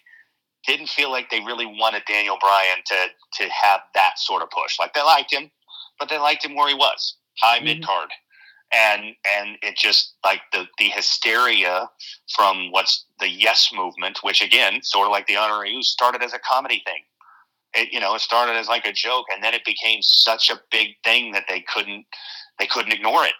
[0.65, 4.79] didn't feel like they really wanted Daniel Bryan to to have that sort of push.
[4.79, 5.51] Like they liked him,
[5.99, 7.63] but they liked him where he was, high Mhm.
[7.65, 8.11] mid card,
[8.71, 11.89] and and it just like the the hysteria
[12.33, 16.39] from what's the Yes movement, which again, sort of like the honorary started as a
[16.39, 17.03] comedy thing.
[17.73, 20.59] It you know it started as like a joke, and then it became such a
[20.71, 22.05] big thing that they couldn't
[22.59, 23.33] they couldn't ignore it,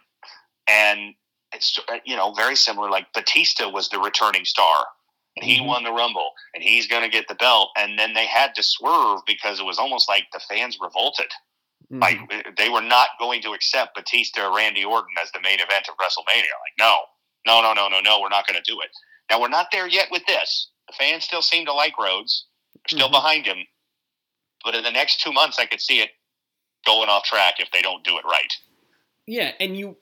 [0.67, 1.13] and
[1.53, 2.89] it's you know very similar.
[2.89, 4.85] Like Batista was the returning star,
[5.35, 5.65] and he Mhm.
[5.65, 8.63] won the Rumble, and he's going to get the belt, and then they had to
[8.63, 11.31] swerve because it was almost like the fans revolted.
[11.91, 12.01] Mhm.
[12.01, 15.89] Like they were not going to accept Batista or Randy Orton as the main event
[15.89, 16.55] of WrestleMania.
[16.63, 16.99] Like no,
[17.45, 18.91] no, no, no, no, no, we're not going to do it.
[19.29, 20.69] Now we're not there yet with this.
[20.87, 22.45] The fans still seem to like Rhodes.
[22.87, 23.11] Still Mhm.
[23.11, 23.67] behind him,
[24.63, 26.09] but in the next two months, I could see it
[26.85, 28.53] going off track if they don't do it right.
[29.27, 29.97] Yeah, and you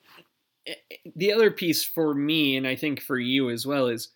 [0.66, 4.10] eh, eh, the other piece for me and I think for you as well is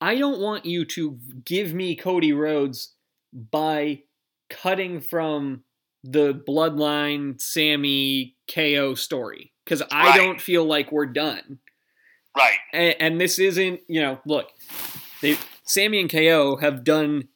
[0.00, 2.94] I don't want you to give me Cody Rhodes
[3.32, 4.02] by
[4.48, 5.64] cutting from
[6.04, 10.16] the bloodline Sami KO story cuz I Right.
[10.16, 11.58] don't feel like we're done.
[12.36, 12.58] Right.
[12.72, 14.50] And, and this isn't, you know, look.
[15.20, 17.28] They Sami and KO have done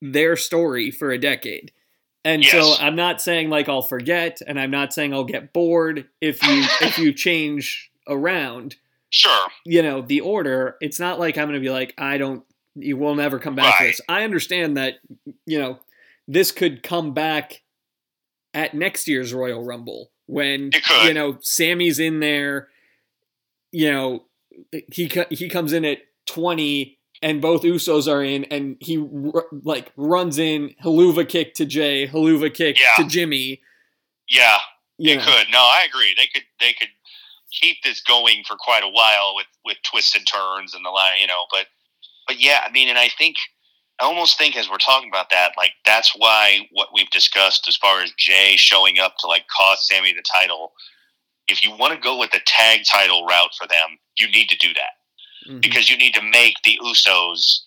[0.00, 1.72] their story for a decade.
[2.24, 6.06] And so I'm not saying like I'll forget and I'm not saying I'll get bored
[6.20, 8.76] if you if you change around,
[9.08, 9.48] Sure.
[9.64, 10.76] you know, the order.
[10.80, 12.44] It's not like I'm going to be like I don't
[12.76, 14.00] you will never come back to this.
[14.08, 14.96] I understand that
[15.46, 15.78] you know,
[16.28, 17.62] this could come back
[18.52, 20.70] at next year's Royal Rumble when
[21.04, 22.68] you know Sami's in there,
[23.72, 24.24] you know,
[24.92, 29.92] he he comes in at 20 and both Usos are in and he r- like
[29.96, 33.02] runs in Helluva Kick to Jay, Helluva Kick Yeah.
[33.02, 33.60] to Jimmy.
[34.28, 34.58] Yeah.
[34.98, 35.24] You know.
[35.24, 35.46] could.
[35.50, 36.14] No, I agree.
[36.16, 36.44] They could.
[36.60, 36.88] They could
[37.52, 41.20] keep this going for quite a while with with twists and turns and the line,
[41.20, 41.44] you know.
[41.50, 41.66] But
[42.26, 43.36] but yeah, I mean, and I think
[44.00, 47.76] I almost think as we're talking about that, like that's why what we've discussed as
[47.76, 50.72] far as Jay showing up to like cost Sami the title.
[51.48, 54.56] If you want to go with the tag title route for them, you need to
[54.58, 54.92] do that
[55.48, 55.60] Mhm.
[55.60, 57.60] because you need to make the Usos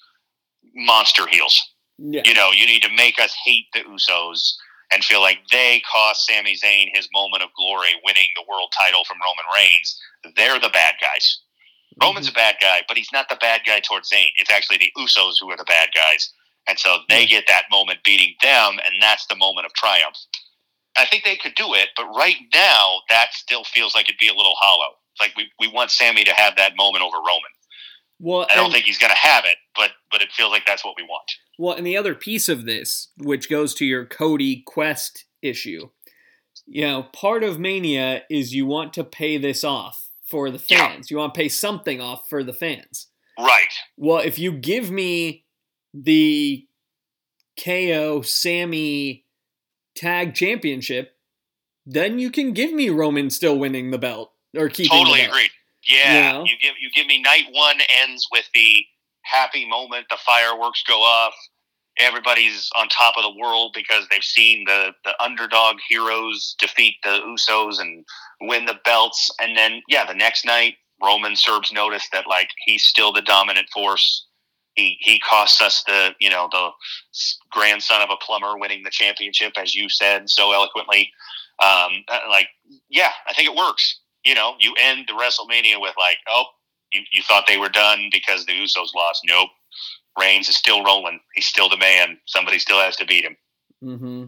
[0.75, 1.59] monster heels.
[1.99, 2.21] yeah.
[2.25, 4.53] You know, you need to make us hate the Usos
[4.91, 9.03] and feel like they cost Sami Zayn his moment of glory winning the world title
[9.05, 9.99] from Roman Reigns.
[10.35, 11.39] They're the bad guys.
[12.01, 14.31] Roman's a bad guy, but he's not the bad guy towards Zayn.
[14.37, 16.31] It's actually the Usos who are the bad guys.
[16.67, 20.17] And so they get that moment beating them, and that's the moment of triumph.
[20.95, 24.27] I think they could do it, but right now, that still feels like it'd be
[24.29, 24.95] a little hollow.
[25.13, 27.51] It's like we, we want Sami to have that moment over Roman.
[28.19, 30.65] Well, I don't and- think he's going to have it, but but it feels like
[30.65, 31.31] that's what we want.
[31.57, 35.89] Well, and the other piece of this, which goes to your Cody Quest issue,
[36.65, 40.87] you know, part of Mania is you want to pay this off for the Yeah.
[40.89, 41.11] fans.
[41.11, 43.07] You want to pay something off for the fans.
[43.37, 43.73] Right.
[43.97, 45.45] Well, if you give me
[45.93, 46.67] the
[47.59, 49.25] KO Sami
[49.95, 51.17] tag championship,
[51.85, 54.99] then you can give me Roman still winning the belt or keeping it.
[54.99, 55.51] totally agreed.
[55.85, 56.45] Yeah, You know?
[56.45, 58.85] you give you give me night one ends with the
[59.23, 60.05] happy moment.
[60.09, 61.33] The fireworks go off.
[61.99, 67.19] Everybody's on top of the world because they've seen the the underdog heroes defeat the
[67.27, 68.05] Usos and
[68.41, 69.29] win the belts.
[69.39, 73.67] And then yeah, the next night Roman serves notice that like he's still the dominant
[73.73, 74.25] force.
[74.75, 76.69] He he costs us the you know the
[77.51, 81.11] grandson of a plumber winning the championship, as you said so eloquently.
[81.61, 82.47] Um, uh, like
[82.89, 86.45] yeah, I think it works you know, you end the WrestleMania with like, oh,
[86.91, 89.21] you, you thought they were done because the Usos lost.
[89.27, 89.49] Nope.
[90.19, 91.19] Reigns is still rolling.
[91.33, 92.19] He's still the man.
[92.25, 93.37] Somebody still has to beat him.
[93.83, 94.25] Mm-hmm.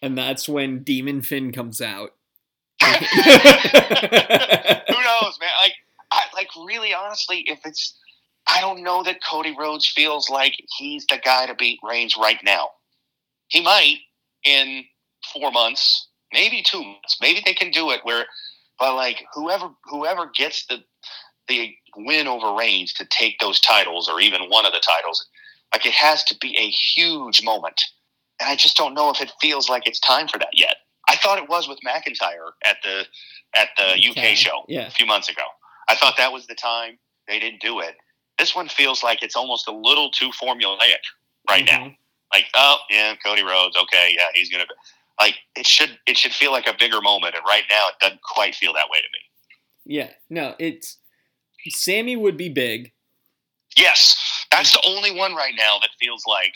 [0.00, 2.10] And that's when Demon Finn comes out.
[2.82, 3.02] Who knows,
[5.40, 5.50] man?
[5.60, 5.74] Like,
[6.10, 7.98] I, like really, honestly, if it's,
[8.46, 12.38] I don't know that Cody Rhodes feels like he's the guy to beat Reigns right
[12.42, 12.70] now.
[13.48, 13.98] He might
[14.44, 14.84] in
[15.32, 17.18] four months, maybe two months.
[17.20, 18.26] Maybe they can do it where,
[18.78, 20.82] but like whoever whoever gets the
[21.48, 25.26] the win over Reigns to take those titles or even one of the titles,
[25.72, 27.80] like it has to be a huge moment.
[28.40, 30.76] And I just don't know if it feels like it's time for that yet.
[31.08, 33.06] I thought it was with McIntyre at the
[33.56, 34.32] at the Okay.
[34.32, 34.86] UK show Yeah.
[34.86, 35.42] a few months ago.
[35.88, 36.98] I thought that was the time.
[37.26, 37.96] They didn't do it.
[38.38, 41.00] This one feels like it's almost a little too formulaic
[41.50, 41.78] right now.
[41.86, 41.96] Mhm.
[42.32, 43.76] Like, oh yeah, Cody Rhodes.
[43.76, 44.66] Okay, yeah, he's gonna.
[44.66, 44.74] Be.
[45.20, 48.22] Like it should it should feel like a bigger moment, and right now it doesn't
[48.22, 49.96] quite feel that way to me.
[49.96, 50.98] Yeah, no, it's
[51.68, 52.92] Sami would be big.
[53.76, 56.52] Yes, that's the only one right now that feels like,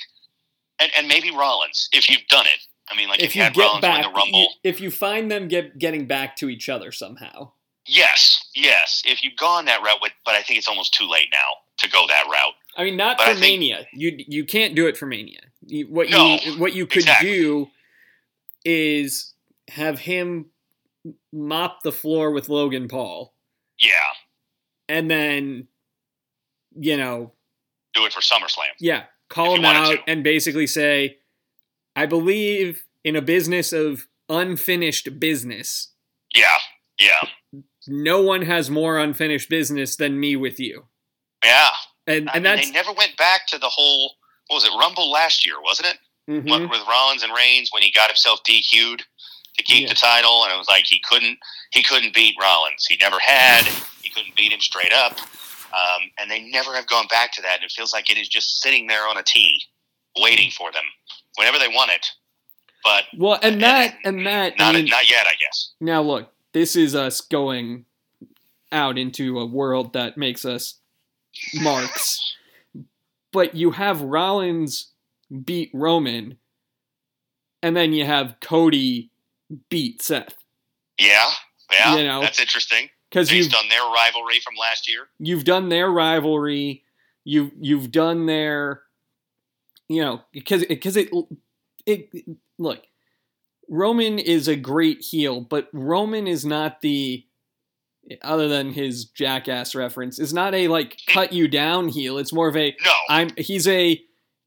[0.81, 2.61] and, and maybe Rollins if you've done it.
[2.91, 4.49] I mean, like if, if you, you had get Rollins back, win the Rumble.
[4.65, 7.53] if you find them get getting back to each other somehow.
[7.87, 9.03] Yes, yes.
[9.05, 11.39] If you've gone that route, with, but I think it's almost too late now
[11.79, 12.55] to go that route.
[12.77, 13.87] I mean, not But for think- Mania.
[13.93, 15.41] You you can't do it for Mania.
[15.67, 17.31] You, what No, you what you could exactly.
[17.31, 17.69] do
[18.65, 19.35] is
[19.69, 20.47] have him
[21.33, 23.35] mop the floor with Logan Paul,
[23.81, 23.91] Yeah,
[24.89, 25.69] and then
[26.79, 27.33] you know,
[27.95, 28.71] do it for SummerSlam.
[28.81, 31.19] yeah, call him out and basically say,
[31.97, 35.89] "I believe in a business of unfinished business.
[36.35, 36.59] Yeah,
[36.99, 40.87] yeah, No one has more unfinished business than me with you."
[41.45, 41.71] yeah.
[42.07, 44.15] And I and mean, that's they never went back to the whole.
[44.49, 44.73] What was it?
[44.77, 45.99] Rumble last year, wasn't it?
[46.29, 46.49] Mhm.
[46.49, 49.05] What- with Rollins and Reigns when he got himself DQ'd
[49.59, 49.89] to keep Yeah.
[49.91, 51.39] the title, and it was like he couldn't
[51.73, 52.85] he couldn't beat Rollins.
[52.87, 53.65] He never had.
[54.03, 55.19] He couldn't beat him straight up,
[55.73, 57.57] um, and they never have gone back to that.
[57.57, 59.63] And it feels like it is just sitting there on a tee,
[60.19, 60.85] waiting for them
[61.37, 62.07] whenever they want it.
[62.85, 64.55] But well, and that and that.
[64.59, 65.71] I not mean, not yet, I guess.
[65.81, 67.87] Now, look, this is us going
[68.71, 70.75] out into a world that makes us
[71.55, 72.19] marks.
[73.33, 74.92] but you have Rollins
[75.45, 76.39] beat Roman,
[77.63, 79.11] and then you have Cody
[79.69, 80.35] beat Seth.
[80.99, 81.31] Yeah,
[81.73, 82.89] yeah, You know, that's interesting.
[83.11, 85.09] Because you've Based on their rivalry from last year.
[85.19, 86.83] you've done their rivalry,
[87.25, 88.83] you've you've done their,
[89.89, 91.11] you know, because because it,
[91.85, 92.09] it
[92.59, 92.83] look,
[93.69, 97.27] Roman is a great heel, but Roman is not the
[98.23, 102.19] other than his jackass reference is not a like cut you down heel.
[102.19, 104.03] It's more of a No, I'm he's a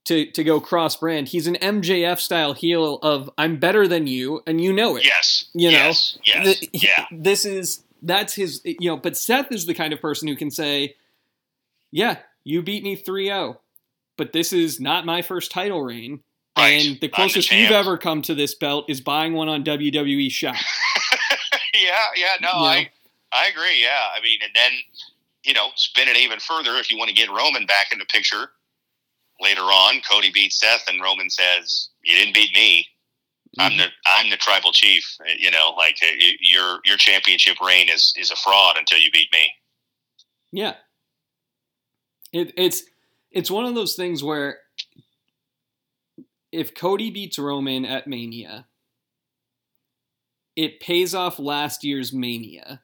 [0.05, 1.27] to to go cross brand.
[1.29, 5.03] He's an MJF style heel of I'm better than you and you know it.
[5.05, 9.51] yes, You know, yes, yes, The- yeah, This is that's his you know, but Seth
[9.51, 10.95] is the kind of person who can say,
[11.91, 13.57] "Yeah, you beat me 3-0,
[14.17, 16.21] but this is not my first title reign."
[16.57, 16.69] Right.
[16.69, 19.63] And the I'm the closest you've ever come to this belt is buying one on
[19.65, 20.55] WWE Shop.
[21.73, 22.35] yeah, yeah.
[22.41, 22.87] No, You I know?
[23.33, 23.81] I agree.
[23.81, 24.71] Yeah, I mean, and then
[25.43, 28.05] you know, spin it even further if you want to get Roman back in the
[28.05, 28.49] picture.
[29.41, 32.87] Later on, Cody beats Seth, and Roman says, "You didn't beat me.
[33.57, 33.79] I'm Mm-hmm.
[33.79, 35.17] the I'm the tribal chief.
[35.37, 36.07] You know, like uh,
[36.41, 39.51] your your championship reign is is a fraud until you beat me."
[40.51, 40.75] Yeah.
[42.31, 42.83] It, it's
[43.31, 44.59] it's one of those things where
[46.51, 48.67] if Cody beats Roman at Mania,
[50.55, 52.81] it pays off last year's Mania.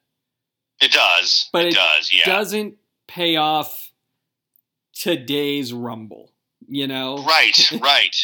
[0.82, 2.10] It does, But it, it does.
[2.11, 2.76] Yeah, Doesn't
[3.07, 3.91] pay off
[4.94, 6.31] today's Rumble,
[6.72, 7.23] you know?
[7.23, 8.15] Right, right.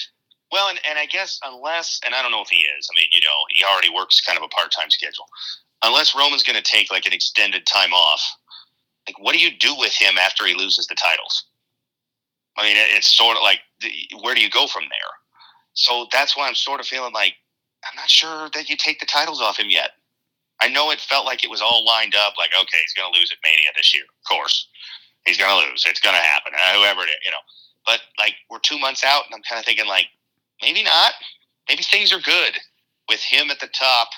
[0.52, 2.90] Well, and, and I guess unless, and I don't know if he is.
[2.90, 5.26] I mean, you know, he already works kind of a part time schedule.
[5.84, 8.24] Unless Roman's going to take like an extended time off,
[9.07, 11.45] like what do you do with him after he loses the titles?
[12.57, 13.60] I mean, it's sort of like
[14.22, 15.14] where do you go from there?
[15.74, 17.36] So that's why I'm sort of feeling like
[17.86, 19.91] I'm not sure that you take the titles off him yet.
[20.60, 23.19] I know it felt like it was all lined up, like okay, he's going to
[23.19, 24.68] lose at Mania this year, of course.
[25.28, 25.86] He's going to lose.
[25.86, 26.53] It's going to happen.
[26.56, 27.44] Uh, whoever it is, you know.
[27.88, 30.07] But like we're two months out, and I'm kind of thinking like
[30.61, 31.14] maybe not.
[31.68, 32.53] Maybe things are good
[33.09, 34.09] with him at the top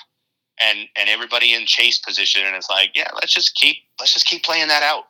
[0.60, 4.26] and and everybody in chase position, and it's like yeah, let's just keep let's just
[4.26, 5.04] keep playing that out.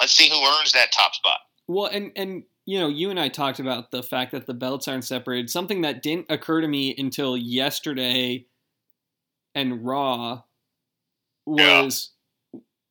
[0.00, 1.40] Let's see who earns that top spot.
[1.66, 4.88] Well, and and you know, you and I talked about the fact that the belts
[4.88, 5.50] aren't separated.
[5.50, 8.46] Something that didn't occur to me until yesterday
[9.54, 10.42] and Raw
[11.46, 12.12] was,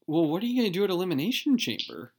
[0.05, 2.13] well, what are you going to do at Elimination Chamber?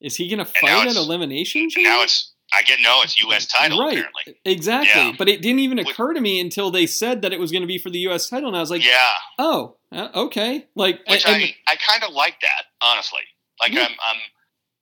[0.00, 1.88] Is he going to fight at Elimination Chamber?
[1.88, 3.46] now it's I get no, it's U.S.
[3.46, 4.36] title right, apparently.
[4.44, 5.00] exactly.
[5.00, 5.12] Yeah.
[5.16, 7.68] But it didn't even occur to me until they said that it was going to
[7.68, 8.28] be for the U.S.
[8.28, 10.66] title, and I was like, yeah, oh, uh, okay.
[10.74, 13.22] Like, which I I kind of like that honestly.
[13.60, 13.82] Like Yeah.
[13.84, 14.16] I'm I'm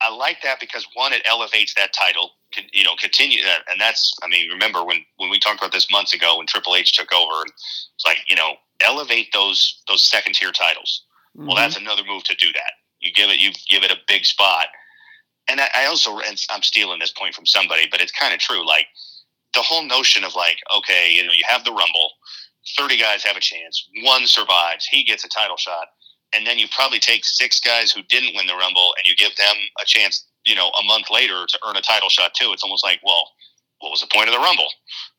[0.00, 2.30] I like that because one, it elevates that title.
[2.72, 4.14] You know, continue that, and that's.
[4.22, 7.12] I mean, remember when when we talked about this months ago when Triple H took
[7.12, 11.02] over, and it's like you know, elevate those those second tier titles.
[11.34, 11.56] Well, Mhm.
[11.56, 12.72] that's another move to do that.
[13.00, 14.68] You give it, you give it a big spot.
[15.48, 18.40] And I, I also, and I'm stealing this point from somebody, but it's kind of
[18.40, 18.66] true.
[18.66, 18.86] Like
[19.54, 22.10] the whole notion of like, okay, you know, you have the Rumble,
[22.76, 25.88] 30 guys have a chance, one survives, he gets a title shot,
[26.34, 29.34] and then you probably take six guys who didn't win the Rumble and you give
[29.36, 32.50] them a chance, you know, a month later to earn a title shot too.
[32.52, 33.30] It's almost like, well,
[33.80, 34.68] what was the point of the Rumble?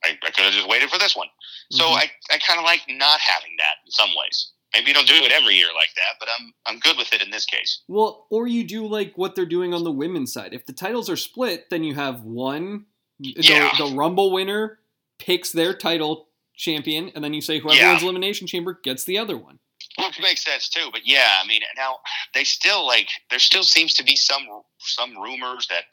[0.03, 1.27] I, I could have just waited for this one.
[1.71, 1.95] So Mhm.
[1.97, 4.51] I, I kind of like not having that in some ways.
[4.73, 7.21] Maybe you don't do it every year like that, but I'm I'm good with it
[7.23, 7.81] in this case.
[7.87, 10.53] Well, or you do like what they're doing on the women's side.
[10.53, 12.85] If the titles are split, then you have one.
[13.19, 13.71] The, Yeah.
[13.77, 14.79] the Rumble winner
[15.17, 17.91] picks their title champion, and then you say whoever Yeah.
[17.91, 19.59] wins Elimination Chamber gets the other one.
[19.97, 21.97] Which makes sense too, but yeah, I mean, now
[22.33, 24.45] they still like there still seems to be some
[24.79, 25.85] some rumors that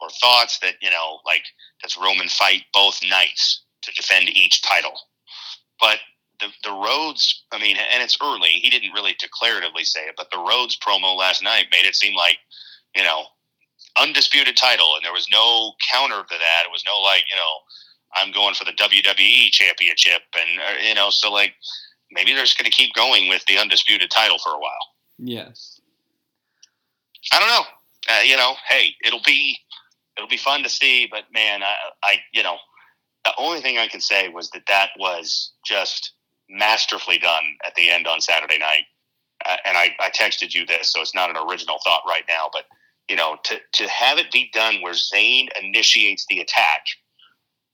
[0.00, 1.44] or thoughts that you know like
[1.82, 4.98] does Roman fight both nights to defend each title,
[5.78, 5.98] but
[6.42, 8.48] the the Rhodes, I mean, and it's early.
[8.48, 12.14] He didn't really declaratively say it, but the Rhodes promo last night made it seem
[12.14, 12.38] like
[12.94, 13.24] you know
[14.00, 16.64] undisputed title, and there was no counter to that.
[16.64, 17.58] It was no like you know
[18.14, 21.54] I'm going for the WWE championship, and uh, you know so like
[22.10, 24.92] maybe they're just going to keep going with the undisputed title for a while.
[25.18, 25.80] Yes.
[27.32, 27.62] I don't know.
[28.10, 29.58] Uh, you know, hey, it'll be
[30.16, 32.56] it'll be fun to see, but man, I, I you know,
[33.24, 36.12] the only thing I can say was that that was just
[36.48, 38.84] masterfully done at the end on Saturday night.
[39.44, 42.48] Uh, and I, I texted you this, so it's not an original thought right now,
[42.52, 42.64] but
[43.08, 46.86] you know, to to have it be done where Zayn initiates the attack,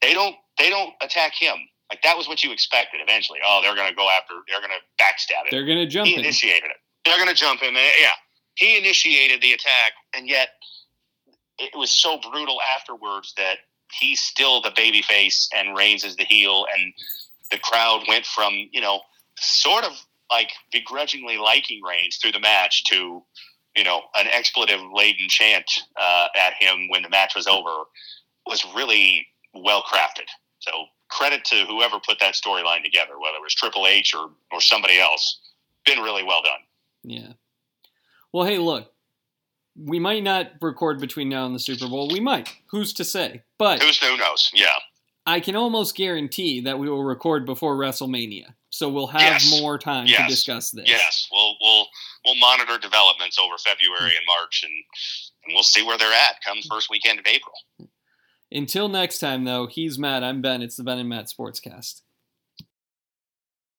[0.01, 1.57] they don't they don't attack him.
[1.91, 3.01] Like that was what you expected.
[3.03, 6.09] Eventually, oh, they're going to go after, they're going to backstab it They're gonna jump
[6.09, 6.21] he in.
[6.21, 6.77] initiated it.
[7.05, 7.77] They're going to jump him.
[7.77, 8.13] And yeah,
[8.55, 10.49] he initiated the attack, and yet
[11.59, 13.59] it was so brutal afterwards that
[13.93, 16.93] he's still the baby face and Reigns is the heel, and
[17.51, 19.01] the crowd went from you know
[19.39, 19.93] sort of
[20.31, 23.23] like begrudgingly liking Reigns through the match to
[23.77, 25.71] you know an expletive laden chant
[26.01, 27.85] uh, at him when the match was over
[28.47, 30.27] was really well crafted.
[30.61, 30.71] So
[31.09, 34.99] credit to whoever put that storyline together, whether it was Triple H or or somebody
[34.99, 35.41] else.
[35.87, 36.61] Been really well done.
[37.03, 37.33] Yeah.
[38.33, 38.93] Well, hey, look.
[39.81, 42.11] We might not record between now and the Super Bowl.
[42.13, 42.53] We might.
[42.73, 43.43] Who's to say?
[43.59, 44.51] But Who's who knows?
[44.53, 44.75] Yeah,
[45.29, 48.55] I can almost guarantee that we will record before WrestleMania.
[48.71, 49.61] So we'll have Yes.
[49.61, 50.23] more time Yes.
[50.23, 50.89] to discuss this.
[50.89, 51.29] yes.
[51.31, 51.87] We'll we'll
[52.25, 54.73] we'll monitor developments over February and March, and
[55.45, 57.55] and we'll see where they're at come first weekend of April.
[58.51, 60.25] Until next time, though, he's Matt.
[60.25, 60.63] I'm Ben.
[60.63, 62.01] It's the Ben and Matt Sportscast.